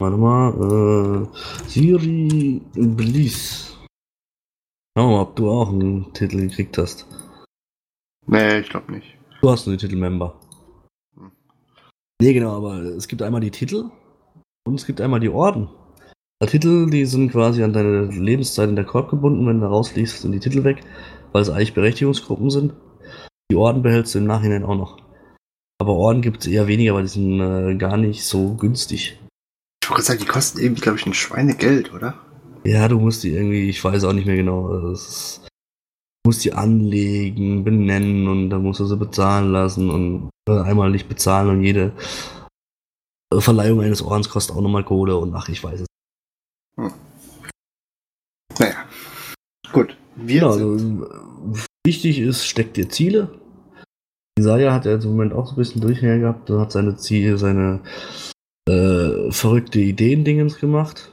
Warte 0.00 0.16
mal, 0.16 1.26
äh, 1.32 1.68
Siri 1.68 2.62
Bliss. 2.74 3.76
Schau 4.96 5.08
mal, 5.10 5.22
ob 5.22 5.34
du 5.34 5.50
auch 5.50 5.70
einen 5.70 6.12
Titel 6.12 6.48
gekriegt 6.48 6.78
hast. 6.78 7.06
Nee, 8.26 8.60
ich 8.60 8.68
glaube 8.68 8.92
nicht. 8.92 9.18
Du 9.42 9.50
hast 9.50 9.66
nur 9.66 9.74
den 9.76 9.80
Titel 9.80 9.96
Member. 9.96 10.38
Hm. 11.16 11.32
Nee, 12.22 12.32
genau, 12.32 12.56
aber 12.56 12.74
es 12.80 13.08
gibt 13.08 13.22
einmal 13.22 13.40
die 13.40 13.50
Titel 13.50 13.90
und 14.66 14.74
es 14.74 14.86
gibt 14.86 15.00
einmal 15.00 15.20
die 15.20 15.30
Orden. 15.30 15.68
Titel, 16.46 16.88
die 16.88 17.04
sind 17.04 17.32
quasi 17.32 17.64
an 17.64 17.72
deine 17.72 18.04
Lebenszeit 18.04 18.68
in 18.68 18.76
der 18.76 18.84
Korb 18.84 19.10
gebunden. 19.10 19.46
Wenn 19.48 19.60
du 19.60 19.66
rausfliegst, 19.66 20.22
sind 20.22 20.30
die 20.30 20.38
Titel 20.38 20.62
weg, 20.62 20.84
weil 21.32 21.42
es 21.42 21.50
eigentlich 21.50 21.74
Berechtigungsgruppen 21.74 22.50
sind. 22.50 22.74
Die 23.50 23.56
Orden 23.56 23.82
behältst 23.82 24.14
du 24.14 24.20
im 24.20 24.26
Nachhinein 24.26 24.62
auch 24.62 24.76
noch. 24.76 24.98
Aber 25.80 25.94
Orden 25.94 26.22
gibt 26.22 26.42
es 26.42 26.46
eher 26.46 26.68
weniger, 26.68 26.94
weil 26.94 27.02
die 27.02 27.08
sind 27.08 27.40
äh, 27.40 27.74
gar 27.74 27.96
nicht 27.96 28.24
so 28.24 28.54
günstig. 28.54 29.18
Ich 29.88 29.90
wollte 29.90 30.04
sagen, 30.04 30.20
die 30.20 30.26
kosten 30.26 30.58
irgendwie, 30.58 30.82
glaube 30.82 30.98
ich, 30.98 31.06
ein 31.06 31.14
Schweinegeld, 31.14 31.94
oder? 31.94 32.12
Ja, 32.62 32.88
du 32.88 33.00
musst 33.00 33.22
die 33.24 33.32
irgendwie, 33.32 33.70
ich 33.70 33.82
weiß 33.82 34.04
auch 34.04 34.12
nicht 34.12 34.26
mehr 34.26 34.36
genau. 34.36 34.66
Also 34.66 34.90
ist, 34.92 35.40
du 35.46 36.28
musst 36.28 36.44
die 36.44 36.52
anlegen, 36.52 37.64
benennen 37.64 38.28
und 38.28 38.50
dann 38.50 38.64
musst 38.64 38.80
du 38.80 38.84
sie 38.84 38.98
bezahlen 38.98 39.50
lassen 39.50 39.88
und 39.88 40.28
äh, 40.46 40.60
einmal 40.60 40.90
nicht 40.90 41.08
bezahlen 41.08 41.48
und 41.48 41.64
jede 41.64 41.92
Verleihung 43.32 43.80
eines 43.80 44.02
Ordens 44.02 44.28
kostet 44.28 44.54
auch 44.54 44.60
nochmal 44.60 44.84
Kohle 44.84 45.16
und 45.16 45.34
ach, 45.34 45.48
ich 45.48 45.64
weiß 45.64 45.80
es 45.80 45.86
hm. 46.76 46.92
Naja. 48.58 48.84
Gut. 49.72 49.96
Wir 50.16 50.40
genau, 50.40 50.52
also, 50.52 51.06
wichtig 51.86 52.18
ist, 52.18 52.44
steck 52.44 52.74
dir 52.74 52.90
Ziele. 52.90 53.40
Isaiah 54.38 54.74
hat 54.74 54.84
ja 54.84 54.96
im 54.96 55.02
Moment 55.04 55.32
auch 55.32 55.46
so 55.46 55.54
ein 55.54 55.56
bisschen 55.56 55.80
Durchhänger 55.80 56.18
gehabt 56.18 56.50
und 56.50 56.60
hat 56.60 56.72
seine 56.72 56.98
Ziele, 56.98 57.38
seine 57.38 57.80
äh, 58.68 59.32
verrückte 59.32 59.80
Ideen-Dingens 59.80 60.58
gemacht. 60.58 61.12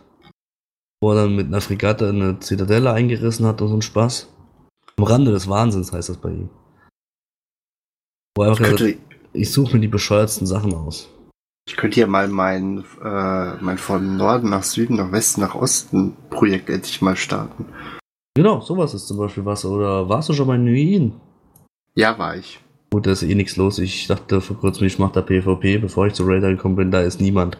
Wo 1.01 1.11
er 1.11 1.23
dann 1.23 1.35
mit 1.35 1.47
einer 1.47 1.61
Fregatte 1.61 2.09
eine 2.09 2.39
Zitadelle 2.39 2.91
eingerissen 2.91 3.45
hat 3.45 3.61
und 3.61 3.67
so 3.69 3.75
ein 3.75 3.81
Spaß. 3.81 4.29
Am 4.97 5.03
Rande 5.03 5.31
des 5.31 5.49
Wahnsinns 5.49 5.91
heißt 5.91 6.09
das 6.09 6.17
bei 6.17 6.29
ihm. 6.29 6.49
Wo 8.35 8.43
er 8.43 8.49
einfach 8.49 8.71
gesagt, 8.71 8.97
ich 9.33 9.51
suche 9.51 9.75
mir 9.75 9.81
die 9.81 9.87
bescheuertsten 9.87 10.47
Sachen 10.47 10.73
aus. 10.73 11.09
Ich 11.67 11.77
könnte 11.77 11.99
ja 11.99 12.07
mal 12.07 12.27
mein, 12.27 12.85
äh, 13.03 13.55
mein 13.55 13.77
von 13.77 14.17
Norden 14.17 14.49
nach 14.49 14.63
Süden, 14.63 14.97
nach 14.97 15.11
Westen, 15.11 15.41
nach 15.41 15.55
Osten 15.55 16.15
Projekt 16.29 16.69
endlich 16.69 17.01
mal 17.01 17.15
starten. 17.15 17.65
Genau, 18.35 18.61
sowas 18.61 18.93
ist 18.93 19.07
zum 19.07 19.17
Beispiel 19.17 19.45
was. 19.45 19.65
Oder 19.65 20.07
warst 20.07 20.29
du 20.29 20.33
schon 20.33 20.47
mal 20.47 20.55
in 20.55 20.65
Nuin? 20.65 21.13
Ja, 21.95 22.17
war 22.19 22.35
ich. 22.35 22.59
Gut, 22.91 23.07
da 23.07 23.11
ist 23.11 23.23
eh 23.23 23.35
nichts 23.35 23.55
los. 23.55 23.79
Ich 23.79 24.07
dachte 24.07 24.41
vor 24.41 24.57
kurzem, 24.57 24.87
ich 24.87 24.99
mache 24.99 25.13
da 25.13 25.21
PvP, 25.21 25.79
bevor 25.79 26.07
ich 26.07 26.13
zu 26.13 26.23
Raider 26.25 26.49
gekommen 26.49 26.75
bin, 26.75 26.91
da 26.91 27.01
ist 27.01 27.19
niemand. 27.19 27.57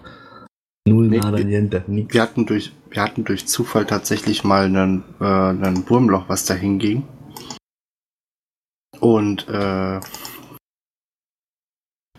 Null 0.88 1.08
nee, 1.08 1.18
nada 1.18 1.40
niente. 1.40 1.84
Nix. 1.88 2.14
Wir 2.14 2.22
hatten 2.22 2.46
durch, 2.46 2.72
wir 2.92 3.02
hatten 3.02 3.24
durch 3.24 3.48
Zufall 3.48 3.86
tatsächlich 3.86 4.44
mal 4.44 4.66
einen, 4.66 5.04
äh, 5.20 5.26
einen 5.26 5.90
Wurmloch, 5.90 6.30
was 6.30 6.46
da 6.46 6.54
hinging. 6.54 7.04
Und 9.00 9.48
äh, 9.50 10.00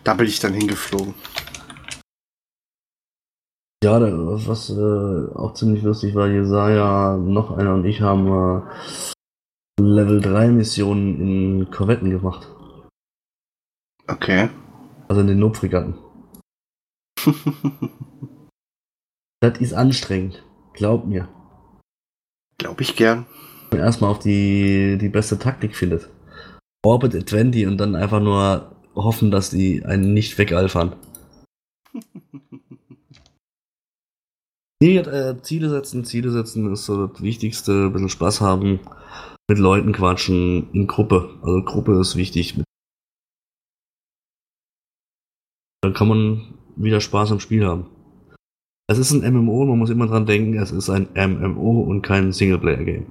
da 0.03 0.13
bin 0.13 0.27
ich 0.27 0.39
dann 0.39 0.53
hingeflogen. 0.53 1.13
Ja, 3.83 4.01
was 4.01 4.69
äh, 4.69 5.35
auch 5.35 5.53
ziemlich 5.53 5.83
lustig 5.83 6.13
war, 6.15 6.27
Jesaja, 6.27 7.15
noch 7.15 7.51
einer 7.57 7.73
und 7.73 7.85
ich 7.85 8.01
haben 8.01 8.27
äh, 8.27 9.81
Level 9.81 10.19
3 10.19 10.49
Missionen 10.49 11.21
in 11.21 11.71
Korvetten 11.71 12.09
gemacht. 12.09 12.47
Okay. 14.07 14.49
Also 15.07 15.21
in 15.21 15.27
den 15.27 15.39
Notfregatten. 15.39 15.95
das 19.41 19.59
ist 19.59 19.73
anstrengend. 19.73 20.43
Glaub 20.73 21.05
mir. 21.05 21.27
Glaub 22.57 22.81
ich 22.81 22.95
gern. 22.95 23.25
Und 23.71 23.79
erstmal 23.79 24.11
auf 24.11 24.19
die, 24.19 24.97
die 24.97 25.09
beste 25.09 25.37
Taktik 25.37 25.75
findet. 25.75 26.09
Orbit 26.85 27.15
at 27.15 27.29
20 27.29 27.67
und 27.67 27.77
dann 27.77 27.95
einfach 27.95 28.21
nur 28.21 28.75
hoffen, 28.95 29.31
dass 29.31 29.49
die 29.49 29.85
einen 29.85 30.13
nicht 30.13 30.37
wegalfern. 30.37 30.95
Nee, 34.79 34.97
äh, 34.97 35.41
Ziele 35.41 35.69
setzen, 35.69 36.05
Ziele 36.05 36.29
setzen 36.29 36.71
ist 36.71 36.85
so 36.85 37.07
das 37.07 37.21
Wichtigste. 37.23 37.85
Ein 37.85 37.93
bisschen 37.93 38.09
Spaß 38.09 38.41
haben, 38.41 38.79
mit 39.49 39.57
Leuten 39.57 39.91
quatschen, 39.91 40.69
in 40.71 40.85
Gruppe. 40.85 41.31
Also 41.41 41.63
Gruppe 41.63 41.99
ist 41.99 42.15
wichtig. 42.15 42.59
Dann 45.81 45.93
kann 45.93 46.07
man 46.07 46.53
wieder 46.75 47.01
Spaß 47.01 47.31
am 47.31 47.39
Spiel 47.39 47.65
haben. 47.65 47.89
Es 48.89 48.97
ist 48.97 49.11
ein 49.11 49.33
MMO, 49.33 49.65
man 49.65 49.79
muss 49.79 49.89
immer 49.89 50.07
dran 50.07 50.25
denken, 50.25 50.57
es 50.57 50.71
ist 50.71 50.89
ein 50.89 51.09
MMO 51.13 51.81
und 51.81 52.01
kein 52.01 52.31
Singleplayer-Game. 52.31 53.05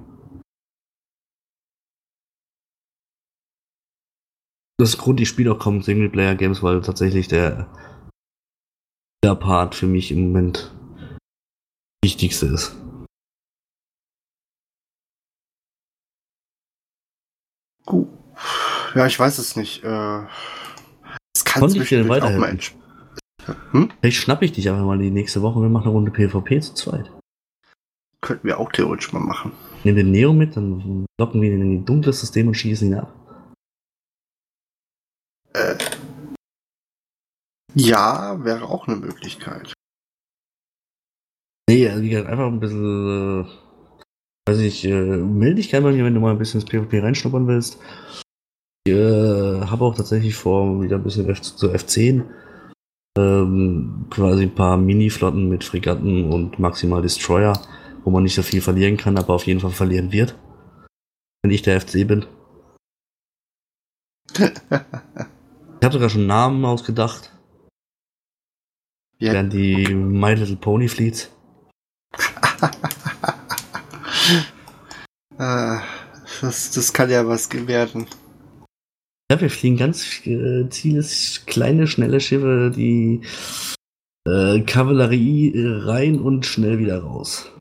Das 4.79 4.89
ist 4.89 4.97
Grund, 4.97 5.19
ich 5.19 5.29
spiele 5.29 5.51
auch 5.51 5.59
kaum 5.59 5.81
Singleplayer-Games, 5.81 6.61
weil 6.63 6.81
tatsächlich 6.81 7.27
der, 7.27 7.71
der 9.23 9.35
Part 9.35 9.75
für 9.75 9.87
mich 9.87 10.11
im 10.11 10.27
Moment 10.27 10.71
wichtigste 12.03 12.47
ist. 12.47 12.75
Gut. 17.85 18.07
Ja, 18.95 19.05
ich 19.05 19.19
weiß 19.19 19.37
es 19.37 19.55
nicht. 19.55 19.83
Äh, 19.83 20.25
Konnte 21.59 21.77
ich 21.77 21.89
dir 21.89 22.07
weiterhelfen? 22.07 22.59
entsp- 22.59 22.73
hm? 23.71 23.91
Vielleicht 24.01 24.17
schnapp 24.17 24.41
ich 24.41 24.51
dich 24.51 24.69
einfach 24.69 24.85
mal 24.85 24.97
die 24.97 25.11
nächste 25.11 25.41
Woche 25.41 25.57
und 25.59 25.63
wir 25.63 25.69
machen 25.69 25.85
eine 25.85 25.93
Runde 25.93 26.11
PvP 26.11 26.59
zu 26.61 26.73
zweit. 26.73 27.11
Könnten 28.21 28.47
wir 28.47 28.59
auch 28.59 28.71
theoretisch 28.71 29.13
mal 29.13 29.19
machen. 29.19 29.51
Nehmen 29.83 29.97
den 29.97 30.11
Neo 30.11 30.33
mit, 30.33 30.57
dann 30.57 31.05
locken 31.19 31.41
wir 31.41 31.51
ihn 31.51 31.61
in 31.61 31.73
ein 31.73 31.85
dunkles 31.85 32.19
System 32.19 32.47
und 32.47 32.55
schießen 32.55 32.87
ihn 32.87 32.95
ab. 32.95 33.13
Äh, 35.53 35.77
ja, 37.75 38.43
wäre 38.43 38.65
auch 38.65 38.87
eine 38.87 38.97
Möglichkeit. 38.97 39.73
Nee, 41.69 41.87
also 41.89 42.01
einfach 42.27 42.47
ein 42.47 42.59
bisschen, 42.59 43.45
äh, 43.45 44.49
weiß 44.49 44.59
ich, 44.59 44.85
äh, 44.85 45.19
gerne 45.69 45.87
bei 45.87 45.93
mir, 45.93 46.05
wenn 46.05 46.13
du 46.13 46.19
mal 46.19 46.31
ein 46.31 46.37
bisschen 46.37 46.61
ins 46.61 46.69
PvP 46.69 46.99
reinschnuppern 46.99 47.47
willst. 47.47 47.79
Ich 48.87 48.93
äh, 48.93 49.65
habe 49.65 49.83
auch 49.83 49.95
tatsächlich 49.95 50.33
vor, 50.33 50.81
wieder 50.81 50.95
ein 50.95 51.03
bisschen 51.03 51.27
F 51.27 51.41
zu 51.41 51.67
F10, 51.67 52.23
ähm, 53.17 54.05
quasi 54.09 54.43
ein 54.43 54.55
paar 54.55 54.77
Mini-Flotten 54.77 55.49
mit 55.49 55.65
Fregatten 55.65 56.31
und 56.31 56.57
maximal 56.57 57.01
Destroyer, 57.01 57.61
wo 58.05 58.11
man 58.11 58.23
nicht 58.23 58.35
so 58.35 58.43
viel 58.43 58.61
verlieren 58.61 58.95
kann, 58.95 59.17
aber 59.17 59.33
auf 59.33 59.45
jeden 59.45 59.59
Fall 59.59 59.71
verlieren 59.71 60.13
wird. 60.13 60.37
Wenn 61.41 61.51
ich 61.51 61.63
der 61.63 61.81
FC 61.81 62.07
bin. 62.07 62.25
Ich 65.79 65.85
habe 65.85 65.93
sogar 65.93 66.09
schon 66.09 66.25
Namen 66.25 66.65
ausgedacht. 66.65 67.31
Ja. 69.19 69.33
Wären 69.33 69.51
die 69.51 69.93
My 69.93 70.33
Little 70.33 70.55
Pony 70.55 70.87
Fleets. 70.87 71.29
Äh, 75.39 75.77
das, 76.41 76.71
das 76.71 76.91
kann 76.91 77.11
ja 77.11 77.27
was 77.27 77.47
werden. 77.67 78.07
Ja, 79.29 79.41
wir 79.41 79.49
fliegen 79.49 79.75
ganz 79.75 80.25
äh, 80.25 80.69
zieles, 80.69 81.43
kleine, 81.45 81.85
schnelle 81.87 82.21
Schiffe, 82.21 82.71
die 82.73 83.21
äh, 84.25 84.61
Kavallerie 84.61 85.53
äh, 85.53 85.83
rein 85.83 86.19
und 86.19 86.45
schnell 86.45 86.79
wieder 86.79 87.01
raus. 87.03 87.51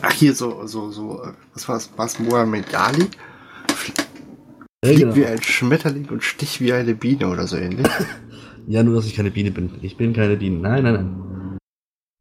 Ach, 0.00 0.12
hier 0.12 0.34
so, 0.34 0.66
so, 0.66 0.90
so, 0.90 1.22
äh, 1.22 1.32
was 1.52 1.68
war's? 1.68 1.90
Was 1.96 2.18
Mohammed 2.18 2.74
Ali? 2.74 3.02
Ja, 3.02 4.92
Fliegt 4.92 5.00
genau. 5.00 5.16
wie 5.16 5.26
ein 5.26 5.42
Schmetterling 5.42 6.08
und 6.08 6.24
stich 6.24 6.62
wie 6.62 6.72
eine 6.72 6.94
Biene 6.94 7.28
oder 7.28 7.46
so 7.46 7.56
ähnlich. 7.56 7.86
ja, 8.66 8.82
nur, 8.82 8.94
dass 8.96 9.06
ich 9.06 9.14
keine 9.14 9.30
Biene 9.30 9.50
bin. 9.50 9.72
Ich 9.82 9.98
bin 9.98 10.14
keine 10.14 10.36
Biene. 10.36 10.60
Nein, 10.60 10.82
nein, 10.82 10.94
nein. 10.94 11.58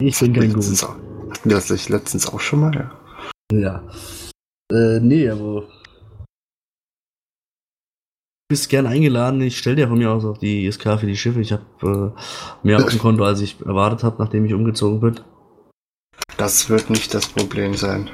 Ich 0.01 0.19
bin 0.19 0.33
kein 0.33 0.51
Gut. 0.51 0.65
hatten 0.65 1.49
wir 1.49 1.55
das 1.55 1.69
nicht 1.69 1.87
letztens 1.87 2.27
auch 2.27 2.41
schon 2.41 2.59
mal? 2.59 2.91
Ja. 3.53 3.57
Ja. 3.57 3.87
Äh, 4.69 4.99
nee, 4.99 5.29
aber. 5.29 5.67
Du 8.47 8.53
bist 8.53 8.69
gern 8.69 8.85
eingeladen. 8.85 9.41
Ich 9.41 9.57
stelle 9.57 9.75
dir 9.75 9.87
von 9.87 9.97
mir 9.97 10.11
aus 10.11 10.23
auf 10.23 10.37
die 10.37 10.65
ISK 10.67 10.99
für 10.99 11.07
die 11.07 11.17
Schiffe. 11.17 11.41
Ich 11.41 11.51
habe 11.51 11.63
äh, 12.15 12.67
mehr 12.67 12.77
auf 12.77 12.89
dem 12.91 12.99
Konto, 12.99 13.23
als 13.23 13.41
ich 13.41 13.59
erwartet 13.65 14.03
habe, 14.03 14.21
nachdem 14.21 14.45
ich 14.45 14.53
umgezogen 14.53 14.99
bin. 14.99 15.19
Das 16.37 16.69
wird 16.69 16.91
nicht 16.91 17.11
das 17.15 17.27
Problem 17.27 17.73
sein. 17.73 18.07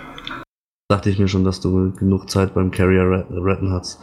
Dachte 0.89 1.09
ich 1.09 1.19
mir 1.19 1.27
schon, 1.27 1.43
dass 1.43 1.59
du 1.59 1.91
genug 1.91 2.29
Zeit 2.29 2.53
beim 2.53 2.71
Carrier 2.71 3.01
re- 3.03 3.27
retten 3.29 3.71
hast. 3.71 3.99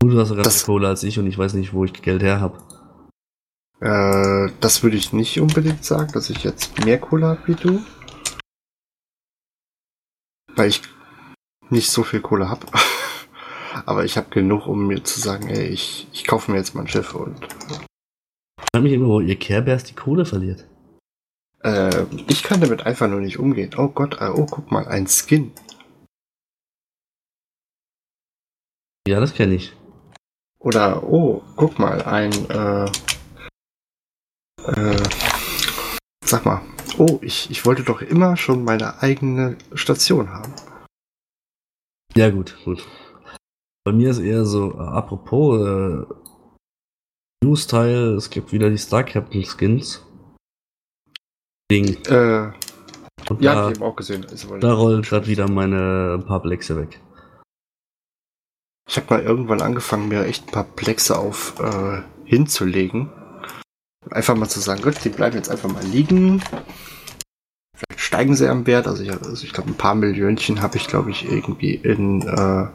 Du 0.00 0.18
hast 0.18 0.28
sogar 0.28 0.44
Das- 0.44 0.64
Kohle 0.64 0.88
als 0.88 1.02
ich 1.02 1.18
und 1.18 1.26
ich 1.26 1.36
weiß 1.36 1.52
nicht, 1.52 1.74
wo 1.74 1.84
ich 1.84 1.92
Geld 1.92 2.22
her 2.22 2.40
habe. 2.40 2.58
Äh, 3.80 4.50
das 4.60 4.82
würde 4.82 4.96
ich 4.96 5.12
nicht 5.12 5.38
unbedingt 5.38 5.84
sagen, 5.84 6.10
dass 6.12 6.30
ich 6.30 6.44
jetzt 6.44 6.82
mehr 6.84 6.98
Kohle 6.98 7.26
habe 7.26 7.46
wie 7.46 7.54
du. 7.54 7.82
Weil 10.56 10.68
ich 10.70 10.80
nicht 11.68 11.90
so 11.90 12.04
viel 12.04 12.20
Kohle 12.20 12.48
habe. 12.48 12.66
Aber 13.86 14.04
ich 14.04 14.16
habe 14.16 14.30
genug, 14.30 14.66
um 14.66 14.86
mir 14.86 15.02
zu 15.04 15.20
sagen, 15.20 15.48
ey, 15.48 15.66
ich, 15.66 16.08
ich 16.12 16.26
kaufe 16.26 16.50
mir 16.50 16.58
jetzt 16.58 16.74
mal 16.74 16.82
ein 16.82 16.88
Schiff 16.88 17.14
und 17.14 17.36
Ich 17.42 18.66
frage 18.72 18.82
mich 18.84 18.92
immer, 18.92 19.08
wo 19.08 19.20
ihr 19.20 19.38
Care 19.38 19.76
die 19.76 19.94
Kohle 19.94 20.24
verliert. 20.24 20.66
äh, 21.64 22.04
ich 22.28 22.42
kann 22.42 22.60
damit 22.60 22.86
einfach 22.86 23.08
nur 23.08 23.20
nicht 23.20 23.38
umgehen. 23.38 23.70
Oh 23.76 23.88
Gott, 23.88 24.20
äh, 24.20 24.28
oh, 24.28 24.46
guck 24.46 24.70
mal, 24.70 24.86
ein 24.86 25.06
Skin. 25.06 25.52
Ja, 29.06 29.20
das 29.20 29.34
kenne 29.34 29.54
ich. 29.54 29.74
Oder, 30.60 31.02
oh, 31.02 31.42
guck 31.56 31.78
mal, 31.78 32.02
ein, 32.02 32.32
äh, 32.50 32.90
äh, 34.64 35.02
sag 36.24 36.44
mal, 36.44 36.60
oh, 36.98 37.18
ich, 37.22 37.50
ich 37.50 37.64
wollte 37.64 37.84
doch 37.84 38.02
immer 38.02 38.36
schon 38.36 38.64
meine 38.64 39.00
eigene 39.02 39.56
Station 39.72 40.30
haben. 40.30 40.52
Ja, 42.16 42.30
gut, 42.30 42.56
gut. 42.64 42.84
Bei 43.88 43.94
mir 43.94 44.10
ist 44.10 44.18
eher 44.18 44.44
so, 44.44 44.74
äh, 44.74 44.80
apropos, 44.82 45.66
äh, 45.66 46.04
News-Teil, 47.42 48.16
es 48.18 48.28
gibt 48.28 48.52
wieder 48.52 48.68
die 48.68 48.76
Star 48.76 49.02
Captain 49.02 49.42
Skins. 49.42 50.04
Ding. 51.72 51.96
Äh, 52.04 52.52
Und 53.30 53.40
ja, 53.40 53.54
da, 53.54 53.62
hab 53.62 53.70
ich 53.70 53.76
eben 53.76 53.84
auch 53.86 53.96
gesehen. 53.96 54.24
Ist 54.24 54.44
aber- 54.44 54.58
da 54.58 54.74
rollen 54.74 55.00
gerade 55.00 55.26
wieder 55.26 55.48
meine 55.48 56.22
paar 56.26 56.42
Plexe 56.42 56.76
weg. 56.76 57.00
Ich 58.90 58.98
habe 58.98 59.06
mal 59.08 59.22
irgendwann 59.22 59.62
angefangen, 59.62 60.08
mir 60.08 60.26
echt 60.26 60.48
ein 60.48 60.52
paar 60.52 60.64
Plexe 60.64 61.16
auf 61.18 61.58
äh, 61.58 62.02
hinzulegen. 62.26 63.10
Einfach 64.10 64.36
mal 64.36 64.50
zu 64.50 64.60
sagen, 64.60 64.82
gut, 64.82 65.02
die 65.02 65.08
bleiben 65.08 65.36
jetzt 65.36 65.48
einfach 65.50 65.72
mal 65.72 65.82
liegen. 65.84 66.42
Vielleicht 67.74 68.00
steigen 68.00 68.34
sie 68.36 68.48
am 68.48 68.66
Wert. 68.66 68.86
Also 68.86 69.02
ich, 69.02 69.10
also 69.12 69.42
ich 69.46 69.54
glaube, 69.54 69.70
ein 69.70 69.76
paar 69.78 69.94
Millionchen 69.94 70.60
habe 70.60 70.76
ich, 70.76 70.88
glaube 70.88 71.10
ich, 71.10 71.24
irgendwie 71.24 71.74
in 71.74 72.20
äh, 72.20 72.66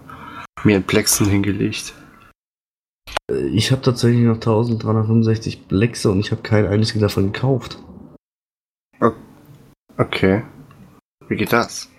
mir 0.63 0.77
in 0.77 0.83
Plexen 0.83 1.27
hingelegt. 1.27 1.93
Äh, 3.29 3.47
Ich 3.47 3.71
habe 3.71 3.81
tatsächlich 3.81 4.23
noch 4.23 4.35
1365 4.35 5.67
Plexe 5.67 6.11
und 6.11 6.19
ich 6.19 6.31
habe 6.31 6.41
kein 6.41 6.65
einziges 6.67 7.01
davon 7.01 7.31
gekauft. 7.31 7.77
Okay. 9.97 10.43
Wie 11.27 11.35
geht 11.35 11.53
das? 11.53 11.89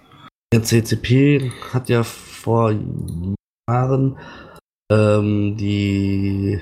Der 0.53 0.63
CCP 0.65 1.53
hat 1.73 1.89
ja 1.89 2.03
vor 2.03 2.73
Jahren 3.69 4.19
ähm, 4.91 5.57
die. 5.57 6.61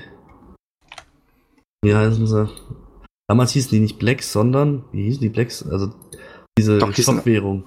Wie 1.83 1.95
heißen 1.95 2.27
sie? 2.27 2.49
Damals 3.27 3.51
hießen 3.51 3.71
die 3.71 3.79
nicht 3.79 3.97
Blacks, 3.97 4.31
sondern. 4.31 4.83
Wie 4.91 5.05
hießen 5.05 5.21
die 5.21 5.29
Blacks? 5.29 5.63
Also 5.67 5.91
diese 6.57 6.79
Shop-Währung. 6.79 7.65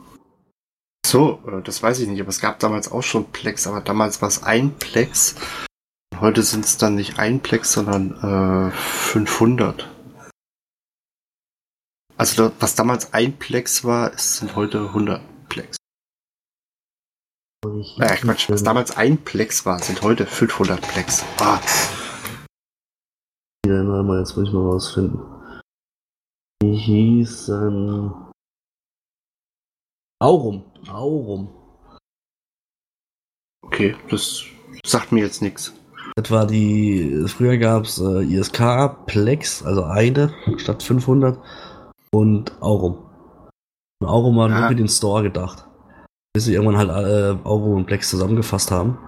So, 1.17 1.41
äh, 1.47 1.63
das 1.63 1.83
weiß 1.83 2.01
ich 2.01 2.09
nicht, 2.09 2.21
aber 2.21 2.29
es 2.29 2.41
gab 2.41 2.59
damals 2.59 2.93
auch 2.93 3.03
schon 3.03 3.33
Plex, 3.33 3.67
aber 3.67 3.81
damals 3.81 4.21
war 4.21 4.29
es 4.29 4.43
ein 4.43 4.73
Plex. 4.75 5.35
Heute 6.21 6.43
sind 6.43 6.67
es 6.67 6.77
dann 6.77 6.95
nicht 6.95 7.19
ein 7.19 7.41
Plex, 7.41 7.73
sondern 7.73 8.69
äh, 8.69 8.71
500. 8.71 9.89
Also 12.19 12.53
was 12.61 12.75
damals 12.75 13.15
ein 13.15 13.39
Plex 13.39 13.83
war, 13.83 14.13
es 14.13 14.37
sind 14.37 14.57
heute 14.57 14.89
100 14.89 15.23
Plex. 15.49 15.79
Äh, 17.65 18.17
Quatsch, 18.17 18.51
was 18.51 18.63
damals 18.63 18.95
ein 18.99 19.17
Plex 19.17 19.65
war, 19.65 19.79
sind 19.79 20.03
heute 20.03 20.27
500 20.27 20.83
Plex. 20.83 21.25
Ah, 21.39 21.63
Ja, 23.67 23.83
mal, 23.83 24.19
jetzt 24.19 24.37
muss 24.37 24.49
ich 24.49 24.53
mal 24.53 24.69
rausfinden. 24.69 25.23
Die 26.63 26.77
hießen. 26.77 28.27
Aurum. 30.21 30.65
Aurum. 30.89 31.49
okay, 33.65 33.95
das 34.11 34.45
sagt 34.85 35.13
mir 35.13 35.25
jetzt 35.25 35.43
nichts. 35.43 35.75
Das 36.15 36.31
war 36.31 36.47
die. 36.47 37.25
Früher 37.27 37.59
gab 37.59 37.85
es 37.85 37.99
äh, 38.01 38.23
ISK, 38.25 39.07
Plex, 39.07 39.63
also 39.65 39.85
eine 39.85 40.33
statt 40.57 40.83
500 40.83 41.39
und 42.13 42.53
Aurum. 42.63 42.99
Und 44.01 44.09
Aurum 44.09 44.37
war 44.37 44.49
nur 44.49 44.59
Ah. 44.59 44.69
für 44.69 44.75
den 44.77 44.89
Store 44.89 45.23
gedacht. 45.23 45.67
Bis 46.33 46.45
sie 46.47 46.55
irgendwann 46.55 46.79
halt 46.79 46.91
äh, 46.91 47.37
Aurum 47.47 47.75
und 47.77 47.87
Plex 47.87 48.09
zusammengefasst 48.09 48.71
haben. 48.71 48.99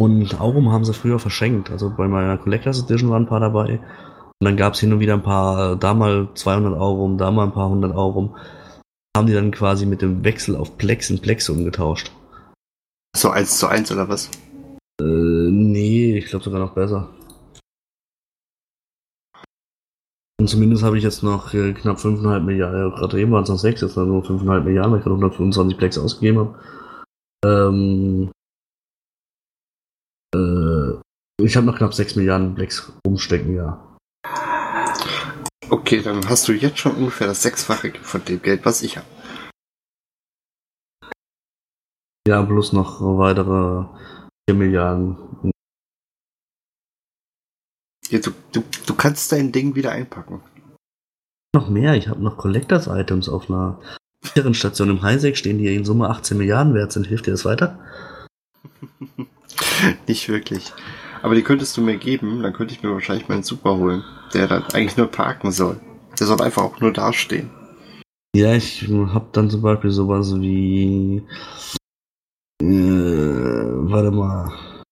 Und 0.00 0.40
Aurum 0.40 0.72
haben 0.72 0.84
sie 0.84 0.94
früher 0.94 1.18
verschenkt. 1.18 1.70
Also 1.70 1.90
bei 1.94 2.08
meiner 2.08 2.38
Collectors 2.38 2.82
Edition 2.84 3.10
waren 3.10 3.24
ein 3.24 3.28
paar 3.28 3.40
dabei. 3.40 3.78
Und 3.78 4.44
dann 4.46 4.56
gab 4.56 4.74
es 4.74 4.80
hin 4.80 4.92
und 4.92 5.00
wieder 5.00 5.14
ein 5.14 5.22
paar, 5.22 5.76
da 5.76 5.94
mal 5.94 6.28
200 6.34 6.78
Aurum, 6.78 7.18
da 7.18 7.30
mal 7.30 7.44
ein 7.44 7.52
paar 7.52 7.68
hundert 7.68 7.94
Aurum. 7.94 8.36
Haben 9.16 9.26
die 9.26 9.34
dann 9.34 9.50
quasi 9.50 9.86
mit 9.86 10.02
dem 10.02 10.24
Wechsel 10.24 10.56
auf 10.56 10.78
Plex 10.78 11.10
in 11.10 11.20
Plex 11.20 11.48
umgetauscht. 11.48 12.12
So 13.16 13.30
eins 13.30 13.58
zu 13.58 13.66
eins 13.66 13.92
oder 13.92 14.08
was? 14.08 14.30
Äh, 15.00 15.04
nee, 15.04 16.16
ich 16.18 16.26
glaube 16.26 16.44
sogar 16.44 16.60
noch 16.60 16.74
besser. 16.74 17.10
Und 20.40 20.48
zumindest 20.48 20.82
habe 20.82 20.98
ich 20.98 21.04
jetzt 21.04 21.22
noch 21.22 21.54
äh, 21.54 21.72
knapp 21.72 21.98
5,5 21.98 22.40
Milliarden, 22.40 22.90
gerade 22.90 23.20
eben 23.20 23.30
waren 23.30 23.44
es 23.44 23.48
noch 23.48 23.58
6, 23.58 23.80
jetzt 23.82 23.96
nur 23.96 24.24
5,5 24.24 24.60
Milliarden, 24.62 24.92
weil 24.92 24.98
ich 24.98 25.04
gerade 25.04 25.14
125 25.14 25.78
Plex 25.78 25.98
ausgegeben 25.98 26.38
habe. 26.38 26.58
Ähm, 27.44 28.32
äh, 30.34 31.44
ich 31.44 31.56
habe 31.56 31.66
noch 31.66 31.76
knapp 31.76 31.94
6 31.94 32.16
Milliarden 32.16 32.54
Plex 32.56 32.92
rumstecken, 33.06 33.54
ja. 33.54 33.96
Okay, 35.72 36.02
dann 36.02 36.28
hast 36.28 36.46
du 36.48 36.52
jetzt 36.52 36.80
schon 36.80 36.96
ungefähr 36.96 37.26
das 37.26 37.40
Sechsfache 37.40 37.94
von 38.02 38.22
dem 38.26 38.42
Geld, 38.42 38.62
was 38.66 38.82
ich 38.82 38.98
habe. 38.98 39.06
Ja, 42.28 42.42
plus 42.42 42.74
noch 42.74 43.00
weitere 43.00 43.86
4 44.46 44.54
Milliarden. 44.54 45.16
Ja, 48.10 48.18
du, 48.18 48.32
du, 48.52 48.62
du 48.86 48.94
kannst 48.94 49.32
dein 49.32 49.50
Ding 49.50 49.74
wieder 49.74 49.92
einpacken. 49.92 50.42
Noch 51.54 51.70
mehr, 51.70 51.94
ich 51.94 52.08
habe 52.08 52.22
noch 52.22 52.36
Collectors 52.36 52.86
Items 52.88 53.30
auf 53.30 53.48
einer 53.48 53.80
sicheren 54.22 54.52
Station 54.52 54.90
im 54.90 55.00
Highsec 55.00 55.38
stehen, 55.38 55.56
die 55.56 55.74
in 55.74 55.86
Summe 55.86 56.10
18 56.10 56.36
Milliarden 56.36 56.74
wert 56.74 56.92
sind. 56.92 57.06
Hilft 57.06 57.26
dir 57.26 57.30
das 57.30 57.46
weiter? 57.46 57.78
Nicht 60.06 60.28
wirklich. 60.28 60.70
Aber 61.22 61.34
die 61.34 61.42
könntest 61.42 61.76
du 61.76 61.80
mir 61.82 61.96
geben, 61.98 62.42
dann 62.42 62.52
könnte 62.52 62.74
ich 62.74 62.82
mir 62.82 62.92
wahrscheinlich 62.92 63.28
meinen 63.28 63.44
Super 63.44 63.76
holen, 63.76 64.04
der 64.34 64.48
dann 64.48 64.64
eigentlich 64.74 64.96
nur 64.96 65.06
parken 65.06 65.52
soll. 65.52 65.80
Der 66.18 66.26
soll 66.26 66.40
einfach 66.42 66.62
auch 66.62 66.80
nur 66.80 66.92
dastehen. 66.92 67.50
Ja, 68.34 68.54
ich 68.54 68.88
habe 68.88 69.28
dann 69.32 69.50
zum 69.50 69.62
Beispiel 69.62 69.90
sowas 69.90 70.34
wie. 70.40 71.22
Äh, 72.60 72.66
warte 72.66 74.10
mal. 74.10 74.82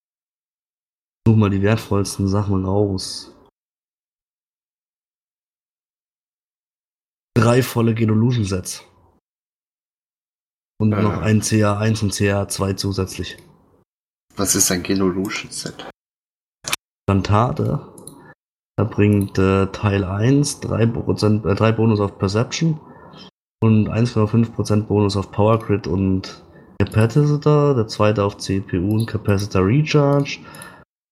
Such 1.26 1.36
mal 1.36 1.50
die 1.50 1.62
wertvollsten 1.62 2.28
Sachen 2.28 2.64
raus. 2.64 3.34
Drei 7.36 7.62
volle 7.62 7.94
Genolution 7.94 8.44
Sets. 8.44 8.84
Und 10.80 10.92
Äh. 10.92 11.02
noch 11.02 11.18
ein 11.22 11.40
CA1 11.42 12.02
und 12.02 12.12
CA2 12.12 12.76
zusätzlich. 12.76 13.36
Was 14.36 14.54
ist 14.54 14.70
ein 14.70 14.82
Genolution 14.82 15.50
Set? 15.50 15.88
Plantate. 17.10 17.80
Da 18.76 18.84
bringt 18.84 19.36
äh, 19.36 19.66
Teil 19.66 20.04
1 20.04 20.62
3%, 20.62 21.50
äh, 21.50 21.54
3 21.56 21.72
Bonus 21.72 21.98
auf 21.98 22.18
Perception 22.18 22.78
und 23.60 23.88
1,5% 23.88 24.84
Bonus 24.84 25.16
auf 25.16 25.32
Power 25.32 25.58
Grid 25.58 25.88
und 25.88 26.44
Capacitor. 26.78 27.74
Der 27.74 27.88
zweite 27.88 28.22
auf 28.22 28.38
CPU 28.38 28.94
und 28.94 29.06
Capacitor 29.06 29.66
Recharge. 29.66 30.38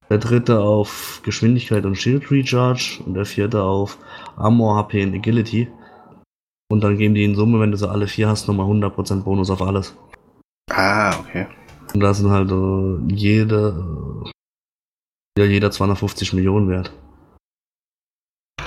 Der 0.08 0.18
dritte 0.18 0.60
auf 0.60 1.20
Geschwindigkeit 1.24 1.84
und 1.84 1.96
Shield 1.96 2.30
Recharge. 2.30 3.02
Und 3.04 3.14
der 3.14 3.24
vierte 3.24 3.64
auf 3.64 3.98
Armor, 4.36 4.76
HP 4.76 5.02
und 5.02 5.14
Agility. 5.16 5.68
Und 6.70 6.84
dann 6.84 6.96
geben 6.96 7.14
die 7.16 7.24
in 7.24 7.34
Summe, 7.34 7.58
wenn 7.58 7.72
du 7.72 7.76
sie 7.76 7.90
alle 7.90 8.06
vier 8.06 8.28
hast, 8.28 8.46
nochmal 8.46 8.66
100% 8.66 9.24
Bonus 9.24 9.50
auf 9.50 9.62
alles. 9.62 9.96
Ah, 10.70 11.18
okay. 11.18 11.48
Und 11.92 12.00
da 12.00 12.14
sind 12.14 12.30
halt 12.30 12.52
äh, 12.52 13.12
jede, 13.12 14.30
ja, 15.38 15.44
jeder 15.44 15.70
250 15.70 16.32
Millionen 16.32 16.68
wert. 16.68 16.92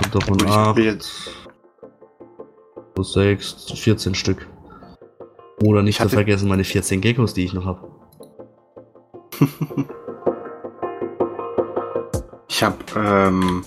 Und 0.02 0.14
davon 0.14 0.38
Gut, 0.38 0.48
ich 0.48 0.54
hab 0.54 0.68
8, 0.68 0.76
mir 0.76 0.84
jetzt, 0.84 1.30
plus 2.94 3.12
6, 3.12 3.72
14 3.74 4.14
Stück. 4.14 4.48
Oder 5.62 5.82
nicht 5.82 6.00
Ich 6.00 6.02
zu 6.02 6.08
vergessen 6.08 6.48
meine 6.48 6.64
14 6.64 7.02
Geckos, 7.02 7.34
die 7.34 7.44
ich 7.44 7.52
noch 7.52 7.66
habe. 7.66 7.90
ich 12.48 12.62
habe, 12.62 12.78
ähm, 12.96 13.64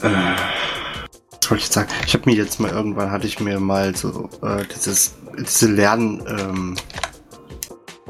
äh, 0.00 0.34
was 1.30 1.50
wollte 1.50 1.62
ich 1.62 1.68
sagen? 1.68 1.88
Ich 2.04 2.14
habe 2.14 2.28
mir 2.28 2.36
jetzt 2.36 2.58
mal 2.58 2.70
irgendwann 2.70 3.12
hatte 3.12 3.28
ich 3.28 3.38
mir 3.38 3.60
mal 3.60 3.94
so 3.94 4.28
äh, 4.42 4.64
dieses 4.74 5.14
diese 5.38 5.70
Lern 5.70 6.22
ähm, 6.26 6.76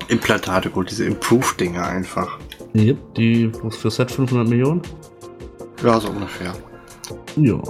Implantate 0.08 0.70
geholt, 0.70 0.90
diese 0.90 1.04
Improve 1.04 1.54
Dinger 1.58 1.86
einfach. 1.86 2.38
Yep, 2.74 3.14
die 3.14 3.52
für 3.70 3.90
Set 3.90 4.10
500 4.10 4.48
Millionen? 4.48 4.80
Ja, 5.84 6.00
so 6.00 6.08
ungefähr. 6.08 6.52
Ja. 7.36 7.60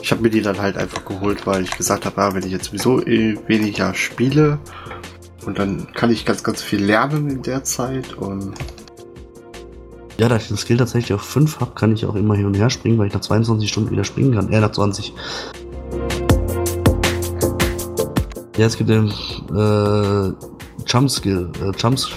Ich 0.00 0.10
habe 0.10 0.22
mir 0.22 0.30
die 0.30 0.40
dann 0.40 0.58
halt 0.58 0.76
einfach 0.76 1.04
geholt, 1.04 1.46
weil 1.46 1.64
ich 1.64 1.76
gesagt 1.76 2.06
habe, 2.06 2.20
ja, 2.20 2.34
wenn 2.34 2.44
ich 2.44 2.52
jetzt 2.52 2.66
sowieso 2.66 3.04
eh 3.04 3.36
weniger 3.46 3.92
spiele 3.94 4.58
und 5.44 5.58
dann 5.58 5.92
kann 5.92 6.10
ich 6.10 6.24
ganz, 6.24 6.42
ganz 6.42 6.62
viel 6.62 6.82
lernen 6.82 7.28
in 7.28 7.42
der 7.42 7.64
Zeit 7.64 8.14
und 8.14 8.54
Ja, 10.18 10.28
da 10.28 10.36
ich 10.36 10.48
den 10.48 10.56
Skill 10.56 10.76
tatsächlich 10.78 11.12
auf 11.12 11.22
5 11.22 11.60
habe, 11.60 11.74
kann 11.74 11.92
ich 11.92 12.06
auch 12.06 12.14
immer 12.14 12.34
hin 12.36 12.46
und 12.46 12.54
her 12.54 12.70
springen, 12.70 12.98
weil 12.98 13.08
ich 13.08 13.14
nach 13.14 13.20
22 13.20 13.68
Stunden 13.68 13.90
wieder 13.90 14.04
springen 14.04 14.34
kann. 14.34 14.52
Äh, 14.52 14.60
nach 14.60 14.72
20. 14.72 15.12
Ja, 18.56 18.66
es 18.66 18.76
gibt 18.76 18.90
den 18.90 19.08
äh, 19.54 20.32
Jump 20.86 21.10
Skill. 21.10 21.50
Äh, 21.62 21.70
Jumps, 21.78 22.10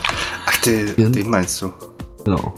ach, 0.45 0.61
den, 0.61 1.11
den 1.11 1.29
meinst 1.29 1.61
du? 1.61 1.71
Genau. 2.23 2.53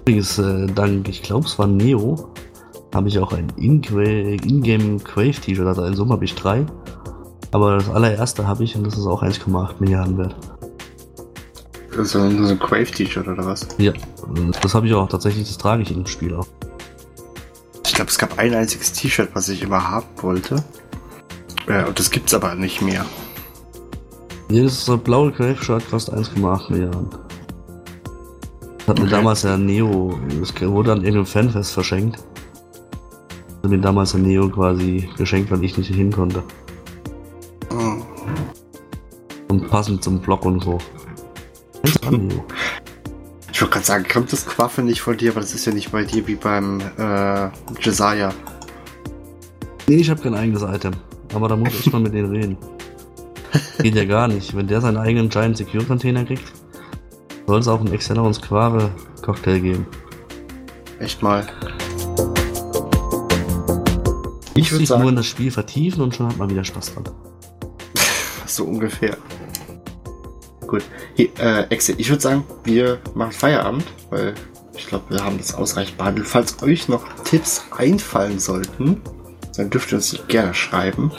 Übrigens, 0.00 0.38
äh, 0.38 0.66
dank, 0.66 1.08
ich 1.08 1.22
glaube, 1.22 1.46
es 1.46 1.58
war 1.58 1.66
Neo, 1.66 2.32
habe 2.94 3.08
ich 3.08 3.18
auch 3.18 3.32
ein 3.32 3.52
In-Game 3.56 5.02
Quave 5.02 5.32
T-Shirt. 5.32 5.66
Also 5.66 5.84
in 5.84 5.94
Summe 5.94 6.12
habe 6.12 6.24
ich 6.24 6.34
drei. 6.34 6.66
Aber 7.50 7.76
das 7.76 7.88
allererste 7.88 8.46
habe 8.46 8.64
ich 8.64 8.76
und 8.76 8.84
das 8.84 8.98
ist 8.98 9.06
auch 9.06 9.22
1,8 9.22 9.74
Milliarden 9.78 10.18
wert. 10.18 10.34
So, 11.96 12.04
so 12.04 12.18
ein 12.20 12.58
Crave-T-Shirt 12.58 13.28
oder 13.28 13.46
was? 13.46 13.68
Ja, 13.78 13.92
das 14.60 14.74
habe 14.74 14.88
ich 14.88 14.94
auch 14.94 15.08
tatsächlich, 15.08 15.46
das 15.46 15.58
trage 15.58 15.82
ich 15.82 15.92
im 15.92 16.04
Spiel 16.06 16.34
auch. 16.34 16.48
Ich 17.86 17.94
glaube, 17.94 18.10
es 18.10 18.18
gab 18.18 18.36
ein 18.38 18.52
einziges 18.52 18.92
T-Shirt, 18.92 19.30
was 19.34 19.48
ich 19.48 19.62
immer 19.62 19.88
haben 19.88 20.06
wollte. 20.16 20.64
Äh, 21.68 21.84
und 21.84 21.98
das 21.98 22.10
gibt's 22.10 22.34
aber 22.34 22.56
nicht 22.56 22.82
mehr. 22.82 23.06
Jedes 24.54 24.88
blaue 25.02 25.32
Crave-Shirt 25.32 25.90
kostet 25.90 26.14
1,8 26.14 26.70
Milliarden. 26.70 27.08
Das 28.78 28.86
hat 28.86 28.98
mir 29.00 29.06
Okay. 29.06 29.10
damals 29.10 29.42
der 29.42 29.58
Neo, 29.58 30.16
das 30.38 30.54
wurde 30.62 30.92
an 30.92 30.98
irgendeinem 30.98 31.26
Fanfest 31.26 31.72
verschenkt. 31.72 32.22
Hat 33.64 33.70
mir 33.70 33.80
damals 33.80 34.12
der 34.12 34.20
Neo 34.20 34.48
quasi 34.48 35.10
geschenkt, 35.16 35.50
weil 35.50 35.64
ich 35.64 35.76
nicht 35.76 35.92
hin 35.92 36.12
konnte. 36.12 36.44
Hm. 37.72 38.04
Und 39.48 39.68
passend 39.70 40.04
zum 40.04 40.20
Block 40.20 40.44
und 40.44 40.62
so. 40.62 40.78
Neo? 42.12 42.44
Ich 43.52 43.60
wollte 43.60 43.72
gerade 43.72 43.86
sagen, 43.86 44.06
kommt 44.08 44.32
das 44.32 44.46
Quaffe 44.46 44.82
nicht 44.82 45.00
von 45.00 45.16
dir, 45.16 45.32
aber 45.32 45.40
das 45.40 45.52
ist 45.52 45.64
ja 45.64 45.74
nicht 45.74 45.90
bei 45.90 46.04
dir 46.04 46.24
wie 46.28 46.36
beim 46.36 46.80
äh, 46.96 47.48
Jesiah. 47.80 48.32
Nee, 49.88 49.96
ich 49.96 50.10
habe 50.10 50.22
kein 50.22 50.34
eigenes 50.36 50.62
Item. 50.62 50.92
Aber 51.34 51.48
da 51.48 51.56
muss 51.56 51.74
ich 51.74 51.92
mal 51.92 52.00
mit 52.00 52.14
denen 52.14 52.30
reden. 52.30 52.56
Geht 53.78 53.94
ja 53.94 54.04
gar 54.04 54.28
nicht. 54.28 54.56
Wenn 54.56 54.66
der 54.66 54.80
seinen 54.80 54.96
eigenen 54.96 55.28
Giant 55.28 55.56
Secure 55.56 55.84
Container 55.84 56.24
kriegt, 56.24 56.52
soll 57.46 57.60
es 57.60 57.68
auch 57.68 57.80
einen 57.80 57.92
Exceller 57.92 58.22
und 58.22 58.34
Square 58.34 58.90
Cocktail 59.22 59.60
geben. 59.60 59.86
Echt 60.98 61.22
mal. 61.22 61.46
Ich 64.56 64.62
Ich 64.66 64.70
würd 64.70 64.80
würde 64.80 64.86
sagen- 64.86 65.00
nur 65.02 65.10
in 65.10 65.16
das 65.16 65.26
Spiel 65.26 65.50
vertiefen 65.50 66.02
und 66.02 66.14
schon 66.14 66.28
hat 66.28 66.36
man 66.38 66.48
wieder 66.50 66.64
Spaß 66.64 66.94
dran. 66.94 67.04
So 68.46 68.64
ungefähr. 68.64 69.16
Gut. 70.66 70.84
Hier, 71.16 71.28
äh, 71.40 71.64
Exe, 71.70 71.92
ich 71.98 72.08
würde 72.08 72.22
sagen, 72.22 72.44
wir 72.62 72.98
machen 73.14 73.32
Feierabend, 73.32 73.84
weil 74.10 74.34
ich 74.76 74.86
glaube, 74.86 75.04
wir 75.08 75.24
haben 75.24 75.38
das 75.38 75.54
ausreichend 75.54 75.98
behandelt. 75.98 76.26
Falls 76.28 76.62
euch 76.62 76.88
noch 76.88 77.02
Tipps 77.24 77.64
einfallen 77.76 78.38
sollten, 78.38 79.00
dann 79.56 79.70
dürft 79.70 79.90
ihr 79.92 79.96
uns 79.96 80.10
die 80.10 80.18
gerne 80.28 80.54
schreiben. 80.54 81.10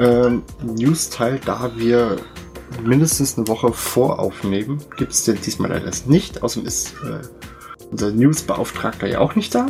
Ähm, 0.00 0.42
News-Teil, 0.62 1.40
da 1.44 1.72
wir 1.76 2.16
mindestens 2.82 3.36
eine 3.36 3.46
Woche 3.48 3.70
voraufnehmen, 3.70 4.78
gibt 4.96 5.12
es 5.12 5.24
den 5.24 5.38
diesmal 5.40 5.68
leider 5.68 5.90
nicht. 6.06 6.42
Außerdem 6.42 6.66
ist 6.66 6.94
äh, 7.04 7.20
unser 7.90 8.10
News-Beauftragter 8.10 9.06
ja 9.06 9.18
auch 9.18 9.34
nicht 9.34 9.54
da. 9.54 9.66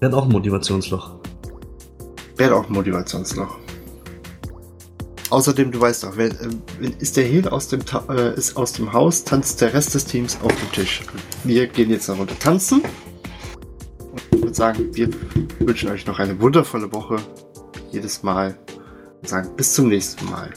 Der 0.00 0.08
hat 0.08 0.14
auch 0.14 0.24
ein 0.26 0.32
Motivationsloch. 0.32 1.14
Wäre 2.36 2.56
auch 2.56 2.66
ein 2.66 2.74
Motivationsloch. 2.74 3.56
Außerdem, 5.30 5.72
du 5.72 5.80
weißt 5.80 6.04
doch, 6.04 6.18
wenn, 6.18 6.32
äh, 6.32 6.50
wenn 6.78 6.92
ist 6.98 7.16
der 7.16 7.24
Heal 7.24 7.48
aus 7.48 7.68
dem, 7.68 7.86
Ta 7.86 8.04
äh, 8.10 8.34
ist 8.34 8.58
aus 8.58 8.74
dem 8.74 8.92
Haus, 8.92 9.24
tanzt 9.24 9.62
der 9.62 9.72
Rest 9.72 9.94
des 9.94 10.04
Teams 10.04 10.38
auf 10.42 10.54
dem 10.54 10.72
Tisch. 10.72 11.04
Wir 11.44 11.68
gehen 11.68 11.88
jetzt 11.88 12.10
eine 12.10 12.18
Runde 12.18 12.38
tanzen. 12.38 12.82
Und 14.10 14.22
ich 14.30 14.42
würde 14.42 14.54
sagen, 14.54 14.94
wir 14.94 15.08
wünschen 15.60 15.88
euch 15.88 16.06
noch 16.06 16.18
eine 16.18 16.38
wundervolle 16.38 16.92
Woche. 16.92 17.16
Jedes 17.92 18.22
Mal. 18.22 18.58
Sagen 19.24 19.50
bis 19.56 19.72
zum 19.74 19.88
nächsten 19.88 20.24
Mal. 20.30 20.50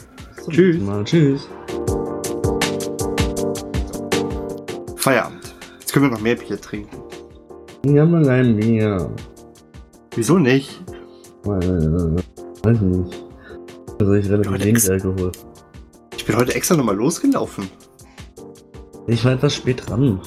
Tschüss. 0.50 0.80
Mal, 0.80 1.04
tschüss. 1.04 1.48
Feierabend. 4.96 5.54
Jetzt 5.78 5.92
können 5.92 6.06
wir 6.06 6.10
noch 6.10 6.20
mehr 6.20 6.34
Bier 6.34 6.60
trinken. 6.60 6.96
Ja, 7.84 8.04
mal 8.04 8.28
ein 8.28 8.56
Bier. 8.56 9.08
Wieso 10.14 10.38
nicht? 10.38 10.82
Äh, 11.44 11.48
weiß 11.48 12.80
nicht. 12.80 13.24
Also 14.00 14.12
ich 14.14 14.28
relativ 14.28 14.64
wenig. 14.64 14.90
Alkohol. 14.90 15.32
Ich 16.16 16.26
bin 16.26 16.36
heute 16.36 16.54
extra 16.54 16.76
nochmal 16.76 16.96
losgelaufen. 16.96 17.70
Ich 19.06 19.24
war 19.24 19.32
etwas 19.32 19.54
spät 19.54 19.88
dran. 19.88 20.20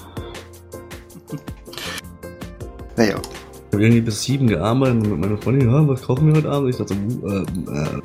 Naja, 2.95 3.15
Ich 3.17 3.73
habe 3.73 3.83
irgendwie 3.83 4.01
bis 4.01 4.23
sieben 4.23 4.47
gearbeitet 4.47 5.03
und 5.03 5.09
mit 5.11 5.19
meiner 5.19 5.37
Freundin, 5.37 5.69
ja, 5.69 5.87
was 5.87 6.01
kochen 6.01 6.27
wir 6.27 6.35
heute 6.35 6.49
Abend? 6.49 6.69
Ich 6.69 6.77
dachte, 6.77 6.95
so, 6.95 7.27
äh, 7.27 7.41
äh, 7.41 8.01